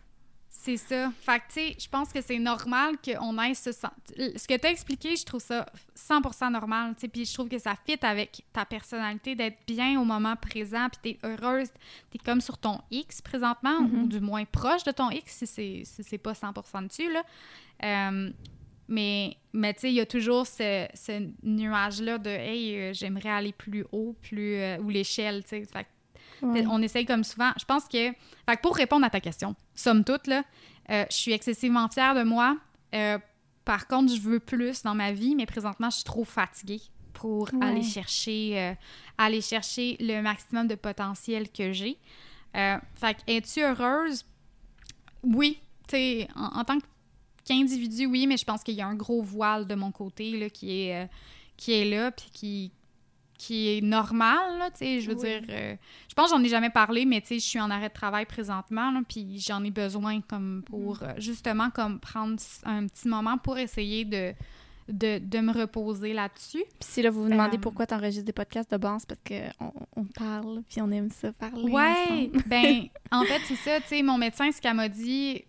C'est 0.49 0.77
ça. 0.77 1.11
Fait 1.23 1.41
que, 1.41 1.45
tu 1.49 1.53
sais, 1.55 1.77
je 1.77 1.89
pense 1.89 2.13
que 2.13 2.21
c'est 2.21 2.39
normal 2.39 2.95
qu'on 3.05 3.37
ait 3.43 3.53
ce... 3.55 3.73
sen- 3.73 3.91
Ce 4.17 4.47
que 4.47 4.57
tu 4.57 4.67
as 4.67 4.71
expliqué, 4.71 5.17
je 5.17 5.25
trouve 5.25 5.41
ça 5.41 5.67
100% 5.97 6.51
normal, 6.53 6.95
tu 6.95 7.01
sais, 7.01 7.09
puis 7.09 7.25
je 7.25 7.35
trouve 7.35 7.49
que 7.49 7.59
ça 7.59 7.75
fit 7.85 7.99
avec 8.03 8.45
ta 8.53 8.65
personnalité 8.65 9.35
d'être 9.35 9.59
bien 9.67 10.01
au 10.01 10.05
moment 10.05 10.37
présent, 10.37 10.87
puis 10.89 11.17
t'es 11.19 11.27
heureuse, 11.29 11.67
t'es 12.13 12.19
comme 12.19 12.41
sur 12.41 12.59
ton 12.59 12.81
X 12.93 13.21
présentement, 13.21 13.79
ou 13.81 14.07
du 14.07 14.21
moins 14.21 14.45
proche 14.45 14.85
de 14.85 14.93
ton 14.93 15.11
X, 15.11 15.39
si 15.47 15.83
c'est 15.85 16.03
si 16.05 16.19
pas 16.19 16.33
100% 16.35 16.87
dessus, 16.87 17.13
là. 17.13 17.23
Euh, 17.83 18.31
mais, 18.93 19.37
mais 19.53 19.75
tu 19.75 19.81
sais, 19.81 19.91
il 19.91 19.95
y 19.95 20.01
a 20.01 20.07
toujours 20.07 20.47
ce, 20.47 20.87
ce 20.95 21.29
nuage-là 21.43 22.19
de 22.19 22.31
«Hey, 22.31 22.77
euh, 22.77 22.93
j'aimerais 22.93 23.31
aller 23.31 23.53
plus 23.53 23.85
haut, 23.93 24.15
plus... 24.23 24.55
euh, 24.57 24.79
ou 24.79 24.91
l'échelle, 24.91 25.43
tu 25.45 25.49
sais. 25.51 25.63
Que 26.41 26.47
Ouais. 26.47 26.65
on 26.69 26.83
essaye 26.83 27.05
comme 27.07 27.23
souvent. 27.25 27.53
Je 27.59 27.65
pense 27.65 27.85
que. 27.87 28.11
Fait 28.13 28.57
que 28.57 28.61
pour 28.63 28.77
répondre 28.77 29.07
à 29.07 29.11
ta 29.11 29.21
question, 29.21 29.55
somme 29.75 30.03
toute, 30.03 30.27
là, 30.27 30.43
euh, 30.91 31.05
je 31.09 31.17
suis 31.17 31.33
excessivement 31.33 31.89
fière 31.89 32.15
de 32.17 32.25
moi. 32.25 32.57
Par 33.65 33.87
contre, 33.87 34.13
je 34.13 34.21
veux 34.21 34.41
plus 34.41 34.83
dans 34.83 34.95
ma 34.97 35.13
vie, 35.13 35.37
mais 35.37 35.47
présentement, 35.47 35.89
je 35.91 35.97
suis 35.97 36.05
trop 36.05 36.25
fatiguée 36.25 36.81
pour 37.13 37.49
Ouais. 37.55 37.65
aller 37.67 37.83
chercher 37.85 38.75
aller 39.19 39.41
chercher 39.41 39.97
le 40.01 40.21
maximum 40.21 40.67
de 40.67 40.75
potentiel 40.75 41.49
que 41.49 41.73
j'ai. 41.73 41.97
Fait 42.55 43.15
que, 43.15 43.21
es-tu 43.29 43.61
heureuse? 43.63 44.25
Oui. 45.23 45.61
Tu 45.87 45.97
sais, 45.97 46.29
en, 46.35 46.59
en 46.61 46.65
tant 46.65 46.79
qu'individu, 47.45 48.07
oui, 48.07 48.27
mais 48.27 48.37
je 48.37 48.45
pense 48.45 48.63
qu'il 48.63 48.75
y 48.75 48.81
a 48.83 48.87
un 48.87 48.95
gros 48.95 49.23
voile 49.23 49.67
de 49.67 49.75
mon 49.75 49.91
côté 49.91 50.39
là, 50.39 50.49
qui, 50.51 50.83
est, 50.83 51.03
euh, 51.03 51.07
qui 51.57 51.73
est 51.73 51.85
là, 51.85 52.11
puis 52.11 52.31
qui, 52.33 52.73
qui 53.39 53.77
est 53.77 53.81
normal, 53.81 54.59
là, 54.59 54.71
tu 54.71 54.79
sais, 54.79 55.01
je 55.01 55.11
veux 55.11 55.17
Oui. 55.17 55.23
dire... 55.29 55.43
euh, 55.49 55.75
je 56.09 56.15
pense 56.15 56.31
que 56.31 56.37
j'en 56.37 56.43
ai 56.45 56.49
jamais 56.49 56.71
parlé, 56.71 57.05
mais 57.05 57.21
tu 57.21 57.29
sais, 57.29 57.35
je 57.41 57.45
suis 57.45 57.61
en 57.61 57.71
arrêt 57.71 57.89
de 57.89 57.95
travail 57.95 58.25
présentement, 58.27 58.91
là, 58.93 59.01
puis 59.09 59.41
j'en 59.41 59.65
ai 59.65 59.71
besoin 59.73 60.21
comme 60.21 60.63
pour, 60.65 61.03
euh, 61.03 61.13
justement, 61.19 61.71
comme 61.71 61.99
prendre 61.99 62.37
un 62.65 62.87
petit 62.87 63.09
moment 63.09 63.39
pour 63.39 63.59
essayer 63.59 64.05
de, 64.05 64.33
de, 64.89 65.19
de 65.19 65.39
me 65.41 65.53
reposer 65.53 66.13
là-dessus. 66.13 66.63
Puis 66.79 66.89
si 66.89 67.03
là, 67.03 67.11
vous 67.11 67.25
vous 67.25 67.31
demandez 67.31 67.57
Euh, 67.57 67.61
pourquoi 67.61 67.87
tu 67.87 67.95
enregistres 67.95 68.27
des 68.27 68.33
podcasts 68.33 68.71
de 68.71 68.77
base, 68.77 69.05
parce 69.07 69.21
qu'on 69.27 69.73
on 69.97 70.05
parle, 70.05 70.63
puis 70.69 70.81
on 70.81 70.91
aime 70.93 71.11
ça 71.11 71.33
parler. 71.33 71.65
Ouais, 71.73 72.31
ben, 72.47 72.87
en 73.11 73.25
fait, 73.25 73.41
c'est 73.45 73.57
ça, 73.57 73.81
tu 73.81 73.89
sais, 73.89 74.03
mon 74.05 74.19
médecin, 74.19 74.53
ce 74.53 74.61
qu'elle 74.61 74.75
m'a 74.77 74.89
dit, 74.89 75.43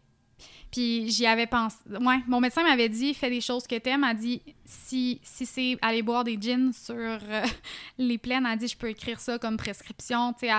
puis 0.74 1.08
j'y 1.10 1.26
avais 1.28 1.46
pensé. 1.46 1.78
Ouais, 1.88 2.18
mon 2.28 2.42
médecin 2.42 2.64
m'avait 2.64 2.90
dit, 2.90 3.14
fais 3.14 3.30
des 3.30 3.42
choses 3.42 3.68
que 3.68 3.76
t'aimes. 3.78 4.04
Elle 4.04 4.18
dit, 4.18 4.42
si, 4.66 5.22
si 5.24 5.46
c'est 5.46 5.78
aller 5.82 6.02
boire 6.02 6.24
des 6.24 6.38
gins 6.42 6.72
sur 6.74 6.96
euh, 6.96 7.46
les 8.00 8.18
plaines, 8.18 8.46
elle 8.52 8.58
dit, 8.58 8.68
je 8.68 8.76
peux 8.76 8.90
écrire 8.90 9.20
ça 9.20 9.38
comme 9.38 9.56
prescription, 9.56 10.34
tu 10.34 10.48
sais, 10.48 10.54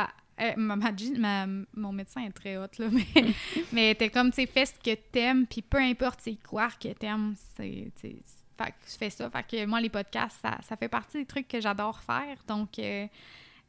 ma, 0.57 0.77
ma 0.77 0.93
gin- 0.93 1.19
ma- 1.19 1.47
mon 1.75 1.93
médecin 1.93 2.23
est 2.23 2.31
très 2.31 2.57
hot, 2.57 2.67
là, 2.79 2.87
mais, 2.93 3.25
mais 3.73 3.95
t'es 3.97 4.09
comme, 4.09 4.31
tu 4.31 4.37
sais, 4.37 4.47
fais 4.47 4.67
ce 4.67 4.75
que 4.75 4.95
t'aimes, 4.95 5.47
puis 5.47 5.63
peu 5.63 5.79
importe 5.79 6.21
c'est 6.23 6.39
quoi 6.49 6.69
que 6.81 6.89
t'aimes, 6.93 7.35
c'est, 7.57 7.91
fait 8.01 8.71
que 8.71 8.73
je 8.89 8.97
fais 8.97 9.11
ça. 9.11 9.29
Fait 9.31 9.43
que 9.45 9.67
moi, 9.67 9.81
les 9.81 9.89
podcasts, 9.91 10.39
ça, 10.41 10.59
ça 10.63 10.77
fait 10.77 10.89
partie 10.89 11.19
des 11.19 11.27
trucs 11.27 11.49
que 11.49 11.61
j'adore 11.61 11.99
faire, 12.01 12.39
donc 12.47 12.79
euh, 12.79 13.07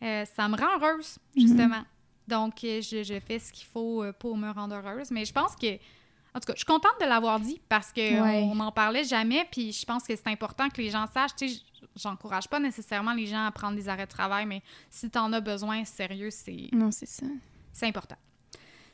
euh, 0.03 0.25
ça 0.25 0.47
me 0.47 0.55
rend 0.55 0.79
heureuse, 0.79 1.17
justement. 1.35 1.83
Donc, 2.27 2.53
je, 2.61 3.03
je 3.03 3.19
fais 3.19 3.37
ce 3.39 3.51
qu'il 3.51 3.67
faut 3.67 4.03
pour 4.19 4.35
me 4.35 4.49
rendre 4.51 4.75
heureuse. 4.75 5.11
Mais 5.11 5.25
je 5.25 5.31
pense 5.33 5.55
que, 5.55 5.77
en 6.35 6.39
tout 6.39 6.47
cas, 6.47 6.53
je 6.53 6.59
suis 6.59 6.65
contente 6.65 6.91
de 6.99 7.05
l'avoir 7.05 7.39
dit 7.39 7.59
parce 7.69 7.91
que 7.93 8.01
Ouais. 8.21 8.41
on 8.43 8.55
n'en 8.55 8.71
parlait 8.71 9.03
jamais. 9.05 9.47
Puis 9.51 9.71
je 9.71 9.85
pense 9.85 10.03
que 10.03 10.15
c'est 10.15 10.27
important 10.27 10.69
que 10.69 10.81
les 10.81 10.89
gens 10.91 11.07
sachent. 11.13 11.35
Tu 11.35 11.47
sais, 11.49 11.61
j'encourage 11.95 12.47
pas 12.49 12.59
nécessairement 12.59 13.13
les 13.13 13.25
gens 13.25 13.45
à 13.45 13.51
prendre 13.51 13.75
des 13.75 13.87
arrêts 13.89 14.05
de 14.05 14.11
travail, 14.11 14.45
mais 14.45 14.61
si 14.89 15.09
tu 15.09 15.17
en 15.17 15.31
as 15.33 15.39
besoin, 15.41 15.83
sérieux, 15.85 16.29
c'est 16.29 16.69
Non, 16.73 16.91
c'est 16.91 17.05
ça. 17.07 17.25
c'est 17.71 17.87
important. 17.87 18.17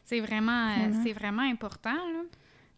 C'est 0.03 0.19
vraiment, 0.19 0.69
euh, 0.69 0.75
Vraiment. 0.87 1.03
c'est 1.03 1.13
vraiment 1.13 1.41
important. 1.43 1.93
Là. 1.93 2.21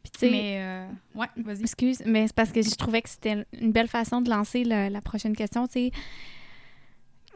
Puis 0.01 0.11
tu 0.11 0.19
sais, 0.19 0.29
Mais, 0.29 0.57
euh, 0.59 0.87
ouais, 1.15 1.27
vas-y. 1.37 1.61
excuse, 1.61 2.01
mais 2.05 2.27
c'est 2.27 2.35
parce 2.35 2.51
que 2.51 2.61
je 2.61 2.75
trouvais 2.75 3.01
que 3.01 3.09
c'était 3.09 3.45
une 3.53 3.71
belle 3.71 3.87
façon 3.87 4.21
de 4.21 4.29
lancer 4.29 4.63
le- 4.65 4.89
la 4.89 5.01
prochaine 5.01 5.35
question. 5.35 5.65
Tu 5.67 5.73
sais, 5.73 5.91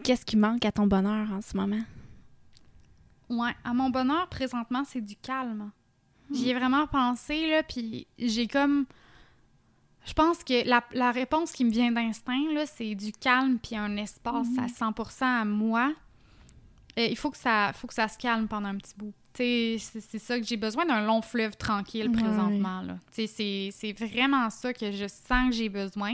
qu'est-ce 0.03 0.25
qui 0.25 0.37
manque 0.37 0.65
à 0.65 0.71
ton 0.71 0.85
bonheur 0.87 1.31
en 1.31 1.41
ce 1.41 1.55
moment? 1.57 1.81
Ouais, 3.29 3.51
à 3.63 3.73
mon 3.73 3.89
bonheur, 3.89 4.27
présentement, 4.29 4.83
c'est 4.85 5.01
du 5.01 5.15
calme. 5.17 5.71
J'y 6.31 6.49
ai 6.49 6.53
vraiment 6.53 6.87
pensé, 6.87 7.49
là, 7.49 7.63
puis 7.63 8.05
j'ai 8.19 8.47
comme... 8.47 8.85
Je 10.05 10.13
pense 10.13 10.43
que 10.43 10.67
la, 10.67 10.83
la 10.93 11.11
réponse 11.11 11.51
qui 11.51 11.65
me 11.65 11.69
vient 11.71 11.91
d'instinct, 11.91 12.51
là, 12.53 12.65
c'est 12.65 12.95
du 12.95 13.11
calme 13.11 13.59
puis 13.59 13.75
un 13.75 13.97
espace 13.97 14.47
à 14.57 14.67
100% 14.67 15.23
à 15.41 15.43
moi. 15.45 15.93
euh, 16.97 17.05
il 17.05 17.17
faut 17.17 17.29
que, 17.29 17.37
ça, 17.37 17.71
faut 17.73 17.87
que 17.87 17.93
ça 17.93 18.07
se 18.07 18.17
calme 18.17 18.47
pendant 18.47 18.69
un 18.69 18.77
petit 18.77 18.93
bout. 18.97 19.13
C'est 19.33 19.77
c'est 19.79 20.17
ça 20.17 20.39
que 20.39 20.45
j'ai 20.45 20.57
besoin 20.57 20.85
d'un 20.85 21.01
long 21.05 21.21
fleuve 21.21 21.55
tranquille 21.57 22.09
présentement. 22.11 22.81
là. 22.81 22.97
Tu 23.13 23.27
sais, 23.27 23.71
C'est 23.71 23.93
c'est 23.95 24.07
vraiment 24.07 24.49
ça 24.49 24.73
que 24.73 24.91
je 24.91 25.07
sens 25.07 25.49
que 25.49 25.55
j'ai 25.55 25.69
besoin. 25.69 26.13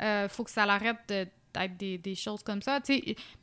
Il 0.00 0.26
faut 0.28 0.42
que 0.44 0.50
ça 0.50 0.66
l'arrête 0.66 0.98
de- 1.08 1.26
d'être 1.54 1.76
des, 1.76 1.98
des 1.98 2.14
choses 2.14 2.42
comme 2.42 2.62
ça. 2.62 2.80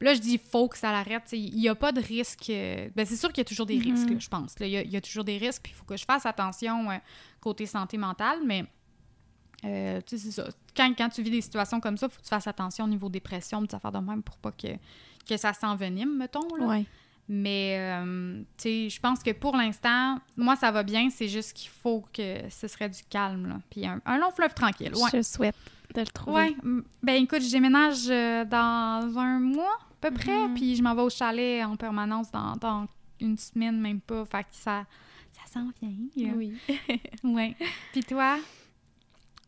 Là, 0.01 0.13
je 0.13 0.19
dis 0.19 0.37
faut 0.37 0.67
que 0.67 0.77
ça 0.77 0.91
l'arrête. 0.91 1.23
Il 1.31 1.55
n'y 1.55 1.69
a 1.69 1.75
pas 1.75 1.91
de 1.91 2.01
risque. 2.01 2.49
euh, 2.49 2.89
Ben, 2.95 3.05
c'est 3.05 3.15
sûr 3.15 3.29
qu'il 3.29 3.39
y 3.39 3.45
a 3.45 3.45
toujours 3.45 3.65
des 3.65 3.77
Mhm. 3.77 3.91
risques, 3.93 4.19
je 4.19 4.27
pense. 4.29 4.55
Il 4.59 4.67
y, 4.67 4.77
a, 4.77 4.81
il 4.81 4.91
y 4.91 4.97
a 4.97 5.01
toujours 5.01 5.23
des 5.23 5.37
risques, 5.37 5.63
puis 5.63 5.71
il 5.73 5.75
faut 5.75 5.85
que 5.85 5.97
je 5.97 6.05
fasse 6.05 6.25
attention 6.25 6.89
euh, 6.91 6.95
côté 7.41 7.65
santé 7.65 7.97
mentale, 7.97 8.39
mais 8.45 8.65
euh, 9.65 9.99
c'est 10.05 10.17
ça. 10.17 10.47
Quand, 10.75 10.93
quand 10.97 11.09
tu 11.09 11.21
vis 11.21 11.31
des 11.31 11.41
situations 11.41 11.79
comme 11.79 11.97
ça, 11.97 12.07
il 12.07 12.09
faut 12.13 12.17
que 12.19 12.23
tu 12.23 12.29
fasses 12.29 12.47
attention 12.47 12.85
au 12.85 12.87
niveau 12.87 13.09
dépression, 13.09 13.61
des 13.61 13.73
affaires 13.75 13.91
de 13.91 13.99
même 13.99 14.23
pour 14.23 14.37
pas 14.37 14.51
que, 14.51 14.67
que 15.27 15.37
ça 15.37 15.53
s'envenime, 15.53 16.15
mettons. 16.17 16.47
Là. 16.57 16.65
Ouais. 16.65 16.85
Mais, 17.31 17.77
je 18.65 18.99
pense 18.99 19.21
que 19.21 19.31
pour 19.31 19.55
l'instant, 19.55 20.17
moi, 20.35 20.55
ça 20.55 20.71
va 20.71 20.81
bien. 20.81 21.09
C'est 21.11 21.27
juste 21.27 21.53
qu'il 21.53 21.69
faut 21.69 22.03
que 22.11 22.49
ce 22.49 22.67
serait 22.67 22.89
du 22.89 23.03
calme, 23.09 23.47
là. 23.47 23.59
Puis 23.69 23.85
un, 23.85 24.01
un 24.05 24.17
long 24.17 24.31
fleuve 24.31 24.53
tranquille. 24.55 24.93
Ouais. 24.95 25.09
Je 25.13 25.21
souhaite 25.21 25.55
de 25.95 26.01
le 26.01 26.07
trouver. 26.07 26.35
Ouais. 26.35 26.55
Mm, 26.63 26.81
Ben, 27.03 27.23
écoute, 27.23 27.41
je 27.41 27.51
déménage 27.51 28.09
euh, 28.09 28.45
dans 28.45 29.17
un 29.17 29.39
mois, 29.39 29.77
à 30.01 30.09
peu 30.09 30.11
près. 30.11 30.47
Mhm. 30.47 30.53
Puis 30.53 30.75
je 30.75 30.83
m'en 30.83 30.93
vais 30.95 31.01
au 31.01 31.09
chalet 31.09 31.63
en 31.63 31.75
permanence 31.75 32.29
dans, 32.31 32.55
dans 32.55 32.87
une 33.19 33.37
semaine, 33.37 33.79
même 33.79 33.99
pas. 34.01 34.23
Fait 34.25 34.43
que 34.43 34.49
ça, 34.51 34.85
ça 35.33 35.41
s'en 35.53 35.69
vient. 35.81 36.33
Oui. 36.35 36.53
Ouais. 37.23 37.55
Puis 37.91 38.03
toi? 38.03 38.37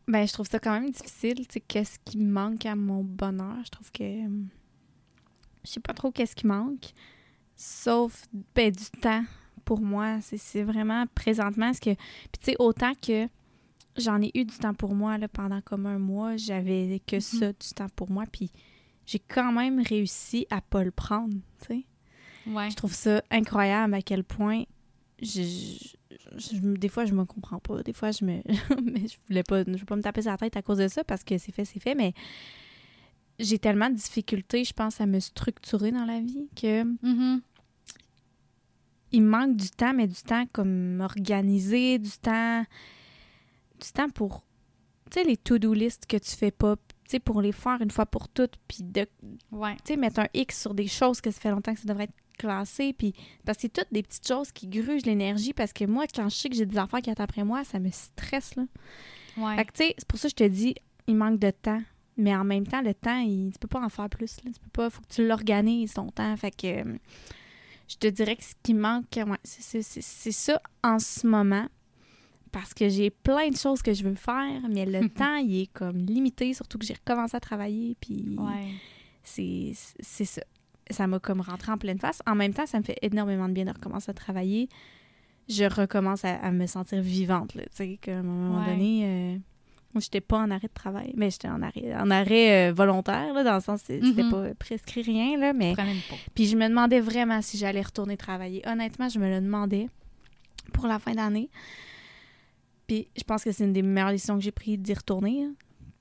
Ben, 0.08 0.28
je 0.28 0.34
trouve 0.34 0.48
ça 0.48 0.60
quand 0.60 0.74
même 0.74 0.90
difficile. 0.90 1.46
Tu 1.48 1.54
sais, 1.54 1.60
qu'est-ce 1.62 1.98
qui 2.04 2.18
manque 2.18 2.66
à 2.66 2.76
mon 2.76 3.04
bonheur? 3.04 3.58
Je 3.64 3.70
trouve 3.70 3.92
que. 3.92 4.26
hum, 4.26 4.48
Je 5.64 5.72
sais 5.72 5.80
pas 5.80 5.94
trop 5.94 6.12
qu'est-ce 6.12 6.36
qui 6.36 6.48
manque. 6.48 6.92
Sauf, 7.56 8.26
ben, 8.56 8.72
du 8.72 8.86
temps. 9.00 9.24
Pour 9.64 9.80
moi, 9.80 10.20
c'est 10.22 10.38
c'est 10.38 10.64
vraiment 10.64 11.06
présentement 11.14 11.72
ce 11.72 11.80
que. 11.80 11.94
Puis, 11.94 12.40
tu 12.40 12.46
sais, 12.52 12.56
autant 12.60 12.94
que 12.96 13.28
j'en 13.98 14.22
ai 14.22 14.32
eu 14.34 14.46
du 14.46 14.56
temps 14.58 14.74
pour 14.74 14.94
moi 14.96 15.18
là, 15.18 15.28
pendant 15.28 15.62
comme 15.62 15.86
un 15.86 16.00
mois, 16.00 16.38
j'avais 16.38 17.02
que 17.06 17.16
Mhm. 17.18 17.22
ça, 17.22 17.48
du 17.54 17.70
temps 17.76 17.90
pour 17.96 18.10
moi. 18.12 18.26
Puis, 18.32 18.52
j'ai 19.06 19.20
quand 19.20 19.52
même 19.52 19.82
réussi 19.82 20.46
à 20.50 20.62
pas 20.62 20.84
le 20.84 20.92
prendre, 20.92 21.34
tu 21.62 21.68
sais. 21.68 21.86
Ouais. 22.48 22.70
Je 22.70 22.76
trouve 22.76 22.94
ça 22.94 23.22
incroyable 23.30 23.94
à 23.94 24.02
quel 24.02 24.24
point 24.24 24.64
je, 25.22 25.44
je- 25.44 25.96
je- 26.38 26.58
des 26.78 26.88
fois 26.90 27.06
je 27.06 27.14
me 27.14 27.24
comprends 27.26 27.60
pas 27.60 27.84
des 27.84 27.94
fois 27.94 28.10
je 28.10 28.26
me 28.26 28.42
mais 28.84 29.08
je 29.08 29.16
voulais 29.28 29.44
pas 29.44 29.64
je 29.64 29.78
veux 29.78 29.86
pas 29.86 29.96
me 29.96 30.02
taper 30.02 30.24
sur 30.24 30.32
la 30.32 30.38
tête 30.38 30.58
à 30.58 30.64
cause 30.64 30.80
de 30.80 30.88
ça 30.88 31.04
parce 31.04 31.24
que 31.24 31.38
c'est 31.38 31.52
fait 31.52 31.64
c'est 31.66 31.80
fait 31.80 31.94
mais 31.94 32.16
j'ai 33.38 33.60
tellement 33.60 33.88
de 33.92 33.94
difficultés 33.96 34.64
je 34.64 34.74
pense 34.74 35.00
à 35.00 35.06
me 35.06 35.20
structurer 35.20 35.92
dans 35.92 36.06
la 36.06 36.20
vie 36.22 36.50
que 36.56 36.84
Mhm. 36.84 37.42
il 39.12 39.22
me 39.22 39.30
manque 39.30 39.56
du 39.58 39.70
temps 39.70 39.94
mais 39.94 40.08
du 40.08 40.22
temps 40.24 40.46
comme 40.54 41.02
organisé 41.02 42.00
du 42.00 42.10
temps 42.22 42.66
du 43.82 43.92
temps 43.92 44.10
pour 44.10 44.44
tu 45.10 45.20
sais 45.20 45.26
les 45.26 45.38
to-do 45.38 45.74
list 45.74 46.06
que 46.06 46.18
tu 46.18 46.32
fais 46.32 46.52
pas 46.52 46.76
tu 46.76 47.12
sais 47.12 47.20
pour 47.20 47.42
les 47.42 47.52
faire 47.52 47.82
une 47.82 47.92
fois 47.92 48.06
pour 48.06 48.30
toutes 48.30 48.56
puis 48.68 48.84
de 48.84 49.06
Ouais. 49.52 49.76
tu 49.84 49.94
sais, 49.94 49.98
mettre 49.98 50.22
un 50.22 50.28
X 50.34 50.62
sur 50.62 50.74
des 50.74 50.88
choses 50.88 51.20
que 51.20 51.32
ça 51.32 51.40
fait 51.42 51.52
longtemps 51.52 51.74
que 51.74 51.80
ça 51.82 51.88
devrait 51.88 52.06
être 52.06 52.14
classé. 52.38 52.94
Puis, 52.94 53.14
parce 53.46 53.58
que 53.58 53.64
c'est 53.64 53.74
toutes 53.74 53.92
des 53.92 54.02
petites 54.02 54.28
choses 54.28 54.52
qui 54.52 54.68
grugent 54.68 55.06
l'énergie. 55.06 55.54
Parce 55.54 55.74
que 55.74 55.86
moi, 55.86 56.06
quand 56.08 56.28
je 56.30 56.36
sais 56.36 56.50
que 56.50 56.56
j'ai 56.56 56.66
des 56.66 56.78
affaires 56.78 57.02
qui 57.02 57.10
attendent 57.10 57.26
après 57.26 57.44
moi, 57.44 57.64
ça 57.64 57.80
me 57.80 57.92
stresse, 57.92 58.56
là. 58.56 58.64
Ouais. 59.38 59.56
Fait 59.58 59.66
que, 59.66 59.72
tu 59.74 59.84
sais, 59.84 59.96
c'est 59.98 60.08
pour 60.08 60.18
ça 60.18 60.28
que 60.30 60.32
je 60.40 60.46
te 60.46 60.50
dis, 60.50 60.74
il 61.08 61.16
manque 61.16 61.40
de 61.40 61.52
temps. 61.52 61.82
Mais 62.18 62.36
en 62.36 62.44
même 62.44 62.66
temps, 62.66 62.82
le 62.82 62.94
temps, 62.94 63.20
il, 63.20 63.52
tu 63.52 63.60
peux 63.60 63.68
pas 63.68 63.82
en 63.82 63.90
faire 63.90 64.10
plus, 64.10 64.38
là. 64.44 64.52
Tu 64.52 64.60
peux 64.60 64.70
pas, 64.72 64.90
faut 64.90 65.02
que 65.02 65.14
tu 65.14 65.28
l'organises, 65.28 65.94
ton 65.94 66.08
temps. 66.10 66.36
Fait 66.38 66.52
que, 66.52 66.68
euh, 66.68 66.98
je 67.88 67.98
te 67.98 68.08
dirais 68.08 68.36
que 68.36 68.44
ce 68.44 68.54
qui 68.64 68.74
manque, 68.74 69.06
ouais, 69.16 69.38
c'est 69.44 70.32
ça 70.32 70.62
en 70.84 70.98
ce 70.98 71.28
moment. 71.28 71.68
Parce 72.52 72.74
que 72.74 72.90
j'ai 72.90 73.10
plein 73.10 73.50
de 73.50 73.56
choses 73.56 73.82
que 73.82 73.94
je 73.94 74.04
veux 74.04 74.16
faire, 74.16 74.62
mais 74.70 74.86
le 74.86 75.08
temps, 75.10 75.36
il 75.38 75.62
est 75.62 75.72
comme 75.74 75.98
limité, 75.98 76.54
surtout 76.54 76.78
que 76.78 76.86
j'ai 76.86 76.96
recommencé 76.96 77.38
à 77.38 77.40
travailler. 77.40 77.96
Puis, 78.02 78.36
Ouais. 78.38 78.68
c'est 79.24 79.74
ça. 80.26 80.42
Ça 80.90 81.08
m'a 81.08 81.20
comme 81.20 81.40
rentré 81.40 81.72
en 81.72 81.78
pleine 81.78 82.00
face. 82.00 82.22
En 82.28 82.36
même 82.36 82.54
temps, 82.54 82.66
ça 82.66 82.78
me 82.78 82.84
fait 82.84 82.98
énormément 83.02 83.48
de 83.48 83.54
bien 83.54 83.64
de 83.66 83.72
recommencer 83.72 84.12
à 84.12 84.14
travailler. 84.14 84.68
Je 85.48 85.64
recommence 85.64 86.26
à, 86.26 86.36
à 86.36 86.52
me 86.52 86.66
sentir 86.68 87.02
vivante, 87.02 87.56
là, 87.56 87.64
tu 87.64 87.70
sais, 87.72 87.98
qu'à 88.02 88.18
un 88.18 88.24
moment 88.24 88.60
Ouais. 88.60 88.66
donné, 88.74 89.02
euh, 89.06 89.38
moi, 89.94 90.02
j'étais 90.02 90.20
pas 90.22 90.40
en 90.40 90.52
arrêt 90.52 90.68
de 90.68 90.74
travail, 90.74 91.14
mais 91.16 91.30
j'étais 91.30 91.48
en 91.48 91.62
arrêt, 91.62 91.96
en 91.96 92.12
arrêt 92.12 92.70
euh, 92.70 92.74
volontaire, 92.74 93.34
là, 93.34 93.44
dans 93.44 93.56
le 93.56 93.62
sens, 93.62 93.82
c'était 93.84 94.24
Mhm. 94.24 94.32
pas 94.32 94.54
prescrit 94.56 95.02
rien, 95.02 95.38
là, 95.38 95.54
mais... 95.54 95.74
Puis 96.36 96.46
je 96.48 96.58
me 96.58 96.68
demandais 96.68 97.00
vraiment 97.00 97.42
si 97.42 97.58
j'allais 97.58 97.82
retourner 97.82 98.18
travailler. 98.18 98.62
Honnêtement, 98.68 99.08
je 99.08 99.20
me 99.20 99.30
le 99.30 99.40
demandais 99.40 99.88
pour 100.74 100.88
la 100.88 101.00
fin 101.00 101.14
d'année. 101.14 101.50
Puis 102.92 103.08
je 103.18 103.24
pense 103.24 103.46
que 103.46 103.54
c'est 103.54 103.64
une 103.64 103.72
des 103.72 103.84
meilleures 103.84 104.12
décisions 104.12 104.36
que 104.38 104.44
j'ai 104.44 104.52
prises 104.52 104.78
d'y 104.80 104.94
retourner. 104.94 105.46
hein, 105.46 105.54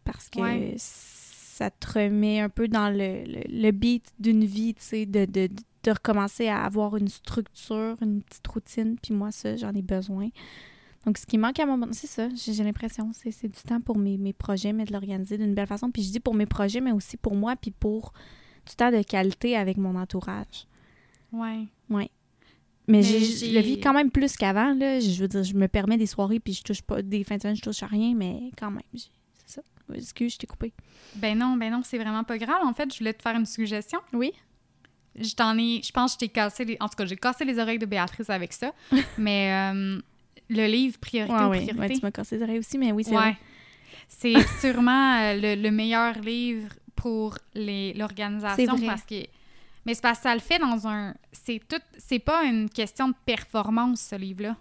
parce 0.05 0.29
que 0.29 0.41
Ouais. 0.41 0.75
ça 0.77 1.71
te 1.71 1.93
remet 1.99 2.41
un 2.41 2.49
peu 2.49 2.67
dans 2.67 2.91
le, 2.91 3.23
le, 3.25 3.43
le 3.49 3.71
beat 3.71 4.11
d'une 4.19 4.45
vie, 4.45 4.75
tu 4.75 4.83
sais, 4.83 5.07
de, 5.07 5.25
de, 5.25 5.49
de 5.85 5.91
recommencer 5.93 6.49
à 6.49 6.65
avoir 6.65 6.97
une 6.97 7.07
structure, 7.07 7.97
une 8.03 8.23
petite 8.23 8.47
routine. 8.49 8.97
Puis 9.01 9.15
moi, 9.15 9.31
ça, 9.31 9.55
j'en 9.57 9.73
ai 9.73 9.83
besoin. 9.83 10.31
Donc, 11.07 11.17
ce 11.19 11.27
qui 11.27 11.39
manque 11.39 11.61
à 11.61 11.67
mon... 11.67 11.93
C'est 11.93 12.09
ça, 12.09 12.29
j'ai 12.35 12.65
l'impression. 12.65 13.11
C'est 13.13 13.31
c'est 13.31 13.47
du 13.49 13.61
temps 13.63 13.81
pour 13.81 13.97
mes, 13.97 14.19
mes 14.19 14.33
projets, 14.33 14.73
mais 14.73 14.85
de 14.85 14.93
l'organiser 14.93 15.39
d'une 15.39 15.55
belle 15.55 15.69
façon. 15.69 15.93
Puis 15.93 16.03
je 16.03 16.11
dis 16.11 16.19
pour 16.21 16.35
mes 16.35 16.47
projets, 16.47 16.81
mais 16.81 16.93
aussi 16.93 17.17
pour 17.17 17.37
moi, 17.37 17.55
puis 17.55 17.71
pour 17.71 18.13
du 18.69 18.75
temps 18.75 18.91
de 18.91 19.03
qualité 19.03 19.57
avec 19.57 19.77
mon 19.77 19.95
entourage. 19.95 20.67
Ouais. 21.89 22.11
Mais, 22.91 23.03
je 23.03 23.55
le 23.55 23.61
vis 23.61 23.81
quand 23.81 23.93
même 23.93 24.11
plus 24.11 24.37
qu'avant. 24.37 24.75
là. 24.75 25.01
Je 25.01 25.21
veux 25.21 25.29
dire, 25.29 25.43
je 25.45 25.55
me 25.55 25.69
permets 25.69 25.97
des 25.97 26.07
soirées 26.07 26.41
puis 26.41 26.53
je 26.53 26.63
touche 26.63 26.83
pas 26.83 27.03
des 27.03 27.25
fins 27.25 27.37
de 27.37 27.43
semaine, 27.43 27.57
je 27.57 27.63
touche 27.63 27.83
à 27.83 27.87
rien, 27.87 28.15
mais 28.15 28.51
quand 28.59 28.71
même, 28.71 28.83
c'est 28.95 29.09
ça. 29.47 29.63
Excuse, 29.95 30.35
je 30.35 30.39
t'ai 30.39 30.47
coupé. 30.47 30.73
Ben 31.17 31.37
non, 31.39 31.57
ben 31.57 31.71
non, 31.73 31.81
c'est 31.85 31.99
vraiment 31.99 32.25
pas 32.25 32.39
grave. 32.39 32.61
En 32.65 32.73
fait, 32.75 32.93
je 32.93 32.99
voulais 32.99 33.13
te 33.15 33.23
faire 33.23 33.35
une 33.37 33.47
suggestion. 33.47 33.99
Oui. 34.13 34.33
Je 35.19 35.35
t'en 35.35 35.59
ai, 35.59 35.81
je 35.83 35.91
pense 35.91 36.13
que 36.15 36.21
je 36.25 36.27
t'ai 36.27 36.33
cassé 36.33 36.65
les, 36.65 36.77
en 36.81 36.89
tout 36.89 36.95
cas, 36.97 37.05
j'ai 37.05 37.17
cassé 37.17 37.45
les 37.45 37.59
oreilles 37.59 37.79
de 37.81 37.87
Béatrice 37.87 38.31
avec 38.31 38.53
ça. 38.53 38.73
mais 39.19 39.73
euh, 39.75 40.01
le 40.49 40.67
livre 40.67 40.99
Priorité 40.99 41.35
Ouais, 41.35 41.45
aux 41.45 41.49
ouais, 41.51 41.63
priorités. 41.67 41.81
ouais, 41.95 41.99
tu 41.99 42.05
m'as 42.05 42.11
cassé 42.13 42.37
les 42.37 42.43
oreilles 42.45 42.59
aussi, 42.61 42.79
mais 42.79 42.93
oui, 42.93 43.03
c'est 43.05 43.11
Ouais. 43.11 43.17
vrai. 43.17 43.37
C'est 44.09 44.35
sûrement 44.61 45.19
euh, 45.21 45.35
le, 45.57 45.61
le 45.63 45.71
meilleur 45.71 46.19
livre 46.21 46.69
pour 46.97 47.37
l'organisation 47.55 48.77
parce 48.87 49.03
que 49.05 49.25
mais 49.87 49.95
c'est 49.95 50.03
parce 50.03 50.19
que 50.19 50.25
ça 50.25 50.35
le 50.35 50.41
fait 50.41 50.59
dans 50.59 50.87
un 50.87 51.15
c'est 51.33 51.61
tout 51.69 51.81
c'est 51.99 52.19
pas 52.19 52.45
une 52.45 52.69
question 52.69 53.09
de 53.09 53.15
performance 53.25 54.01
ce 54.01 54.15
livre 54.17 54.43
là. 54.43 54.57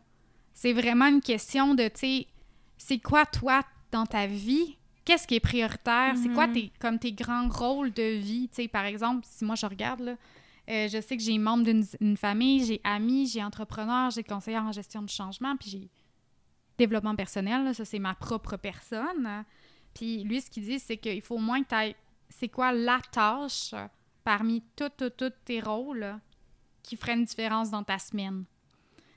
C'est 0.53 0.73
vraiment 0.73 1.07
une 1.07 1.21
question 1.21 1.75
de 1.75 1.87
tu 1.87 1.99
sais 1.99 2.27
c'est 2.77 2.99
quoi 2.99 3.25
toi 3.25 3.61
dans 3.91 4.05
ta 4.05 4.25
vie? 4.27 4.77
Qu'est-ce 5.05 5.25
qui 5.27 5.35
est 5.35 5.39
prioritaire? 5.39 6.15
C'est 6.21 6.29
quoi 6.29 6.47
Mhm. 6.47 6.53
tes 6.53 6.71
comme 6.79 6.99
tes 6.99 7.11
grands 7.13 7.49
rôles 7.49 7.91
de 7.91 8.17
vie, 8.17 8.47
tu 8.49 8.63
sais 8.63 8.67
par 8.67 8.85
exemple, 8.85 9.25
si 9.29 9.43
moi 9.45 9.55
je 9.55 9.65
regarde 9.65 10.01
là 10.01 10.15
euh, 10.69 10.87
je 10.87 11.01
sais 11.01 11.17
que 11.17 11.23
j'ai 11.23 11.37
membre 11.39 11.63
d'une 11.63 11.83
une 11.99 12.15
famille, 12.15 12.63
j'ai 12.63 12.79
amis, 12.83 13.25
j'ai 13.27 13.43
entrepreneur, 13.43 14.11
j'ai 14.11 14.23
conseillère 14.23 14.63
en 14.63 14.71
gestion 14.71 15.01
de 15.01 15.09
changement, 15.09 15.55
puis 15.57 15.69
j'ai 15.71 15.89
développement 16.77 17.15
personnel, 17.15 17.63
là, 17.65 17.73
ça 17.73 17.85
c'est 17.85 17.97
ma 17.99 18.13
propre 18.13 18.55
personne. 18.55 19.43
Puis 19.95 20.23
lui, 20.23 20.39
ce 20.39 20.49
qu'il 20.51 20.63
dit, 20.63 20.79
c'est 20.79 20.97
qu'il 20.97 21.21
faut 21.23 21.35
au 21.35 21.39
moins 21.39 21.63
que 21.63 21.87
tu. 21.89 21.95
C'est 22.29 22.47
quoi 22.49 22.71
la 22.71 22.99
tâche 23.11 23.73
parmi 24.37 24.61
tous 24.75 24.91
tes 25.43 25.59
rôles 25.59 26.19
qui 26.83 26.95
ferait 26.95 27.13
une 27.15 27.25
différence 27.25 27.71
dans 27.71 27.83
ta 27.83 27.97
semaine? 27.97 28.45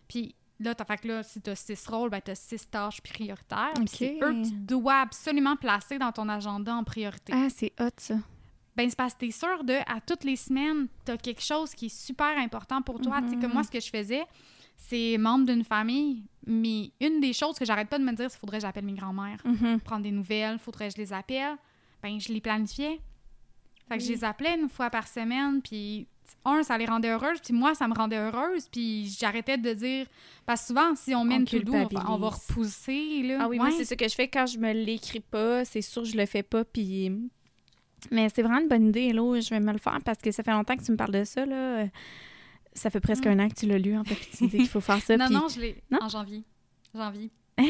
Puis 0.08 0.34
là, 0.58 0.74
t'as 0.74 0.86
fait 0.86 0.96
que 0.96 1.08
là, 1.08 1.22
si 1.22 1.38
tu 1.42 1.50
as 1.50 1.54
six 1.54 1.86
rôles, 1.86 2.08
ben, 2.08 2.22
tu 2.24 2.30
as 2.30 2.34
six 2.34 2.68
tâches 2.70 3.02
prioritaires. 3.02 3.74
C'est 3.86 4.18
eux 4.22 4.32
que 4.32 4.48
tu 4.48 4.54
dois 4.54 5.00
absolument 5.00 5.56
placer 5.56 5.98
dans 5.98 6.12
ton 6.12 6.28
agenda 6.30 6.74
en 6.74 6.82
priorité. 6.84 7.34
Ah, 7.36 7.48
c'est 7.50 7.72
hot, 7.78 7.90
ça. 7.98 8.14
Ben, 8.74 8.88
c'est 8.88 8.96
parce 8.96 9.12
que 9.12 9.18
t'es 9.18 9.30
sûr 9.30 9.64
de, 9.64 9.74
à 9.86 10.00
toutes 10.00 10.24
les 10.24 10.36
semaines, 10.36 10.88
t'as 11.04 11.18
quelque 11.18 11.42
chose 11.42 11.74
qui 11.74 11.86
est 11.86 11.94
super 12.06 12.38
important 12.38 12.80
pour 12.80 12.98
toi. 12.98 13.20
Tu 13.20 13.28
sais, 13.28 13.34
comme 13.36 13.48
Mhm. 13.48 13.52
moi, 13.52 13.64
ce 13.64 13.70
que 13.70 13.80
je 13.80 13.90
faisais, 13.90 14.24
c'est 14.78 15.18
membre 15.18 15.44
d'une 15.44 15.62
famille, 15.64 16.24
mais 16.46 16.90
une 17.02 17.20
des 17.20 17.34
choses 17.34 17.58
que 17.58 17.66
j'arrête 17.66 17.90
pas 17.90 17.98
de 17.98 18.04
me 18.04 18.12
dire, 18.12 18.30
c'est 18.30 18.38
faudrait 18.38 18.56
que 18.58 18.62
j'appelle 18.62 18.86
mes 18.86 18.94
grands-mères, 18.94 19.42
Mhm. 19.44 19.78
prendre 19.80 20.04
des 20.04 20.10
nouvelles, 20.10 20.58
faudrait 20.58 20.88
que 20.88 20.94
je 20.96 21.02
les 21.02 21.12
appelle. 21.12 21.56
Ben, 22.02 22.18
je 22.18 22.32
les 22.32 22.40
planifiais. 22.40 22.98
Fait 23.92 23.98
que 23.98 24.04
je 24.04 24.12
les 24.12 24.24
appelais 24.24 24.54
une 24.58 24.68
fois 24.68 24.90
par 24.90 25.06
semaine, 25.08 25.60
puis 25.62 26.06
un, 26.44 26.62
ça 26.62 26.76
les 26.78 26.86
rendait 26.86 27.10
heureuses, 27.10 27.40
puis 27.40 27.52
moi, 27.54 27.74
ça 27.74 27.86
me 27.86 27.94
rendait 27.94 28.16
heureuse, 28.16 28.66
puis 28.70 29.06
j'arrêtais 29.18 29.58
de 29.58 29.72
dire... 29.74 30.06
Parce 30.46 30.62
que 30.62 30.66
souvent, 30.68 30.94
si 30.96 31.14
on 31.14 31.24
met 31.24 31.36
On 31.36 31.38
une 31.44 31.68
on, 31.68 31.72
va- 31.72 31.78
on 32.10 32.18
va 32.18 32.30
culpabilise. 32.30 32.48
repousser, 32.48 33.22
là. 33.22 33.38
Ah 33.42 33.48
oui, 33.48 33.58
moi, 33.58 33.70
c'est 33.76 33.84
ce 33.84 33.94
que 33.94 34.08
je 34.08 34.14
fais 34.14 34.28
quand 34.28 34.46
je 34.46 34.58
me 34.58 34.72
l'écris 34.72 35.20
pas. 35.20 35.64
C'est 35.64 35.82
sûr, 35.82 36.04
je 36.04 36.16
le 36.16 36.26
fais 36.26 36.42
pas. 36.42 36.64
Puis. 36.64 37.12
Mais 38.10 38.28
c'est 38.34 38.42
vraiment 38.42 38.58
une 38.60 38.66
bonne 38.68 38.88
idée, 38.88 39.08
Hello. 39.08 39.40
Je 39.40 39.48
vais 39.50 39.60
me 39.60 39.70
le 39.72 39.78
faire 39.78 39.98
parce 40.04 40.18
que 40.18 40.32
ça 40.32 40.42
fait 40.42 40.50
longtemps 40.50 40.76
que 40.76 40.82
tu 40.82 40.90
me 40.90 40.96
parles 40.96 41.12
de 41.12 41.22
ça, 41.24 41.46
là. 41.46 41.86
Ça 42.72 42.90
fait 42.90 42.98
presque 43.00 43.26
Mm. 43.26 43.38
un 43.38 43.44
an 43.44 43.48
que 43.48 43.54
tu 43.54 43.66
l'as 43.66 43.78
lu, 43.78 43.96
en 43.96 44.02
fait. 44.02 44.14
Puis 44.16 44.28
tu 44.36 44.44
me 44.44 44.48
dis 44.48 44.56
qu'il 44.56 44.68
faut 44.68 44.80
faire 44.80 45.00
ça. 45.00 45.16
Non, 45.18 45.28
non, 45.30 45.46
je 45.48 45.60
l'ai 45.60 45.82
en 46.00 46.08
janvier. 46.08 46.42
Janvier. 46.94 47.30
Hein? 47.58 47.66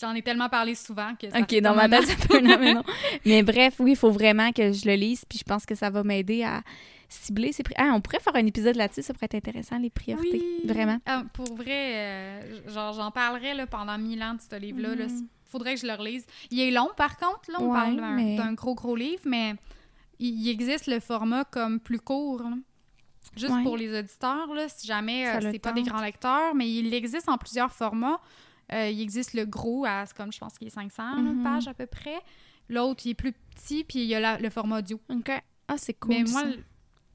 J'en 0.00 0.14
ai 0.14 0.20
tellement 0.22 0.48
parlé 0.50 0.74
souvent 0.74 1.14
que 1.14 1.30
ça 1.30 1.38
OK, 1.40 1.54
dans 1.60 1.74
ma 1.74 1.88
tête, 1.88 2.06
ça 2.06 2.16
fait 2.16 2.36
un 2.36 2.40
mais 2.58 2.74
non. 2.74 2.82
Mais 3.24 3.42
bref, 3.42 3.76
oui, 3.78 3.92
il 3.92 3.96
faut 3.96 4.10
vraiment 4.10 4.52
que 4.52 4.72
je 4.72 4.86
le 4.86 4.94
lise, 4.94 5.24
puis 5.24 5.38
je 5.38 5.44
pense 5.44 5.64
que 5.64 5.74
ça 5.74 5.88
va 5.90 6.02
m'aider 6.04 6.42
à 6.44 6.62
cibler 7.08 7.52
ces 7.52 7.62
priorités. 7.62 7.90
Ah, 7.90 7.96
on 7.96 8.00
pourrait 8.02 8.20
faire 8.20 8.36
un 8.36 8.44
épisode 8.46 8.76
là-dessus, 8.76 9.02
ça 9.02 9.14
pourrait 9.14 9.26
être 9.26 9.36
intéressant, 9.36 9.78
les 9.78 9.88
priorités. 9.90 10.42
Oui. 10.42 10.68
Vraiment. 10.68 10.98
Ah, 11.06 11.22
pour 11.32 11.54
vrai, 11.54 11.94
euh, 11.94 12.68
genre, 12.68 12.92
j'en 12.92 13.10
parlerai 13.10 13.54
là, 13.54 13.66
pendant 13.66 13.96
mille 13.96 14.22
ans 14.22 14.34
de 14.34 14.40
ce 14.40 14.60
livre-là. 14.60 14.94
là. 14.96 15.06
Mhm. 15.06 15.28
Faudrait 15.44 15.74
que 15.76 15.80
je 15.80 15.86
le 15.86 15.94
relise. 15.94 16.26
Il 16.50 16.60
est 16.60 16.70
long, 16.72 16.88
par 16.96 17.16
contre. 17.16 17.50
Là, 17.50 17.58
on 17.60 17.68
Ouais, 17.72 17.78
parle 17.78 17.96
d'un 17.96 18.14
mais- 18.50 18.54
gros, 18.54 18.74
gros 18.74 18.96
livre, 18.96 19.22
mais 19.24 19.54
il, 20.18 20.42
il 20.42 20.48
existe 20.50 20.88
le 20.88 21.00
format 21.00 21.44
comme 21.44 21.80
plus 21.80 22.00
court. 22.00 22.42
là. 22.42 22.50
Juste 23.36 23.54
Ouais. 23.54 23.62
pour 23.62 23.76
les 23.76 23.98
auditeurs, 23.98 24.52
là, 24.52 24.68
si 24.68 24.86
jamais 24.86 25.26
euh, 25.28 25.38
c'est 25.52 25.58
pas 25.58 25.72
des 25.72 25.82
grands 25.82 26.00
lecteurs, 26.02 26.54
mais 26.54 26.68
il 26.70 26.92
existe 26.92 27.28
en 27.28 27.38
plusieurs 27.38 27.72
formats. 27.72 28.18
Euh, 28.72 28.88
il 28.90 29.00
existe 29.00 29.34
le 29.34 29.44
gros, 29.44 29.84
à, 29.84 30.04
comme 30.16 30.32
je 30.32 30.38
pense 30.38 30.58
qu'il 30.58 30.66
est 30.66 30.70
500 30.70 31.16
là, 31.16 31.32
Mhm. 31.32 31.42
pages 31.42 31.68
à 31.68 31.74
peu 31.74 31.86
près. 31.86 32.18
L'autre, 32.68 33.02
il 33.06 33.10
est 33.10 33.14
plus 33.14 33.32
petit, 33.32 33.84
puis 33.84 34.00
il 34.00 34.06
y 34.06 34.14
a 34.14 34.20
la- 34.20 34.38
le 34.38 34.50
format 34.50 34.78
audio. 34.80 35.00
OK. 35.08 35.30
Ah, 35.68 35.78
c'est 35.78 35.94
cool. 35.94 36.14
mais 36.14 36.24
moi, 36.24 36.42
ça. 36.42 36.48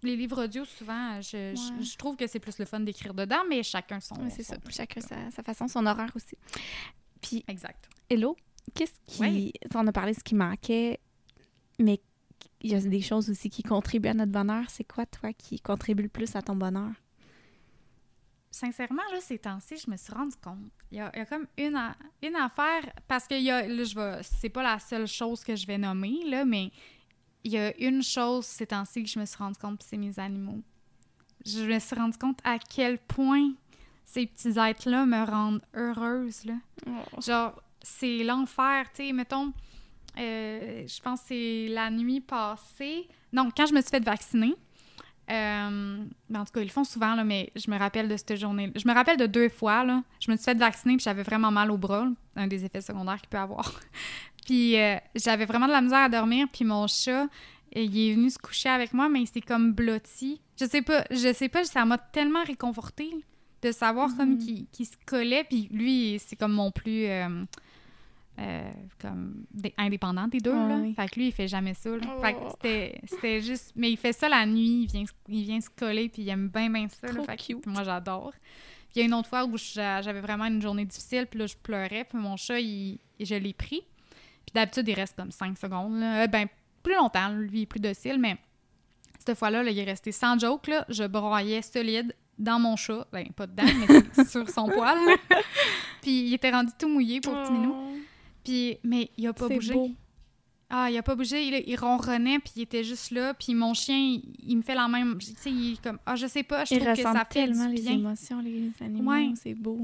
les 0.03 0.15
livres 0.15 0.43
audio, 0.45 0.63
souvent, 0.65 1.19
je, 1.21 1.53
je- 1.55 1.73
Ouais. 1.77 1.83
je 1.83 1.97
trouve 1.97 2.15
que 2.15 2.25
c'est 2.27 2.39
plus 2.39 2.57
le 2.57 2.65
fun 2.65 2.79
d'écrire 2.79 3.13
dedans, 3.13 3.41
mais 3.49 3.63
chacun 3.63 3.99
son. 3.99 4.15
Ouais, 4.15 4.29
c'est 4.29 4.43
ça. 4.43 4.55
Chacun 4.69 5.01
sa 5.01 5.43
façon, 5.43 5.67
son 5.67 5.85
horaire 5.85 6.11
aussi. 6.15 6.37
Puis, 7.21 7.43
Exact. 7.47 7.89
Hello, 8.09 8.35
qu'est-ce 8.73 8.93
qui. 9.07 9.21
Ouais. 9.21 9.51
On 9.75 9.85
a 9.87 9.91
parlé 9.91 10.13
de 10.13 10.17
ce 10.17 10.23
qui 10.23 10.35
manquait, 10.35 10.99
mais 11.79 12.01
il 12.61 12.71
y 12.71 12.75
a 12.75 12.79
des 12.81 13.01
choses 13.01 13.29
aussi 13.29 13.49
qui 13.49 13.61
contribuent 13.63 14.09
à 14.09 14.13
notre 14.13 14.31
bonheur. 14.31 14.65
C'est 14.69 14.83
quoi, 14.85 15.05
toi, 15.05 15.33
qui 15.33 15.59
contribue 15.59 16.03
le 16.03 16.09
plus 16.09 16.35
à 16.35 16.41
ton 16.41 16.55
bonheur? 16.55 16.91
Sincèrement, 18.53 19.03
là, 19.13 19.21
ces 19.21 19.39
temps-ci, 19.39 19.77
je 19.77 19.89
me 19.89 19.95
suis 19.95 20.13
rendu 20.13 20.35
compte. 20.43 20.57
Il 20.91 20.97
y 20.97 21.01
a, 21.01 21.09
il 21.15 21.19
y 21.19 21.21
a 21.21 21.25
comme 21.25 21.47
une, 21.57 21.75
a- 21.75 21.95
une 22.21 22.35
affaire, 22.35 22.83
parce 23.07 23.25
que 23.27 23.35
il 23.35 23.43
y 23.43 23.49
a, 23.49 23.65
là, 23.65 23.83
je 23.83 23.95
vais, 23.95 24.19
c'est 24.23 24.49
pas 24.49 24.61
la 24.61 24.77
seule 24.77 25.07
chose 25.07 25.41
que 25.43 25.55
je 25.55 25.65
vais 25.65 25.77
nommer, 25.77 26.19
là, 26.25 26.43
mais 26.43 26.69
il 27.45 27.53
y 27.53 27.57
a 27.57 27.75
une 27.79 28.03
chose 28.03 28.45
ces 28.45 28.67
temps-ci 28.67 29.03
que 29.03 29.09
je 29.09 29.17
me 29.19 29.25
suis 29.25 29.37
rendu 29.37 29.57
compte, 29.57 29.81
c'est 29.83 29.97
mes 29.97 30.19
animaux. 30.19 30.61
Je 31.45 31.61
me 31.63 31.79
suis 31.79 31.95
rendu 31.95 32.17
compte 32.17 32.39
à 32.43 32.59
quel 32.59 32.97
point 32.99 33.51
ces 34.03 34.27
petits 34.27 34.59
êtres-là 34.59 35.05
me 35.05 35.25
rendent 35.25 35.61
heureuse, 35.73 36.43
là. 36.45 36.55
Genre, 37.21 37.59
c'est 37.81 38.23
l'enfer, 38.23 38.85
tu 38.93 39.07
sais, 39.07 39.13
mettons, 39.13 39.53
euh, 40.19 40.85
je 40.85 41.01
pense 41.01 41.21
que 41.21 41.27
c'est 41.29 41.67
la 41.69 41.89
nuit 41.89 42.19
passée. 42.19 43.07
Non, 43.31 43.49
quand 43.55 43.65
je 43.65 43.73
me 43.73 43.79
suis 43.81 43.89
fait 43.89 44.03
vacciner, 44.03 44.55
euh, 45.31 46.03
ben, 46.29 46.41
en 46.41 46.45
tout 46.45 46.51
cas, 46.53 46.61
ils 46.61 46.65
le 46.65 46.69
font 46.71 46.83
souvent, 46.83 47.15
là, 47.15 47.23
mais 47.23 47.51
je 47.55 47.69
me 47.71 47.77
rappelle 47.77 48.07
de 48.09 48.17
cette 48.17 48.35
journée. 48.35 48.71
Je 48.75 48.87
me 48.87 48.93
rappelle 48.93 49.17
de 49.17 49.25
deux 49.25 49.49
fois, 49.49 49.83
là. 49.83 50.03
Je 50.19 50.29
me 50.31 50.35
suis 50.35 50.45
fait 50.45 50.57
vacciner 50.57 50.95
puis 50.97 51.03
j'avais 51.03 51.23
vraiment 51.23 51.51
mal 51.51 51.71
au 51.71 51.77
bras, 51.77 52.05
là, 52.05 52.11
un 52.35 52.47
des 52.47 52.65
effets 52.65 52.81
secondaires 52.81 53.19
qu'il 53.21 53.29
peut 53.29 53.37
avoir. 53.37 53.71
puis 54.45 54.77
euh, 54.77 54.97
j'avais 55.15 55.45
vraiment 55.45 55.67
de 55.67 55.71
la 55.71 55.81
misère 55.81 55.99
à 55.99 56.09
dormir, 56.09 56.47
puis 56.51 56.65
mon 56.65 56.87
chat, 56.87 57.27
il 57.73 57.97
est 57.97 58.13
venu 58.15 58.29
se 58.29 58.37
coucher 58.37 58.69
avec 58.69 58.93
moi, 58.93 59.07
mais 59.09 59.21
il 59.21 59.27
s'est 59.27 59.41
comme 59.41 59.71
blotti. 59.73 60.41
Je 60.59 60.65
sais 60.65 60.81
pas, 60.81 61.05
je 61.09 61.33
sais 61.33 61.49
pas, 61.49 61.63
ça 61.63 61.85
m'a 61.85 61.97
tellement 61.97 62.43
réconfortée 62.43 63.09
de 63.61 63.71
savoir 63.71 64.09
comme 64.17 64.31
Mhm. 64.31 64.37
qu'il 64.39 64.65
qu'il 64.67 64.85
se 64.87 64.93
collait, 65.05 65.43
puis 65.43 65.67
lui, 65.71 66.19
c'est 66.25 66.35
comme 66.35 66.53
mon 66.53 66.71
plus... 66.71 67.05
euh, 67.05 67.43
euh, 68.39 68.71
comme 68.99 69.45
des- 69.51 69.73
indépendant 69.77 70.27
des 70.27 70.39
deux, 70.39 70.53
là. 70.53 70.77
Ouais. 70.77 70.93
Fait 70.95 71.07
que 71.09 71.19
lui, 71.19 71.27
il 71.27 71.31
fait 71.31 71.47
jamais 71.47 71.73
ça, 71.73 71.89
là. 71.89 71.97
Fait 72.21 72.33
que 72.33 72.39
Oh. 72.41 72.49
c'était- 72.51 73.01
c'était 73.05 73.41
juste... 73.41 73.73
Mais 73.75 73.91
il 73.91 73.97
fait 73.97 74.13
ça 74.13 74.29
la 74.29 74.45
nuit, 74.45 74.83
il 74.83 74.87
vient, 74.87 75.05
se- 75.05 75.11
il 75.27 75.43
vient 75.43 75.61
se 75.61 75.69
coller, 75.69 76.09
puis 76.09 76.21
il 76.23 76.29
aime 76.29 76.47
bien, 76.47 76.69
bien 76.69 76.87
ça, 76.89 77.07
là. 77.07 77.13
Trop 77.15 77.25
Fait 77.25 77.37
que 77.37 77.69
moi, 77.69 77.83
j'adore. 77.83 78.31
Puis 78.89 78.95
il 78.95 78.99
y 78.99 79.01
a 79.03 79.05
une 79.05 79.13
autre 79.13 79.29
fois 79.29 79.45
où 79.45 79.57
j'a- 79.57 80.01
j'avais 80.01 80.21
vraiment 80.21 80.45
une 80.45 80.61
journée 80.61 80.85
difficile, 80.85 81.27
puis 81.27 81.39
là, 81.39 81.45
je 81.45 81.55
pleurais, 81.61 82.03
puis 82.05 82.17
mon 82.17 82.35
chat, 82.37 82.59
il, 82.59 82.99
je 83.19 83.35
l'ai 83.35 83.53
pris. 83.53 83.81
Puis 84.45 84.53
d'habitude, 84.55 84.87
il 84.87 84.93
reste 84.95 85.15
comme 85.15 85.31
5 85.31 85.57
secondes, 85.57 85.99
là. 85.99 86.23
Euh, 86.23 86.27
Ben, 86.27 86.47
plus 86.83 86.95
longtemps, 86.95 87.29
lui, 87.29 87.59
il 87.59 87.61
est 87.63 87.65
plus 87.67 87.79
docile, 87.79 88.17
mais 88.19 88.37
cette 89.19 89.37
fois-là, 89.37 89.61
là, 89.61 89.69
il 89.71 89.77
est 89.77 89.83
resté 89.83 90.11
sans 90.11 90.39
joke, 90.39 90.67
là. 90.67 90.85
Je 90.89 91.03
broyais 91.03 91.61
solide 91.61 92.15
dans 92.39 92.59
mon 92.59 92.75
chat. 92.75 93.05
Ben, 93.13 93.27
pas 93.33 93.45
dedans, 93.45 93.63
mais 93.87 94.25
sur 94.25 94.49
son 94.49 94.67
poil. 94.67 94.97
puis 96.01 96.23
il 96.27 96.33
était 96.33 96.49
rendu 96.49 96.71
tout 96.79 96.89
mouillé 96.89 97.21
pour 97.21 97.33
petit 97.43 97.51
minou. 97.51 97.75
Puis, 98.43 98.77
mais 98.83 99.09
il 99.17 99.27
a 99.27 99.33
pas 99.33 99.47
bougé. 99.47 99.73
beau. 99.73 99.91
Ah, 100.69 100.89
il 100.89 100.97
a 100.97 101.03
pas 101.03 101.15
bougé. 101.15 101.43
Il, 101.45 101.63
il 101.67 101.75
ronronnait, 101.75 102.39
puis 102.39 102.53
il 102.57 102.61
était 102.61 102.83
juste 102.83 103.11
là. 103.11 103.33
Puis 103.33 103.53
mon 103.53 103.73
chien, 103.73 103.97
il, 103.97 104.23
il 104.47 104.55
me 104.57 104.61
fait 104.61 104.75
la 104.75 104.87
même. 104.87 105.17
Tu 105.17 105.33
sais, 105.37 105.51
il 105.51 105.73
est 105.73 105.81
comme. 105.81 105.99
Ah, 106.05 106.15
je 106.15 106.27
sais 106.27 106.43
pas, 106.43 106.63
je 106.65 106.73
Ils 106.75 106.79
trouve 106.79 106.93
que 106.95 107.01
ça 107.01 107.09
ressentent 107.11 107.27
fait 107.33 107.45
tellement 107.45 107.65
du 107.67 107.75
les 107.75 107.87
émotions, 107.89 108.39
les 108.41 108.71
animaux. 108.79 109.11
Ouais. 109.11 109.31
C'est 109.35 109.53
beau. 109.53 109.77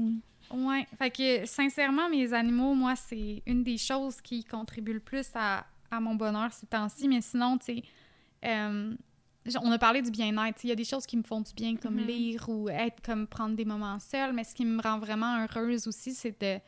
Ouais. 0.50 0.86
Fait 0.96 1.10
que, 1.10 1.46
sincèrement, 1.46 2.08
mes 2.08 2.32
animaux, 2.32 2.72
moi, 2.74 2.96
c'est 2.96 3.42
une 3.46 3.62
des 3.62 3.76
choses 3.76 4.20
qui 4.22 4.44
contribue 4.44 4.94
le 4.94 5.00
plus 5.00 5.26
à, 5.34 5.66
à 5.90 6.00
mon 6.00 6.14
bonheur 6.14 6.50
ces 6.54 6.66
temps-ci. 6.66 7.06
Mais 7.06 7.20
sinon, 7.20 7.58
tu 7.58 7.66
sais, 7.66 7.82
euh, 8.46 8.94
on 9.62 9.70
a 9.70 9.78
parlé 9.78 10.00
du 10.00 10.10
bien-être. 10.10 10.64
Il 10.64 10.68
y 10.68 10.72
a 10.72 10.74
des 10.74 10.84
choses 10.84 11.04
qui 11.04 11.18
me 11.18 11.22
font 11.22 11.42
du 11.42 11.52
bien, 11.52 11.76
comme 11.76 11.96
Mhm. 11.96 12.06
lire 12.06 12.48
ou 12.48 12.70
être 12.70 13.02
comme 13.02 13.26
prendre 13.26 13.56
des 13.56 13.66
moments 13.66 13.98
seuls. 13.98 14.32
Mais 14.32 14.44
ce 14.44 14.54
qui 14.54 14.64
me 14.64 14.80
rend 14.80 14.98
vraiment 14.98 15.44
heureuse 15.44 15.86
aussi, 15.86 16.14
c'est 16.14 16.40
de. 16.40 16.58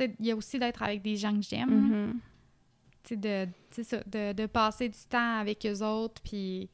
Il 0.00 0.26
y 0.26 0.30
a 0.30 0.36
aussi 0.36 0.58
d'être 0.58 0.82
avec 0.82 1.02
des 1.02 1.16
gens 1.16 1.34
que 1.34 1.42
j'aime. 1.42 1.70
Mhm. 1.70 2.20
tu 3.04 3.08
sais, 3.08 3.16
de, 3.16 3.48
ça, 3.82 3.98
de, 4.06 4.32
de 4.32 4.46
passer 4.46 4.88
du 4.88 4.98
temps 5.08 5.38
avec 5.38 5.64
eux 5.66 5.82
autres. 5.84 6.20
Puis 6.22 6.68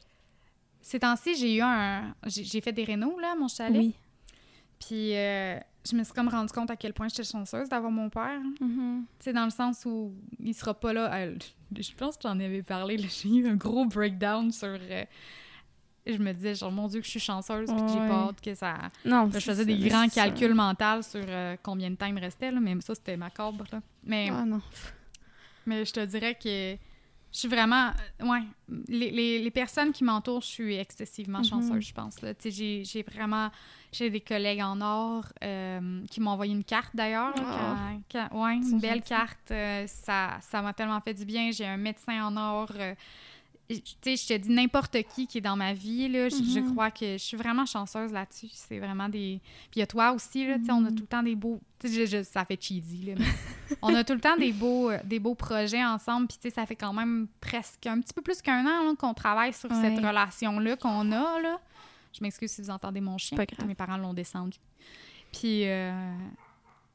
ces 0.80 1.00
temps-ci, 1.00 1.34
j'ai 1.36 1.56
eu 1.56 1.60
un. 1.62 2.14
J'ai 2.26 2.44
j'ai 2.44 2.60
fait 2.60 2.72
des 2.72 2.84
rénaux, 2.84 3.18
là, 3.18 3.32
à 3.32 3.34
mon 3.34 3.48
chalet. 3.48 3.78
Oui. 3.80 3.94
Puis 4.80 5.16
euh, 5.16 5.58
je 5.90 5.96
me 5.96 6.04
suis 6.04 6.12
comme 6.12 6.28
rendu 6.28 6.52
compte 6.52 6.70
à 6.70 6.76
quel 6.76 6.92
point 6.92 7.08
j'étais 7.08 7.24
chanceuse 7.24 7.68
d'avoir 7.68 7.90
mon 7.90 8.08
père. 8.08 8.40
Tu 8.58 8.64
sais, 9.18 9.32
dans 9.32 9.44
le 9.44 9.50
sens 9.50 9.84
où 9.86 10.12
il 10.38 10.54
sera 10.54 10.72
pas 10.74 10.92
là. 10.92 11.12
euh, 11.14 11.36
je 11.76 11.92
pense 11.94 12.16
que 12.16 12.22
j'en 12.22 12.38
avais 12.38 12.62
parlé. 12.62 12.96
J'ai 12.98 13.28
eu 13.28 13.48
un 13.48 13.56
gros 13.56 13.84
breakdown 13.86 14.52
sur. 14.52 14.68
euh, 14.68 15.04
je 16.12 16.18
me 16.22 16.32
disais, 16.32 16.54
genre, 16.54 16.72
mon 16.72 16.88
Dieu, 16.88 17.00
que 17.00 17.06
je 17.06 17.11
suis 17.11 17.20
chanceuse, 17.20 17.66
puis 17.70 17.80
que 17.82 17.88
j'ai 17.88 17.98
pas 17.98 18.28
hâte 18.28 18.40
que 18.40 18.54
ça. 18.54 18.74
Non, 19.04 19.30
je 19.32 19.38
faisais 19.40 19.64
des 19.64 19.76
grands 19.78 20.09
calculs 20.09 20.54
mentaux 20.54 21.02
sur 21.02 21.20
euh, 21.26 21.56
combien 21.62 21.90
de 21.90 21.96
temps 21.96 22.06
il 22.06 22.14
me 22.14 22.20
restait, 22.20 22.50
là, 22.50 22.61
mais 22.61 22.74
ça, 22.80 22.94
c'était 22.94 23.16
macabre. 23.16 23.64
Là. 23.72 23.80
Mais 24.04 24.28
Ah 24.32 24.44
non. 24.44 24.61
mais 25.66 25.84
je 25.84 25.92
te 25.92 26.04
dirais 26.04 26.34
que 26.34 26.76
je 27.30 27.38
suis 27.38 27.48
vraiment. 27.48 27.90
euh, 28.22 28.26
Ouais. 28.26 28.42
Les, 28.88 29.11
les- 29.11 29.38
les 29.42 29.50
personnes 29.50 29.92
qui 29.92 30.02
m'entourent, 30.02 30.40
je 30.40 30.46
suis 30.46 30.76
excessivement 30.76 31.38
Mhm. 31.40 31.44
chanceuse, 31.44 31.84
je 31.88 31.92
pense. 31.92 32.20
là. 32.22 32.32
J'ai- 32.42 32.84
j'ai 32.84 33.02
vraiment. 33.02 33.50
J'ai 33.92 34.11
des 34.11 34.20
collègues 34.20 34.61
en 34.62 34.80
or 34.82 35.24
euh, 35.42 36.02
qui 36.11 36.20
m'ont 36.20 36.30
envoyé 36.32 36.52
une 36.54 36.64
carte 36.64 36.94
d'ailleurs. 36.94 37.34
quand- 37.34 38.28
ouais, 38.32 38.56
une 38.56 38.80
belle 38.80 39.02
carte. 39.02 39.50
euh, 39.50 39.86
ça 39.86 40.38
ça 40.40 40.61
m'a 40.62 40.72
tellement 40.72 41.00
fait 41.00 41.14
du 41.14 41.24
bien. 41.24 41.50
J'ai 41.52 41.66
un 41.66 41.76
médecin 41.78 42.22
en 42.26 42.36
or. 42.36 42.68
euh, 42.76 42.94
tu 43.68 43.82
sais, 44.02 44.16
je 44.16 44.26
te 44.26 44.36
dis 44.38 44.50
n'importe 44.50 44.96
qui 45.14 45.26
qui 45.26 45.38
est 45.38 45.42
dans 45.42 45.56
ma 45.56 45.74
vie, 45.74 46.08
là, 46.08 46.28
je, 46.30 46.36
je 46.36 46.60
Mhm. 46.60 46.72
crois 46.72 46.90
que 46.90 47.12
je 47.12 47.22
suis 47.22 47.36
vraiment 47.36 47.66
chanceuse 47.66 48.12
là-dessus. 48.12 48.48
C'est 48.52 48.78
vraiment 48.78 49.08
des... 49.10 49.40
Puis 49.70 49.76
il 49.76 49.78
y 49.80 49.82
a 49.82 49.86
toi 49.86 50.12
aussi, 50.12 50.46
là, 50.46 50.58
tu 50.58 50.64
sais, 50.64 50.72
on 50.72 50.84
a 50.86 50.88
tout 50.90 51.00
le 51.02 51.06
temps 51.06 51.22
des 51.22 51.34
beaux... 51.34 51.60
Je- 51.84 52.06
je- 52.06 52.22
ça 52.22 52.44
fait 52.46 52.60
cheesy, 52.62 53.04
là, 53.06 53.14
mais 53.18 53.24
on 53.82 53.94
a 53.94 54.04
tout 54.04 54.14
le 54.14 54.20
temps 54.20 54.36
des 54.38 54.52
beaux, 54.52 54.90
des 55.04 55.18
beaux 55.20 55.34
projets 55.34 55.84
ensemble, 55.84 56.28
puis 56.28 56.38
tu 56.40 56.48
sais, 56.48 56.54
ça 56.54 56.64
fait 56.66 56.76
quand 56.76 56.92
même 56.94 57.28
presque 57.40 57.86
un 57.86 58.00
petit 58.00 58.14
peu 58.14 58.22
plus 58.22 58.40
qu'un 58.40 58.64
an 58.66 58.94
qu'on 58.94 59.12
travaille 59.14 59.52
sur 59.52 59.70
Ouais. 59.70 59.80
cette 59.82 59.98
relation-là 59.98 60.76
qu'on 60.76 61.12
a, 61.12 61.40
là. 61.40 61.60
Je 62.12 62.22
m'excuse 62.22 62.50
si 62.50 62.62
vous 62.62 62.70
entendez 62.70 63.00
mon 63.02 63.18
chien. 63.18 63.36
Pas 63.36 63.44
grave. 63.44 63.66
Mes 63.66 63.74
parents 63.74 63.98
l'ont 63.98 64.14
descendu. 64.14 64.56
Puis... 65.30 65.68
euh, 65.68 65.92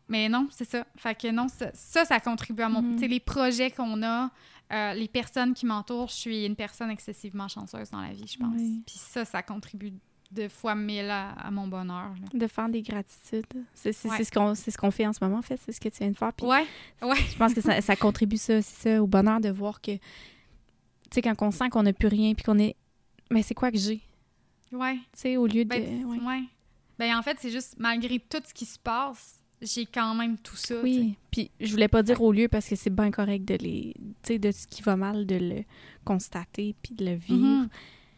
Mais 0.10 0.28
non, 0.28 0.48
c'est 0.52 0.66
ça. 0.66 0.86
Fait 0.98 1.16
que 1.16 1.30
non, 1.32 1.48
ça, 1.48 1.70
ça, 1.74 2.04
ça 2.04 2.20
contribue 2.20 2.64
à 2.64 2.70
mon... 2.70 2.82
Mhm. 2.82 2.94
Tu 2.96 3.00
sais, 3.02 3.08
les 3.08 3.20
projets 3.20 3.72
qu'on 3.72 4.02
a, 4.04 4.32
euh, 4.74 4.94
les 4.94 5.08
personnes 5.08 5.54
qui 5.54 5.66
m'entourent, 5.66 6.10
je 6.10 6.16
suis 6.16 6.46
une 6.46 6.56
personne 6.56 6.90
excessivement 6.90 7.48
chanceuse 7.48 7.90
dans 7.92 8.02
la 8.02 8.12
vie, 8.14 8.28
je 8.28 8.38
pense. 8.38 8.56
Oui. 8.58 8.82
Puis 8.86 8.96
ça, 8.98 9.24
ça 9.26 9.44
contribue 9.44 9.94
de 10.32 10.48
fois 10.48 10.74
mille 10.74 11.10
à, 11.12 11.30
à 11.34 11.52
mon 11.52 11.68
bonheur. 11.68 12.10
là. 12.10 12.28
De 12.34 12.48
faire 12.48 12.68
des 12.68 12.82
gratitudes. 12.82 13.46
C'est 13.76 13.90
Ouais. 14.08 14.24
ce 14.24 14.32
qu'on 14.32 14.56
ce 14.56 14.76
qu'on 14.78 14.90
fait 14.90 15.06
en 15.06 15.14
ce 15.14 15.24
moment, 15.24 15.38
en 15.38 15.42
fait. 15.44 15.60
C'est 15.64 15.72
ce 15.72 15.80
que 15.80 15.90
tu 15.90 16.00
viens 16.00 16.10
de 16.10 16.18
faire. 16.18 16.34
Puis 16.34 16.48
Ouais, 16.48 16.66
ouais. 17.04 17.16
je 17.32 17.38
pense 17.38 17.54
que 17.54 17.62
ça, 17.62 17.80
ça 17.82 17.96
contribue 17.96 18.38
ça, 18.38 18.62
ça, 18.64 19.02
au 19.04 19.06
bonheur 19.06 19.40
de 19.40 19.50
voir 19.50 19.80
que, 19.80 19.92
tu 19.92 20.00
sais, 21.12 21.22
quand 21.22 21.36
on 21.42 21.52
sent 21.52 21.70
qu'on 21.70 21.84
n'a 21.84 21.94
plus 21.94 22.08
rien, 22.08 22.34
puis 22.34 22.44
qu'on 22.44 22.58
est. 22.58 22.76
Mais 23.30 23.44
c'est 23.44 23.54
quoi 23.54 23.70
que 23.72 23.78
j'ai? 23.78 24.02
Tu 24.70 24.76
Ouais. 24.76 24.98
sais, 25.14 25.38
au 25.38 25.46
lieu 25.46 25.66
de. 25.66 25.70
Ben, 25.70 26.04
ouais. 26.06 26.18
ouais. 26.20 26.44
Ben, 26.98 27.16
en 27.16 27.22
fait, 27.22 27.38
c'est 27.40 27.52
juste, 27.52 27.76
malgré 27.78 28.18
tout 28.20 28.42
ce 28.44 28.54
qui 28.56 28.66
se 28.66 28.80
passe, 28.80 29.40
j'ai 29.64 29.86
quand 29.86 30.14
même 30.16 30.38
tout 30.38 30.56
ça. 30.56 30.76
Oui, 30.84 31.16
puis 31.32 31.50
je 31.60 31.72
voulais 31.72 31.88
pas 31.88 32.04
dire 32.04 32.22
au 32.22 32.32
lieu 32.32 32.48
parce 32.48 32.68
que 32.68 32.76
c'est 32.76 32.90
bien 32.90 33.12
correct 33.12 33.46
de 33.46 33.56
les, 33.56 33.94
tu 34.24 34.34
sais, 34.34 34.40
de 34.40 34.52
ce 34.52 34.68
qui 34.68 34.82
va 34.82 34.96
mal, 34.96 35.26
de 35.26 35.36
le 35.36 35.64
constater 36.04 36.76
puis 36.82 36.94
de 36.96 37.06
le 37.06 37.16
vivre. 37.16 37.38
Mhm. 37.46 37.70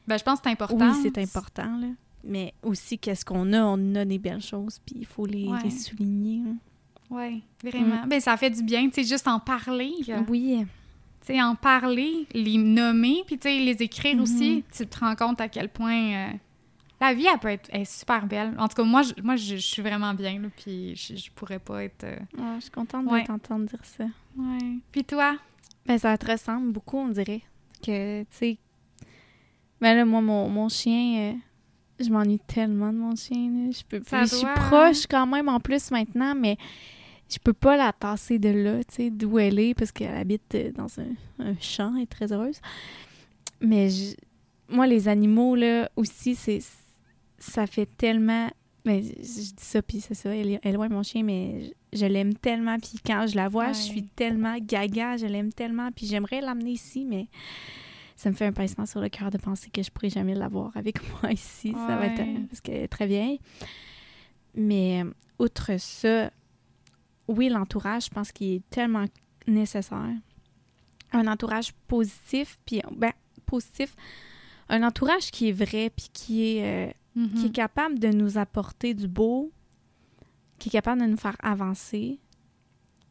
Ben, 0.08 0.18
je 0.18 0.24
pense 0.24 0.40
que 0.40 0.46
c'est 0.46 0.52
important. 0.52 0.92
Oui, 0.92 1.00
c'est 1.02 1.18
important 1.18 1.78
là. 1.78 1.88
Mais 2.24 2.54
aussi 2.64 2.98
qu'est-ce 2.98 3.24
qu'on 3.24 3.54
a, 3.54 3.62
on 3.64 3.96
a 3.96 4.04
des 4.06 4.18
belles 4.18 4.42
choses 4.42 4.80
puis 4.86 4.96
il 5.00 5.06
faut 5.06 5.26
les, 5.26 5.48
Ouais. 5.48 5.60
les 5.64 5.70
souligner. 5.70 6.42
hein. 6.48 6.56
Oui, 7.12 7.44
vraiment. 7.64 8.06
Ben, 8.08 8.20
ça 8.20 8.36
fait 8.36 8.50
du 8.50 8.64
bien, 8.64 8.88
tu 8.90 8.96
sais, 8.96 9.04
juste 9.04 9.28
en 9.28 9.40
parler. 9.40 9.92
Oui, 10.28 10.66
Tu 11.22 11.34
sais, 11.34 11.42
en 11.42 11.56
parler, 11.56 12.26
les 12.34 12.58
nommer, 12.58 13.22
puis 13.28 13.38
tu 13.38 13.44
sais, 13.50 13.60
les 13.60 13.82
écrire 13.84 14.16
Mhm. 14.16 14.22
aussi. 14.22 14.64
Tu 14.76 14.86
te 14.88 15.00
rends 15.00 15.16
compte 15.16 15.40
à 15.42 15.48
quel 15.50 15.70
point 15.70 15.94
euh, 16.14 16.28
la 17.02 17.14
vie, 17.14 17.26
elle 17.32 17.40
peut 17.40 17.50
être 17.50 17.70
elle 17.72 17.82
est 17.82 17.86
super 18.00 18.26
belle. 18.26 18.54
En 18.58 18.68
tout 18.68 18.76
cas, 18.76 18.84
moi, 18.84 19.02
je, 19.02 19.14
moi, 19.22 19.36
je, 19.36 19.56
je 19.56 19.62
suis 19.62 19.82
vraiment 19.82 20.14
bien, 20.14 20.40
là, 20.40 20.48
puis 20.56 20.96
je, 20.96 21.16
je 21.16 21.30
pourrais 21.32 21.60
pas 21.60 21.84
être... 21.84 22.04
euh, 22.06 22.18
Ouais, 22.38 22.56
je 22.58 22.62
suis 22.62 22.72
contente 22.72 23.06
Ouais. 23.12 23.22
de 23.22 23.28
t'entendre 23.28 23.66
dire 23.66 23.84
ça. 23.84 24.06
Ouais. 24.38 24.78
Puis 24.92 25.04
toi? 25.04 25.38
Ben, 25.86 25.98
ça 25.98 26.18
te 26.18 26.32
ressemble 26.32 26.72
beaucoup, 26.72 26.98
on 26.98 27.10
dirait. 27.10 27.42
Que, 27.86 28.22
tu 28.24 28.28
sais. 28.32 28.58
Ben 29.82 29.96
là, 29.96 30.06
moi, 30.06 30.22
mon, 30.22 30.48
mon 30.50 30.70
chien, 30.70 31.20
euh, 31.20 31.34
je 32.04 32.10
m'ennuie 32.10 32.40
tellement 32.48 32.92
de 32.94 32.98
mon 32.98 33.16
chien. 33.16 33.50
là. 33.52 33.72
Je 33.72 33.84
peux 33.84 34.00
plus. 34.00 34.18
Je 34.22 34.26
suis 34.38 34.46
hein? 34.48 34.54
proche 34.56 35.06
quand 35.08 35.28
même 35.28 35.50
en 35.50 35.60
plus 35.60 35.92
maintenant, 35.92 36.34
mais 36.34 36.58
je 37.30 37.38
peux 37.40 37.54
pas 37.54 37.76
la 37.76 37.92
tasser 37.92 38.40
de 38.40 38.50
là, 38.50 38.84
tu 38.86 38.96
sais, 38.96 39.10
d'où 39.10 39.38
elle 39.38 39.60
est, 39.60 39.74
parce 39.74 39.92
qu'elle 39.92 40.16
habite 40.16 40.56
euh, 40.56 40.72
dans 40.72 40.88
un, 41.00 41.46
un 41.46 41.56
champ, 41.60 41.94
elle 41.98 42.04
est 42.04 42.06
très 42.08 42.32
heureuse. 42.32 42.60
Mais 43.62 43.90
je- 43.90 44.16
moi, 44.70 44.88
les 44.88 45.08
animaux, 45.08 45.56
là, 45.56 45.90
aussi, 45.96 46.36
c'est 46.36 46.60
ça 47.52 47.68
fait 47.68 47.86
tellement. 47.98 48.50
Mais 48.86 49.02
je, 49.02 49.10
dis 49.18 49.54
ça, 49.58 49.82
puis 49.82 50.00
c'est 50.00 50.14
ça, 50.14 50.36
elle 50.36 50.60
est 50.62 50.72
loin 50.72 50.88
mon 50.90 51.02
chien, 51.02 51.24
mais 51.24 51.72
je, 51.94 52.00
je 52.00 52.06
l'aime 52.06 52.36
tellement. 52.36 52.78
Puis 52.80 53.00
quand 53.04 53.26
je 53.28 53.36
la 53.36 53.48
vois, 53.48 53.68
Ouais. 53.68 53.74
je 53.74 53.80
suis 53.80 54.04
tellement 54.04 54.58
gaga, 54.60 55.18
je 55.18 55.26
l'aime 55.26 55.52
tellement. 55.52 55.92
Puis 55.92 56.06
j'aimerais 56.06 56.40
l'amener 56.42 56.72
ici, 56.72 57.04
mais 57.04 57.28
ça 58.16 58.30
me 58.30 58.36
fait 58.36 58.46
un 58.46 58.54
pincement 58.54 58.86
sur 58.86 59.02
le 59.02 59.10
cœur 59.10 59.32
de 59.32 59.38
penser 59.40 59.72
que 59.72 59.82
je 59.82 59.90
pourrais 59.90 60.10
jamais 60.12 60.36
l'avoir 60.36 60.72
avec 60.78 60.98
moi 61.24 61.32
ici. 61.32 61.72
Ça 61.74 61.96
va 61.98 62.06
être. 62.06 62.20
Un- 62.22 62.44
parce 62.48 62.62
qu'elle 62.62 62.84
est 62.84 62.88
très 62.88 63.08
vieille. 63.08 63.40
Mais 64.54 65.02
euh, 65.04 65.10
outre 65.40 65.72
ça, 65.80 66.30
oui, 67.28 67.50
l'entourage, 67.50 68.06
je 68.06 68.10
pense 68.10 68.32
qu'il 68.32 68.54
est 68.54 68.70
tellement 68.70 69.06
nécessaire. 69.48 70.14
Un 71.12 71.28
entourage 71.28 71.74
positif, 71.88 72.60
puis 72.66 72.82
ben, 72.96 73.12
positif, 73.46 73.96
un 74.70 74.84
entourage 74.84 75.32
qui 75.32 75.50
est 75.50 75.54
vrai, 75.54 75.90
puis 75.96 76.08
qui 76.14 76.58
est, 76.58 76.90
euh, 76.90 76.94
qui 77.16 77.20
Mhm. 77.22 77.46
est 77.46 77.52
capable 77.52 77.98
de 78.00 78.10
nous 78.10 78.38
apporter 78.38 78.94
du 78.94 79.08
beau, 79.08 79.52
qui 80.60 80.68
est 80.70 80.72
capable 80.72 81.02
de 81.02 81.08
nous 81.08 81.18
faire 81.18 81.38
avancer, 81.42 82.20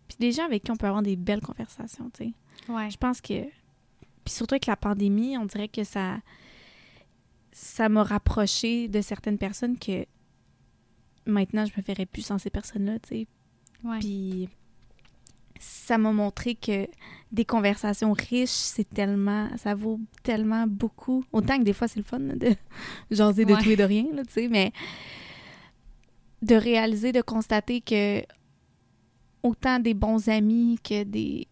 puis 0.09 0.17
des 0.21 0.31
gens 0.33 0.45
avec 0.45 0.63
qui 0.63 0.71
on 0.71 0.77
peut 0.77 0.87
avoir 0.87 1.03
des 1.03 1.17
belles 1.17 1.41
conversations, 1.41 2.11
tu 2.11 2.25
sais. 2.25 2.33
Ouais. 2.73 2.91
Je 2.91 2.97
pense 2.99 3.21
que, 3.23 3.43
puis 3.45 4.35
surtout 4.35 4.55
avec 4.55 4.67
la 4.67 4.77
pandémie, 4.77 5.37
on 5.39 5.47
dirait 5.47 5.69
que 5.69 5.85
ça, 5.85 6.19
ça 7.53 7.89
m'a 7.89 8.03
rapproché 8.03 8.89
de 8.89 9.01
certaines 9.01 9.39
personnes 9.39 9.79
que 9.79 10.05
maintenant 11.27 11.65
je 11.65 11.73
me 11.77 11.83
ferais 11.83 12.07
plus 12.07 12.23
sans 12.23 12.39
ces 12.39 12.51
personnes-là, 12.51 12.99
tu 12.99 13.09
sais. 13.09 13.27
Ouais. 13.85 13.99
Puis 14.01 14.49
ça 15.61 15.99
m'a 15.99 16.13
montré 16.13 16.55
que 16.55 16.87
des 17.33 17.45
conversations 17.45 18.13
riches, 18.13 18.49
c'est 18.51 18.89
tellement, 18.89 19.49
ça 19.57 19.75
vaut 19.75 19.99
tellement 20.23 20.67
beaucoup. 20.67 21.25
Autant 21.33 21.59
que 21.59 21.65
des 21.65 21.73
fois 21.73 21.89
c'est 21.89 21.99
le 21.99 22.05
fun 22.05 22.19
là, 22.19 22.35
de 22.35 22.55
jaser 23.11 23.45
de 23.45 23.53
Ouais. 23.55 23.63
tout 23.63 23.71
et 23.71 23.77
de 23.77 23.83
rien, 23.85 24.07
là, 24.13 24.25
tu 24.25 24.33
sais, 24.33 24.49
mais 24.49 24.73
de 26.43 26.55
réaliser, 26.55 27.13
de 27.13 27.23
constater 27.23 27.81
que 27.81 28.23
autant 29.43 29.79
des 29.79 29.95
bons 29.95 30.29
amis 30.29 30.79
que 30.83 31.03
des 31.05 31.49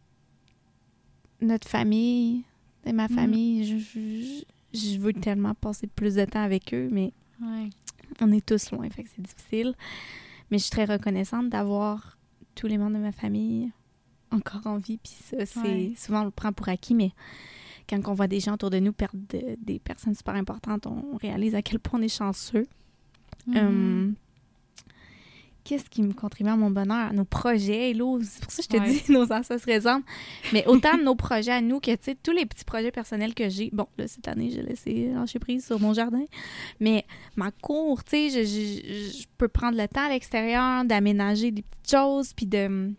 notre 1.40 1.68
famille, 1.68 2.44
et 2.84 2.92
ma 2.92 3.08
Mhm. 3.08 3.14
famille, 3.14 3.64
je, 3.66 3.78
je- 3.78 4.44
je 4.78 4.98
veux 4.98 5.12
tellement 5.12 5.54
passer 5.54 5.86
plus 5.88 6.14
de 6.14 6.24
temps 6.24 6.42
avec 6.42 6.72
eux, 6.72 6.88
mais 6.92 7.12
Ouais. 7.40 7.68
on 8.20 8.30
est 8.32 8.44
tous 8.46 8.70
loin, 8.70 8.88
fait 8.90 9.02
que 9.04 9.08
c'est 9.14 9.22
difficile. 9.22 9.74
Mais 10.50 10.58
je 10.58 10.62
suis 10.64 10.70
très 10.70 10.84
reconnaissante 10.84 11.48
d'avoir 11.48 12.16
tous 12.54 12.66
les 12.68 12.78
membres 12.78 12.96
de 12.96 13.02
ma 13.02 13.12
famille 13.12 13.72
encore 14.32 14.66
en 14.66 14.78
vie. 14.78 14.98
Puis 15.02 15.12
ça, 15.12 15.44
c'est 15.46 15.60
Ouais. 15.60 15.92
souvent 15.96 16.22
on 16.22 16.24
le 16.26 16.30
prend 16.30 16.52
pour 16.52 16.68
acquis, 16.68 16.94
mais 16.94 17.12
quand 17.88 18.00
on 18.08 18.14
voit 18.14 18.28
des 18.28 18.40
gens 18.40 18.54
autour 18.54 18.70
de 18.70 18.78
nous 18.78 18.92
perdre 18.92 19.18
de- 19.28 19.56
des 19.60 19.78
personnes 19.78 20.14
super 20.14 20.34
importantes, 20.34 20.86
on 20.86 21.16
réalise 21.16 21.54
à 21.54 21.62
quel 21.62 21.78
point 21.78 21.98
on 22.00 22.02
est 22.02 22.08
chanceux. 22.16 22.66
Mhm. 23.46 23.56
Hum, 23.56 24.14
Qu'est-ce 25.64 25.88
qui 25.88 26.02
me 26.02 26.12
contribue 26.12 26.50
à 26.50 26.56
mon 26.56 26.72
bonheur? 26.72 27.12
Nos 27.12 27.24
projets, 27.24 27.90
Hello, 27.92 28.18
c'est 28.20 28.42
pour 28.42 28.50
ça 28.50 28.62
que 28.64 28.68
je 28.72 28.76
te 28.78 28.82
Ouais. 28.82 28.88
dis, 28.90 29.04
nos 29.12 29.30
ancêtres 29.32 29.62
se 29.64 29.70
ressemblent. 29.72 30.04
Mais 30.52 30.66
autant 30.66 30.98
de 30.98 31.04
nos 31.04 31.14
projets 31.14 31.52
à 31.52 31.60
nous 31.60 31.78
que, 31.78 31.92
tu 31.92 31.98
sais, 32.02 32.16
tous 32.20 32.32
les 32.32 32.46
petits 32.46 32.64
projets 32.64 32.90
personnels 32.90 33.32
que 33.32 33.48
j'ai. 33.48 33.70
Bon, 33.72 33.86
là, 33.96 34.08
cette 34.08 34.26
année, 34.26 34.50
j'ai 34.50 34.62
laissé 34.62 35.12
lâcher 35.14 35.38
prise 35.38 35.64
sur 35.64 35.78
mon 35.78 35.92
jardin. 35.94 36.24
Mais 36.80 37.04
ma 37.36 37.52
cour, 37.52 38.02
tu 38.02 38.10
sais, 38.10 38.30
je, 38.30 38.42
je- 38.44 39.18
je 39.20 39.24
peux 39.38 39.46
prendre 39.46 39.78
le 39.78 39.86
temps 39.86 40.06
à 40.06 40.08
l'extérieur 40.08 40.84
d'aménager 40.84 41.52
des 41.52 41.62
petites 41.62 41.90
choses, 41.96 42.32
puis 42.34 42.46
de, 42.46 42.92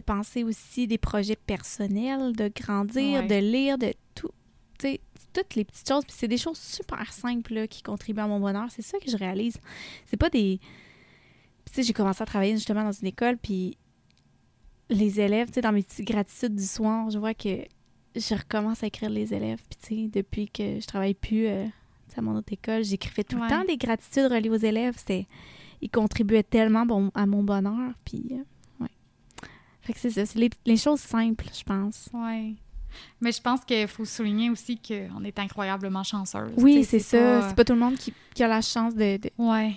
de 0.00 0.04
penser 0.04 0.44
aussi 0.44 0.86
des 0.86 0.98
projets 0.98 1.36
personnels, 1.36 2.34
de 2.34 2.50
grandir, 2.54 3.20
Ouais. 3.22 3.26
de 3.26 3.34
lire, 3.36 3.78
de 3.78 3.92
tout. 4.14 4.30
Tu 4.78 4.86
sais, 4.88 5.00
toutes 5.32 5.54
les 5.54 5.64
petites 5.64 5.88
choses. 5.88 6.04
Puis 6.04 6.14
c'est 6.18 6.28
des 6.28 6.36
choses 6.38 6.58
super 6.58 7.12
simples 7.12 7.54
là, 7.54 7.66
qui 7.68 7.82
contribuent 7.82 8.20
à 8.20 8.26
mon 8.26 8.40
bonheur. 8.40 8.66
C'est 8.70 8.82
ça 8.82 8.98
que 8.98 9.10
je 9.10 9.16
réalise. 9.16 9.58
C'est 10.06 10.16
pas 10.16 10.30
des. 10.30 10.60
Tu 11.66 11.72
sais, 11.74 11.82
j'ai 11.82 11.92
commencé 11.92 12.22
à 12.22 12.26
travailler 12.26 12.54
justement 12.54 12.82
dans 12.84 12.92
une 12.92 13.06
école, 13.08 13.36
puis 13.36 13.76
les 14.90 15.20
élèves, 15.20 15.48
tu 15.48 15.54
sais, 15.54 15.60
dans 15.60 15.72
mes 15.72 15.82
petites 15.82 16.06
gratitudes 16.06 16.54
du 16.54 16.64
soir, 16.64 17.10
je 17.10 17.18
vois 17.18 17.34
que 17.34 17.64
je 18.16 18.34
recommence 18.34 18.82
à 18.82 18.86
écrire 18.86 19.10
les 19.10 19.34
élèves. 19.34 19.60
Puis, 19.68 19.78
tu 19.78 20.02
sais, 20.04 20.08
depuis 20.08 20.48
que 20.48 20.80
je 20.80 20.86
travaille 20.86 21.12
plus 21.14 21.46
euh, 21.46 21.66
à 22.16 22.22
mon 22.22 22.34
autre 22.36 22.52
école, 22.52 22.84
j'écrivais 22.84 23.22
tout 23.24 23.36
Ouais. 23.36 23.42
le 23.42 23.48
temps 23.50 23.64
des 23.64 23.76
gratitudes 23.76 24.32
reliées 24.32 24.48
aux 24.50 24.54
élèves. 24.56 24.94
C'était. 24.96 25.26
Ils 25.82 25.90
contribuaient 25.90 26.42
tellement 26.42 26.86
bon, 26.86 27.10
à 27.14 27.26
mon 27.26 27.42
bonheur. 27.44 27.92
Puis, 28.04 28.24
euh. 28.32 28.42
Fait 29.88 29.94
que 29.94 30.00
c'est 30.00 30.10
ça. 30.10 30.26
C'est 30.26 30.38
les, 30.38 30.50
les 30.66 30.76
choses 30.76 31.00
simples, 31.00 31.46
je 31.56 31.64
pense. 31.64 32.08
Ouais. 32.12 32.52
Mais 33.22 33.32
je 33.32 33.40
pense 33.40 33.64
qu'il 33.64 33.88
faut 33.88 34.04
souligner 34.04 34.50
aussi 34.50 34.78
qu'on 34.78 35.24
est 35.24 35.38
incroyablement 35.38 36.02
chanceuse. 36.04 36.52
Oui, 36.58 36.84
c'est 36.84 36.98
ça. 36.98 37.18
pas- 37.18 37.48
C'est 37.48 37.54
pas 37.56 37.64
tout 37.64 37.72
le 37.72 37.78
monde 37.78 37.96
qui, 37.96 38.12
qui 38.34 38.42
a 38.42 38.48
la 38.48 38.60
chance 38.60 38.94
de. 38.94 39.16
de- 39.16 39.30
Ouais. 39.38 39.76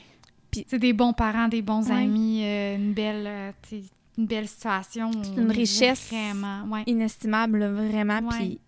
Puis- 0.51 0.66
c'est 0.68 0.80
des 0.80 0.91
bons 0.91 1.14
parents, 1.14 1.47
des 1.47 1.62
bons 1.62 1.89
Ouais. 1.89 2.03
amis, 2.03 2.41
euh, 2.43 2.76
une 2.76 2.93
belle, 2.93 3.26
euh, 3.26 3.51
une 4.18 4.26
belle 4.26 4.49
situation. 4.49 5.12
Une 5.38 5.49
richesse. 5.49 6.09
Vraiment, 6.12 6.64
ouais. 6.66 6.84
inestimable, 6.88 7.64
vraiment. 7.66 8.20
Puis, 8.30 8.59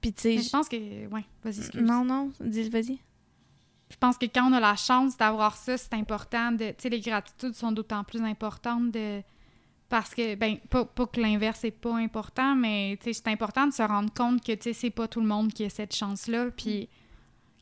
puis 0.00 0.12
tu 0.14 0.22
sais. 0.22 0.38
je 0.38 0.48
pense 0.48 0.70
que, 0.70 0.76
ouais, 0.76 1.24
vas-y, 1.44 1.58
excuse. 1.58 1.82
Non, 1.82 2.02
non, 2.02 2.32
dis, 2.40 2.68
vas-y. 2.70 2.98
Je 3.90 3.96
pense 4.00 4.16
que 4.18 4.24
quand 4.26 4.50
on 4.50 4.54
a 4.54 4.60
la 4.60 4.74
chance 4.76 5.16
d'avoir 5.18 5.54
ça, 5.56 5.76
c'est 5.76 5.92
important 5.94 6.50
de, 6.52 6.70
tu 6.70 6.74
sais, 6.78 6.88
les 6.88 7.00
gratitudes 7.00 7.54
sont 7.54 7.72
d'autant 7.72 8.02
plus 8.04 8.22
importantes 8.22 8.90
de, 8.90 9.20
parce 9.88 10.14
que, 10.14 10.34
ben, 10.34 10.58
pas, 10.70 10.84
pas 10.84 11.06
que 11.06 11.20
l'inverse 11.20 11.62
est 11.64 11.70
pas 11.70 11.94
important, 11.96 12.54
mais, 12.56 12.98
c'est 13.02 13.28
important 13.28 13.66
de 13.66 13.72
se 13.72 13.82
rendre 13.82 14.12
compte 14.12 14.44
que, 14.44 14.52
tu 14.52 14.62
sais, 14.62 14.72
c'est 14.72 14.90
pas 14.90 15.06
tout 15.08 15.20
le 15.20 15.26
monde 15.26 15.52
qui 15.52 15.64
a 15.64 15.70
cette 15.70 15.94
chance-là, 15.94 16.46
puis 16.56 16.88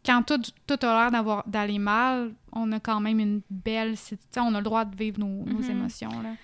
quand 0.07 0.23
tout, 0.23 0.41
tout 0.67 0.87
a 0.87 1.03
l'air 1.03 1.11
d'avoir 1.11 1.47
d'aller 1.49 1.79
mal, 1.79 2.35
on 2.53 2.71
a 2.73 2.81
quand 2.81 3.01
même 3.01 3.19
une 3.21 3.41
belle, 3.51 3.95
on 4.37 4.55
a 4.55 4.59
le 4.59 4.65
droit 4.65 4.85
de 4.85 4.97
vivre 4.97 5.19
nos, 5.21 5.45
nos 5.45 5.59
Mhm. 5.63 5.71
émotions, 5.71 6.23
là. 6.23 6.35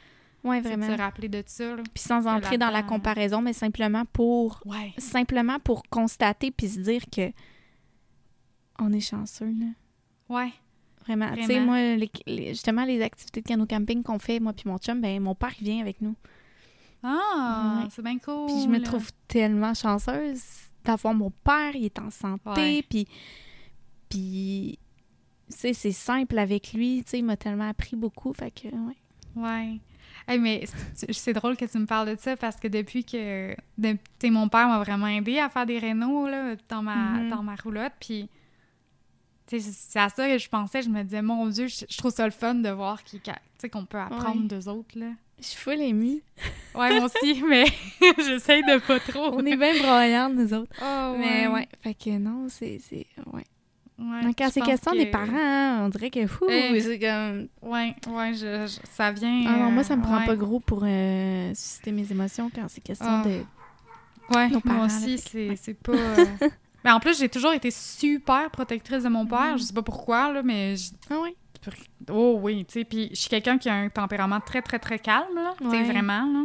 Ouais, 0.43 0.63
C'est 0.63 0.71
de 0.75 0.81
vraiment. 0.81 0.97
se 0.97 1.03
rappeler 1.03 1.29
de 1.29 1.43
ça, 1.47 1.77
là. 1.77 1.83
Puis 1.93 2.03
sans 2.03 2.27
entrer 2.27 2.57
dans 2.57 2.67
la 2.67 2.73
là-dedans, 2.73 2.89
comparaison, 2.95 3.43
mais 3.43 3.53
simplement 3.53 4.05
pour 4.07 4.63
Ouais. 4.65 4.95
simplement 4.97 5.59
pour 5.59 5.83
constater 5.91 6.51
puis 6.51 6.69
se 6.69 6.81
dire 6.81 7.03
que 7.15 7.31
on 8.79 8.91
est 8.93 9.01
chanceux 9.01 9.47
là. 9.59 9.67
Ouais. 10.31 10.53
Vraiment. 11.07 11.35
Tu 11.35 11.45
sais, 11.45 11.61
moi, 11.61 11.77
les- 11.97 12.11
les- 12.27 12.49
justement, 12.49 12.85
les 12.85 13.03
activités 13.03 13.41
de 13.41 13.47
canot 13.49 13.67
camping 13.67 14.03
qu'on 14.03 14.19
fait, 14.19 14.39
moi 14.41 14.53
puis 14.53 14.69
mon 14.69 14.79
chum, 14.79 15.01
ben 15.01 15.21
mon 15.23 15.35
père 15.35 15.53
il 15.61 15.65
vient 15.65 15.81
avec 15.81 16.01
nous. 16.01 16.15
Ah, 17.03 17.81
Ouais. 17.83 17.89
c'est 17.91 18.03
bien 18.03 18.19
cool. 18.19 18.47
Puis 18.47 18.63
je 18.65 18.69
me 18.69 18.81
trouve 18.83 19.11
tellement 19.27 19.73
chanceuse 19.75 20.43
d'avoir 20.85 21.15
mon 21.15 21.31
père, 21.31 21.75
il 21.75 21.85
est 21.87 21.99
en 21.99 22.11
santé, 22.11 22.83
puis 22.89 23.07
puis 24.09 24.79
tu 25.51 25.57
sais, 25.57 25.73
c'est 25.73 25.93
simple 25.93 26.39
avec 26.39 26.73
lui, 26.73 27.03
tu 27.05 27.11
sais, 27.11 27.19
il 27.19 27.25
m'a 27.25 27.37
tellement 27.37 27.69
appris 27.69 27.97
beaucoup, 27.97 28.33
fait 28.33 28.51
que 28.51 28.69
ouais. 28.69 28.97
Ouais. 29.37 29.79
Hey, 30.29 30.39
mais 30.39 30.65
c'est- 30.95 31.33
drôle 31.33 31.57
que 31.57 31.65
tu 31.65 31.79
me 31.79 31.87
parles 31.87 32.15
de 32.15 32.21
ça 32.21 32.37
parce 32.37 32.57
que 32.57 32.69
depuis 32.69 33.05
que 33.05 33.55
de- 33.79 33.97
mon 34.31 34.49
père 34.49 34.69
m'a 34.69 34.79
vraiment 34.79 35.07
aidé 35.07 35.39
à 35.39 35.49
faire 35.49 35.67
des 35.67 35.79
rénaux 35.79 36.29
là, 36.29 36.55
dans, 36.69 36.83
ma, 36.83 36.95
Mhm. 37.23 37.31
dans 37.31 37.43
ma 37.43 37.55
roulotte. 37.57 37.93
Puis 38.01 38.29
c'est 39.59 39.99
à 39.99 40.09
ça 40.09 40.29
que 40.29 40.39
je 40.39 40.49
pensais. 40.49 40.83
Je 40.83 40.89
me 40.89 41.03
disais, 41.03 41.23
mon 41.23 41.47
Dieu, 41.49 41.67
je, 41.67 41.85
je 41.89 41.97
trouve 41.99 42.13
ça 42.13 42.25
le 42.25 42.31
fun 42.31 42.55
de 42.55 42.69
voir 42.71 43.01
qu'on 43.73 43.85
peut 43.85 43.99
apprendre 43.99 44.43
Ouais. 44.43 44.47
d'eux 44.47 44.69
autres. 44.69 44.97
Là. 44.99 45.07
Je 45.41 45.47
suis 45.47 45.59
full 45.59 45.81
émue. 45.81 46.23
Ouais, 46.75 46.99
moi 47.01 47.07
aussi, 47.07 47.43
mais 47.49 47.65
j'essaye 48.19 48.63
de 48.63 48.79
pas 48.87 49.01
trop. 49.01 49.31
On 49.35 49.45
est 49.47 49.57
bien 49.57 49.77
broyantes, 49.83 50.35
nous 50.35 50.55
autres. 50.55 50.73
Oh, 50.83 51.17
Mais 51.19 51.47
ouais, 51.49 51.67
fait 51.83 51.95
que 51.95 52.11
non, 52.19 52.47
c'est 52.49 52.79
ouais. 53.33 53.45
ouais, 53.99 54.23
Donc, 54.23 54.35
quand 54.39 54.51
c'est 54.51 54.61
question 54.61 54.93
que- 54.93 54.99
des 54.99 55.07
parents, 55.07 55.33
hein, 55.35 55.81
on 55.85 55.89
dirait 55.89 56.11
que 56.11 56.27
fou, 56.27 56.47
Eh. 56.49 56.79
c'est 56.81 56.99
comme 56.99 57.49
Ouais, 57.63 57.95
ouais, 58.09 58.35
je, 58.35 58.67
je- 58.67 58.87
ça 58.91 59.11
vient. 59.13 59.45
Ah 59.47 59.57
non, 59.59 59.71
moi 59.71 59.81
euh, 59.81 59.85
ça 59.85 59.97
me 59.97 60.03
prend 60.03 60.19
ouais. 60.21 60.27
pas 60.27 60.37
gros 60.37 60.61
pour 60.61 60.83
euh, 60.85 61.53
susciter 61.55 61.93
mes 61.93 62.11
émotions 62.13 62.51
quand 62.55 62.67
c'est 62.69 62.83
question 62.83 63.07
Ah. 63.09 63.25
de 63.25 63.43
Ouais, 64.35 64.49
nos 64.49 64.61
parents, 64.61 64.77
moi 64.77 64.87
aussi, 64.87 65.19
c'est 65.19 65.75
pas... 65.83 65.93
euh, 65.93 66.25
Mais 66.85 66.91
en 66.91 67.01
plus, 67.01 67.19
j'ai 67.19 67.29
toujours 67.29 67.53
été 67.53 67.71
super 67.71 68.51
protectrice 68.51 69.03
de 69.05 69.09
mon 69.09 69.27
père. 69.27 69.53
Mhm. 69.53 69.59
Je 69.59 69.63
sais 69.65 69.73
pas 69.75 69.83
pourquoi, 69.83 70.33
là, 70.33 70.43
mais... 70.43 70.77
je- 70.77 70.91
Ah 71.11 71.19
oui. 71.23 71.37
Oh 72.11 72.39
oui, 72.43 72.65
tu 72.65 72.73
sais, 72.73 72.85
puis 72.85 73.11
je 73.11 73.17
suis 73.21 73.29
quelqu'un 73.29 73.59
qui 73.59 73.69
a 73.69 73.75
un 73.75 73.89
tempérament 73.91 74.41
très, 74.41 74.63
très, 74.63 74.79
très 74.79 74.99
calme, 74.99 75.35
là. 75.35 75.53
Tu 75.59 75.65
sais, 75.65 75.77
Ouais. 75.77 75.83
vraiment, 75.85 76.25
là. 76.25 76.45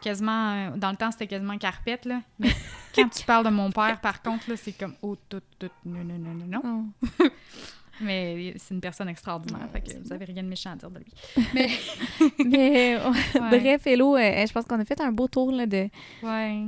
quasiment. 0.00 0.52
euh, 0.52 0.76
Dans 0.76 0.90
le 0.90 0.96
temps, 0.96 1.10
c'était 1.10 1.26
quasiment 1.26 1.58
carpette, 1.58 2.04
là. 2.04 2.20
Mais 2.38 2.50
quand 2.94 3.08
tu 3.08 3.24
parles 3.24 3.44
de 3.44 3.50
mon 3.50 3.70
père, 3.72 4.00
par 4.00 4.22
contre, 4.22 4.48
là, 4.50 4.56
c'est 4.56 4.70
comme. 4.72 4.94
Oh, 5.02 5.16
tout, 5.28 5.42
tout. 5.58 5.68
Non, 5.84 6.04
non, 6.04 6.16
non, 6.18 6.34
non, 6.34 6.60
non. 6.62 6.86
Oh. 7.20 7.24
Mais 8.00 8.54
c'est 8.56 8.74
une 8.74 8.80
personne 8.80 9.08
extraordinaire. 9.08 9.62
Ouais, 9.62 9.68
fait 9.72 9.80
que 9.80 9.90
c'est 9.90 10.02
vous 10.04 10.12
avez 10.12 10.24
rien 10.24 10.42
de 10.42 10.48
méchant 10.48 10.72
à 10.72 10.76
dire 10.76 10.90
de 10.90 10.98
lui. 11.00 11.12
Mais 12.44 12.96
euh, 12.96 13.10
Ouais. 13.10 13.58
bref, 13.60 13.86
Hello, 13.86 14.16
euh, 14.16 14.46
je 14.46 14.52
pense 14.52 14.64
qu'on 14.64 14.80
a 14.80 14.84
fait 14.84 15.00
un 15.00 15.12
beau 15.12 15.28
tour 15.28 15.52
là, 15.52 15.66
de, 15.66 15.88
Ouais. 16.22 16.64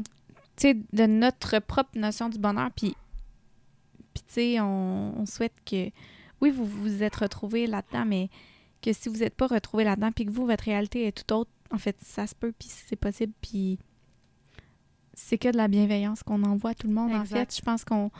de 0.62 1.06
notre 1.06 1.58
propre 1.60 1.90
notion 1.96 2.28
du 2.28 2.38
bonheur. 2.38 2.70
Puis, 2.76 2.94
puis 4.14 4.22
tu 4.26 4.34
sais, 4.34 4.60
on, 4.60 5.18
on 5.18 5.26
souhaite 5.26 5.54
que, 5.66 5.90
oui, 6.40 6.50
vous 6.50 6.64
vous 6.64 7.02
êtes 7.02 7.16
retrouvés 7.16 7.66
là-dedans, 7.66 8.04
mais 8.06 8.28
que 8.82 8.92
si 8.92 9.08
vous 9.08 9.18
n'êtes 9.18 9.34
pas 9.34 9.46
retrouvés 9.46 9.84
là-dedans, 9.84 10.12
puis 10.12 10.26
que 10.26 10.30
vous, 10.30 10.46
votre 10.46 10.64
réalité 10.64 11.06
est 11.06 11.12
tout 11.26 11.34
autre, 11.34 11.50
en 11.70 11.78
fait, 11.78 11.96
ça 12.02 12.26
se 12.26 12.34
peut, 12.34 12.52
puis 12.58 12.68
c'est 12.70 12.96
possible, 12.96 13.32
puis 13.40 13.78
c'est 15.14 15.38
que 15.38 15.48
de 15.50 15.56
la 15.56 15.68
bienveillance 15.68 16.22
qu'on 16.22 16.42
envoie 16.42 16.70
à 16.70 16.74
tout 16.74 16.86
le 16.88 16.92
monde, 16.94 17.12
en 17.12 17.24
fait. 17.24 17.56
Je 17.56 17.62
pense 17.62 17.84
qu'on 17.84 18.10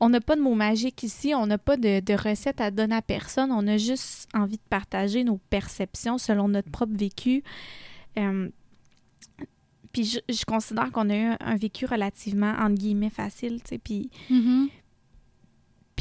on 0.00 0.08
n'a 0.10 0.20
pas 0.20 0.36
de 0.36 0.40
mots 0.40 0.54
magiques 0.54 1.02
ici, 1.02 1.34
on 1.34 1.46
n'a 1.46 1.58
pas 1.58 1.76
de, 1.76 2.00
de 2.00 2.14
recettes 2.14 2.60
à 2.60 2.70
donner 2.70 2.94
à 2.96 3.02
personne, 3.02 3.50
on 3.52 3.66
a 3.66 3.76
juste 3.76 4.28
envie 4.34 4.56
de 4.56 4.62
partager 4.70 5.24
nos 5.24 5.38
perceptions 5.50 6.18
selon 6.18 6.48
notre 6.48 6.70
propre 6.70 6.94
vécu. 6.96 7.42
Euh, 8.16 8.48
puis 9.92 10.04
je, 10.04 10.18
je 10.32 10.44
considère 10.44 10.90
qu'on 10.92 11.10
a 11.10 11.16
eu 11.16 11.24
un, 11.24 11.36
un 11.40 11.56
vécu 11.56 11.86
relativement, 11.86 12.52
entre 12.58 12.74
guillemets, 12.76 13.10
facile, 13.10 13.60
tu 13.62 13.70
sais, 13.70 13.78
puis 13.78 14.10
Mhm. 14.30 14.68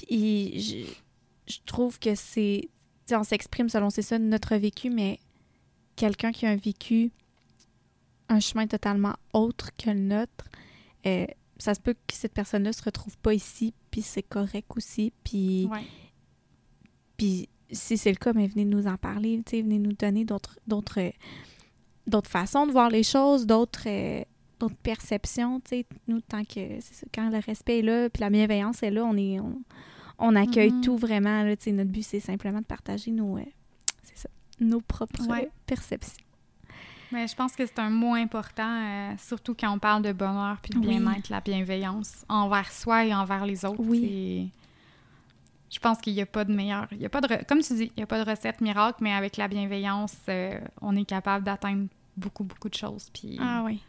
Puis 0.07 0.59
je, 0.59 1.53
je 1.53 1.57
trouve 1.65 1.99
que 1.99 2.15
c'est. 2.15 2.69
on 3.11 3.23
s'exprime 3.23 3.69
selon 3.69 3.89
c'est 3.89 4.01
ça 4.01 4.17
notre 4.19 4.55
vécu, 4.55 4.89
mais 4.89 5.19
quelqu'un 5.95 6.31
qui 6.31 6.45
a 6.45 6.49
un 6.49 6.55
vécu, 6.55 7.11
un 8.29 8.39
chemin 8.39 8.67
totalement 8.67 9.15
autre 9.33 9.71
que 9.77 9.89
le 9.89 9.99
nôtre, 9.99 10.45
euh, 11.05 11.25
ça 11.57 11.73
se 11.73 11.79
peut 11.79 11.93
que 11.93 12.13
cette 12.13 12.33
personne-là 12.33 12.73
se 12.73 12.83
retrouve 12.83 13.17
pas 13.17 13.33
ici, 13.33 13.73
puis 13.91 14.01
c'est 14.01 14.23
correct 14.23 14.67
aussi. 14.75 15.11
Puis, 15.23 15.67
Ouais. 15.71 15.83
puis 17.17 17.49
si 17.71 17.97
c'est 17.97 18.11
le 18.11 18.17
cas, 18.17 18.33
mais 18.33 18.47
venez 18.47 18.65
nous 18.65 18.87
en 18.87 18.97
parler, 18.97 19.41
venez 19.51 19.79
nous 19.79 19.93
donner 19.93 20.23
d'autres 20.23 20.59
d'autres 20.67 20.99
euh, 21.01 21.11
d'autres 22.05 22.29
façons 22.29 22.65
de 22.67 22.71
voir 22.71 22.89
les 22.89 23.03
choses, 23.03 23.45
d'autres 23.45 23.87
euh, 23.87 24.23
d'autres 24.59 24.75
perceptions, 24.75 25.59
tu 25.59 25.69
sais, 25.69 25.85
nous 26.07 26.21
tant 26.21 26.43
que 26.43 26.79
c'est 26.79 27.05
quand 27.13 27.29
le 27.29 27.39
respect 27.39 27.79
est 27.79 27.83
là, 27.83 28.09
puis 28.09 28.21
la 28.21 28.29
bienveillance 28.29 28.81
est 28.83 28.91
là, 28.91 29.03
on 29.05 29.15
est 29.17 29.39
on, 29.39 29.61
on 30.19 30.35
accueille 30.35 30.71
Mhm. 30.71 30.81
tout 30.81 30.97
vraiment 30.97 31.43
là, 31.43 31.55
notre 31.67 31.83
but 31.91 32.03
c'est 32.03 32.19
simplement 32.19 32.59
de 32.59 32.65
partager 32.65 33.11
nos 33.11 33.37
euh, 33.37 33.43
ça, 34.15 34.29
nos 34.59 34.81
propres 34.81 35.27
Ouais. 35.29 35.45
euh, 35.45 35.49
perceptions. 35.65 36.23
Mais 37.11 37.25
je 37.27 37.35
pense 37.35 37.55
que 37.55 37.65
c'est 37.65 37.79
un 37.79 37.89
mot 37.89 38.15
important, 38.15 38.67
euh, 38.83 39.13
surtout 39.17 39.55
quand 39.57 39.71
on 39.73 39.79
parle 39.79 40.01
de 40.01 40.11
bonheur 40.11 40.57
puis 40.61 40.71
de 40.73 40.79
Oui. 40.79 40.87
bien-être, 40.99 41.29
la 41.29 41.39
bienveillance 41.39 42.25
envers 42.27 42.69
soi 42.71 43.05
et 43.05 43.13
envers 43.15 43.45
les 43.45 43.63
autres. 43.63 43.79
Oui. 43.79 44.49
Je 45.71 45.79
pense 45.79 45.99
qu'il 45.99 46.13
n'y 46.13 46.21
a 46.21 46.25
pas 46.25 46.45
de 46.45 46.53
meilleur. 46.53 46.87
Il 46.91 46.97
y 47.01 47.05
a 47.05 47.09
pas 47.09 47.19
de 47.21 47.27
re- 47.27 47.45
Comme 47.45 47.59
tu 47.61 47.73
dis, 47.75 47.83
il 47.95 47.97
n'y 47.97 48.03
a 48.03 48.07
pas 48.07 48.23
de 48.23 48.29
recette 48.29 48.61
miracle, 48.61 48.99
mais 49.01 49.11
avec 49.13 49.37
la 49.37 49.47
bienveillance, 49.47 50.15
euh, 50.29 50.59
on 50.81 50.95
est 50.95 51.03
capable 51.05 51.43
d'atteindre 51.45 51.87
beaucoup, 52.15 52.43
beaucoup 52.45 52.69
de 52.69 52.73
choses. 52.75 53.09
Puis, 53.13 53.37
Ah 53.39 53.63
oui. 53.65 53.81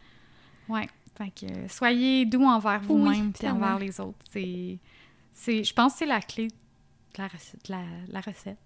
ouais. 0.69 0.89
Fait 1.17 1.31
que 1.31 1.47
soyez 1.69 2.25
doux 2.27 2.45
envers 2.45 2.81
vous-même 2.81 3.33
puis 3.33 3.41
tellement. 3.41 3.57
envers 3.67 3.79
les 3.81 3.99
autres. 4.01 4.19
C'est, 4.31 4.79
je 5.47 5.73
pense 5.73 5.93
que 5.95 5.99
c'est 6.01 6.07
la 6.07 6.21
clé 6.21 6.49
de 6.49 6.53
la 7.23 7.29
recette. 7.29 7.69
La, 7.69 7.81
la 8.09 8.21
recette. 8.21 8.59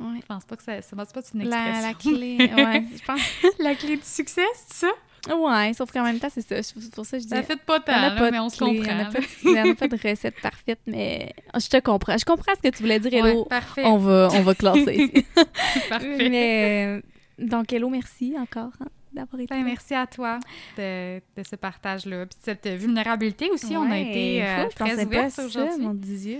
Ouais. 0.00 0.18
Je 0.20 0.26
pense 0.26 0.44
pas 0.44 0.56
que 0.56 0.62
ça, 0.62 0.80
ça 0.82 0.96
pas 1.12 1.20
une 1.34 1.44
La, 1.44 1.94
clé, 1.94 2.36
ouais, 2.38 2.84
je 2.98 3.04
pense. 3.04 3.20
la 3.58 3.74
clé 3.74 3.96
du 3.96 4.02
succès, 4.04 4.44
c'est 4.66 4.86
ça? 4.86 5.36
Ouais, 5.36 5.72
sauf 5.74 5.92
qu'en 5.92 6.02
même 6.02 6.18
temps, 6.18 6.28
c'est 6.32 6.40
ça. 6.40 6.60
C'est 6.62 6.90
pour 6.92 7.06
ça 7.06 7.18
je 7.18 7.24
dis. 7.24 7.28
Ça 7.28 7.42
fait 7.44 7.56
pas 7.60 7.78
tant, 7.78 7.92
là, 7.92 8.16
mais 8.32 8.38
de 8.38 8.42
on 8.42 8.48
se 8.48 8.58
comprend. 8.58 9.04
pas 9.12 9.20
de- 9.68 9.74
pas 9.74 9.88
recette 10.08 10.34
parfaite, 10.40 10.80
mais 10.86 11.32
je 11.54 11.68
te 11.68 11.78
comprends. 11.78 12.16
Je 12.18 12.24
comprends 12.24 12.52
ce 12.56 12.68
que 12.68 12.74
tu 12.74 12.82
voulais 12.82 12.98
dire, 12.98 13.12
Ouais, 13.12 13.30
Hello. 13.30 13.44
parfait. 13.44 13.84
on 13.84 13.98
va, 13.98 14.28
on 14.32 14.42
va 14.42 14.54
classer 14.56 14.94
ici. 15.14 15.26
Parfait. 15.88 16.28
mais, 16.28 17.02
donc, 17.38 17.72
Hello, 17.72 17.88
merci 17.88 18.34
encore 18.36 18.72
hein, 18.80 18.88
d'avoir 19.12 19.40
été 19.40 19.54
Ben, 19.54 19.64
merci 19.64 19.94
à 19.94 20.06
toi 20.06 20.38
de, 20.76 21.18
de 21.18 21.42
ce 21.42 21.56
partage-là. 21.56 22.26
Puis 22.26 22.38
cette 22.42 22.66
vulnérabilité 22.66 23.50
aussi, 23.50 23.76
on 23.76 23.90
a 23.90 23.98
été 23.98 24.42
euh, 24.42 24.64
fou, 24.64 24.70
je 24.70 24.74
très 24.76 25.04
ouvertes 25.04 25.38
aujourd'hui. 25.38 25.84
mon 25.84 25.94
Dieu. 25.94 26.38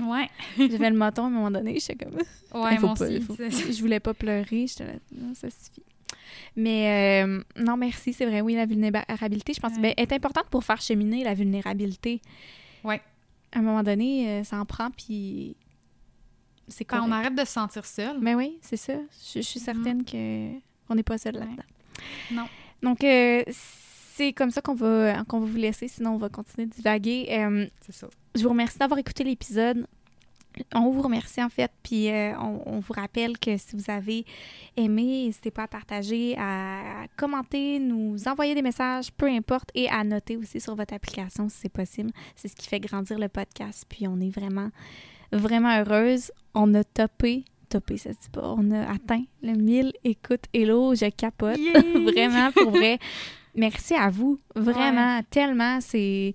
Ouais, 0.00 0.28
J'avais 0.56 0.90
le 0.90 0.96
menton 0.96 1.24
à 1.24 1.26
un 1.26 1.30
moment 1.30 1.50
donné, 1.50 1.78
j'étais 1.78 2.04
comme... 2.04 2.14
ouais, 2.14 2.72
Il 2.74 2.78
faut 2.78 2.86
moi 2.86 2.94
pas, 2.96 3.04
aussi. 3.06 3.20
faut- 3.20 3.36
je 3.72 3.80
voulais 3.80 4.00
pas 4.00 4.14
pleurer, 4.14 4.66
j'étais 4.66 4.84
là, 4.86 4.92
non, 5.16 5.34
ça 5.34 5.48
suffit. 5.50 5.82
Mais 6.56 7.24
euh, 7.24 7.42
non, 7.56 7.76
merci, 7.76 8.12
c'est 8.12 8.26
vrai, 8.26 8.40
oui, 8.40 8.54
la 8.54 8.66
vulnérabilité, 8.66 9.52
je 9.54 9.60
pense, 9.60 9.74
Ouais. 9.76 9.80
ben, 9.82 9.94
est 9.96 10.12
importante 10.12 10.46
pour 10.50 10.64
faire 10.64 10.80
cheminer 10.80 11.24
la 11.24 11.34
vulnérabilité. 11.34 12.20
Ouais. 12.84 13.00
À 13.52 13.58
un 13.60 13.62
moment 13.62 13.82
donné, 13.82 14.28
euh, 14.28 14.44
ça 14.44 14.58
en 14.58 14.64
prend, 14.66 14.90
puis 14.90 15.56
c'est 16.66 16.84
Quand 16.84 16.98
correct. 16.98 17.10
on 17.10 17.12
arrête 17.14 17.34
de 17.34 17.40
se 17.44 17.52
sentir 17.52 17.84
seul. 17.86 18.18
Mais 18.20 18.34
oui, 18.34 18.58
c'est 18.60 18.76
ça. 18.76 18.94
Je, 18.94 19.40
je 19.40 19.40
suis 19.40 19.60
certaine 19.60 20.04
que 20.04 20.50
on 20.90 20.94
n'est 20.94 21.02
pas 21.02 21.16
seul 21.18 21.36
Ouais. 21.36 21.46
Non. 22.30 22.46
Donc, 22.82 23.02
euh, 23.04 23.42
c'est 23.48 24.32
comme 24.32 24.50
ça 24.50 24.60
qu'on 24.60 24.74
va, 24.74 25.24
qu'on 25.24 25.40
va 25.40 25.46
vous 25.46 25.56
laisser, 25.56 25.88
sinon 25.88 26.12
on 26.12 26.18
va 26.18 26.28
continuer 26.28 26.66
de 26.66 26.72
divaguer. 26.72 27.26
Euh, 27.30 27.66
C'est 27.80 27.94
ça. 27.94 28.08
je 28.34 28.42
vous 28.42 28.48
remercie 28.50 28.78
d'avoir 28.78 28.98
écouté 28.98 29.24
l'épisode. 29.24 29.86
On 30.74 30.90
vous 30.90 31.02
remercie 31.02 31.40
en 31.40 31.48
fait, 31.50 31.70
puis 31.84 32.10
euh, 32.10 32.32
on, 32.40 32.60
on 32.66 32.78
vous 32.80 32.92
rappelle 32.92 33.38
que 33.38 33.56
si 33.56 33.76
vous 33.76 33.90
avez 33.92 34.24
aimé, 34.76 35.24
n'hésitez 35.26 35.52
pas 35.52 35.64
à 35.64 35.68
partager, 35.68 36.34
à 36.36 37.06
commenter, 37.16 37.78
nous 37.78 38.26
envoyer 38.26 38.56
des 38.56 38.62
messages, 38.62 39.12
peu 39.12 39.26
importe, 39.26 39.70
et 39.76 39.88
à 39.88 40.02
noter 40.02 40.36
aussi 40.36 40.58
sur 40.60 40.74
votre 40.74 40.94
application 40.94 41.48
si 41.48 41.58
c'est 41.62 41.68
possible. 41.68 42.10
C'est 42.34 42.48
ce 42.48 42.56
qui 42.56 42.66
fait 42.66 42.80
grandir 42.80 43.20
le 43.20 43.28
podcast, 43.28 43.84
puis 43.88 44.08
on 44.08 44.18
est 44.20 44.30
vraiment, 44.30 44.70
vraiment 45.30 45.78
heureuse. 45.78 46.32
On 46.54 46.74
a 46.74 46.82
topé, 46.82 47.44
topé, 47.68 47.96
ça 47.96 48.12
se 48.12 48.18
dit 48.18 48.28
pas, 48.32 48.54
on 48.56 48.70
a 48.70 48.90
atteint 48.90 49.22
le 49.42 49.52
1000 49.52 49.92
écoutes. 50.04 50.44
Hello, 50.52 50.94
je 50.94 51.08
capote. 51.10 51.58
Yeah! 51.58 51.82
vraiment, 52.12 52.50
pour 52.52 52.70
vrai. 52.70 52.98
Merci 53.54 53.94
à 53.94 54.10
vous, 54.10 54.38
vraiment, 54.54 55.20
tellement, 55.30 55.80
c'est... 55.80 56.34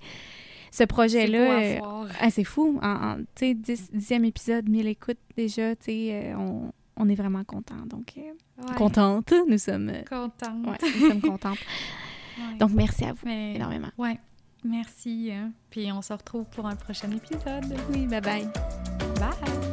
Ce 0.72 0.78
C'est 0.78 0.88
projet-là, 0.88 1.56
à 1.56 1.60
euh, 1.62 1.80
ah, 2.20 2.30
c'est 2.32 2.44
fou. 2.44 2.80
En, 2.82 2.88
en, 2.90 3.16
tu 3.18 3.24
sais, 3.36 3.54
dix- 3.54 3.92
dixième 3.92 4.26
épisode, 4.26 4.68
1000 4.68 4.88
écoutes 4.88 5.20
déjà, 5.38 5.76
tu 5.76 5.86
sais, 5.86 6.10
euh, 6.32 6.36
on, 6.36 6.72
on 6.98 7.08
est 7.10 7.16
vraiment 7.16 7.44
contents. 7.44 7.86
Donc, 7.86 8.14
euh, 8.18 8.22
Ouais. 8.68 8.76
contente, 8.76 9.34
nous 9.48 9.58
sommes, 9.60 9.92
Contente. 10.10 10.66
ouais, 10.68 10.78
nous 11.00 11.08
sommes 11.10 11.22
contentes. 11.22 11.58
Donc, 12.60 12.72
merci 12.72 13.04
à 13.06 13.14
vous 13.14 13.26
Mais- 13.26 13.56
énormément. 13.56 13.90
ouais. 14.00 14.20
Merci. 14.66 15.30
hein. 15.32 15.52
Puis 15.70 15.92
on 15.92 16.02
se 16.02 16.14
retrouve 16.14 16.46
pour 16.50 16.66
un 16.66 16.76
prochain 16.76 17.12
épisode. 17.12 17.66
Oui, 17.92 18.08
bye 18.08 18.22
bye. 18.22 18.48
Bye! 19.20 19.73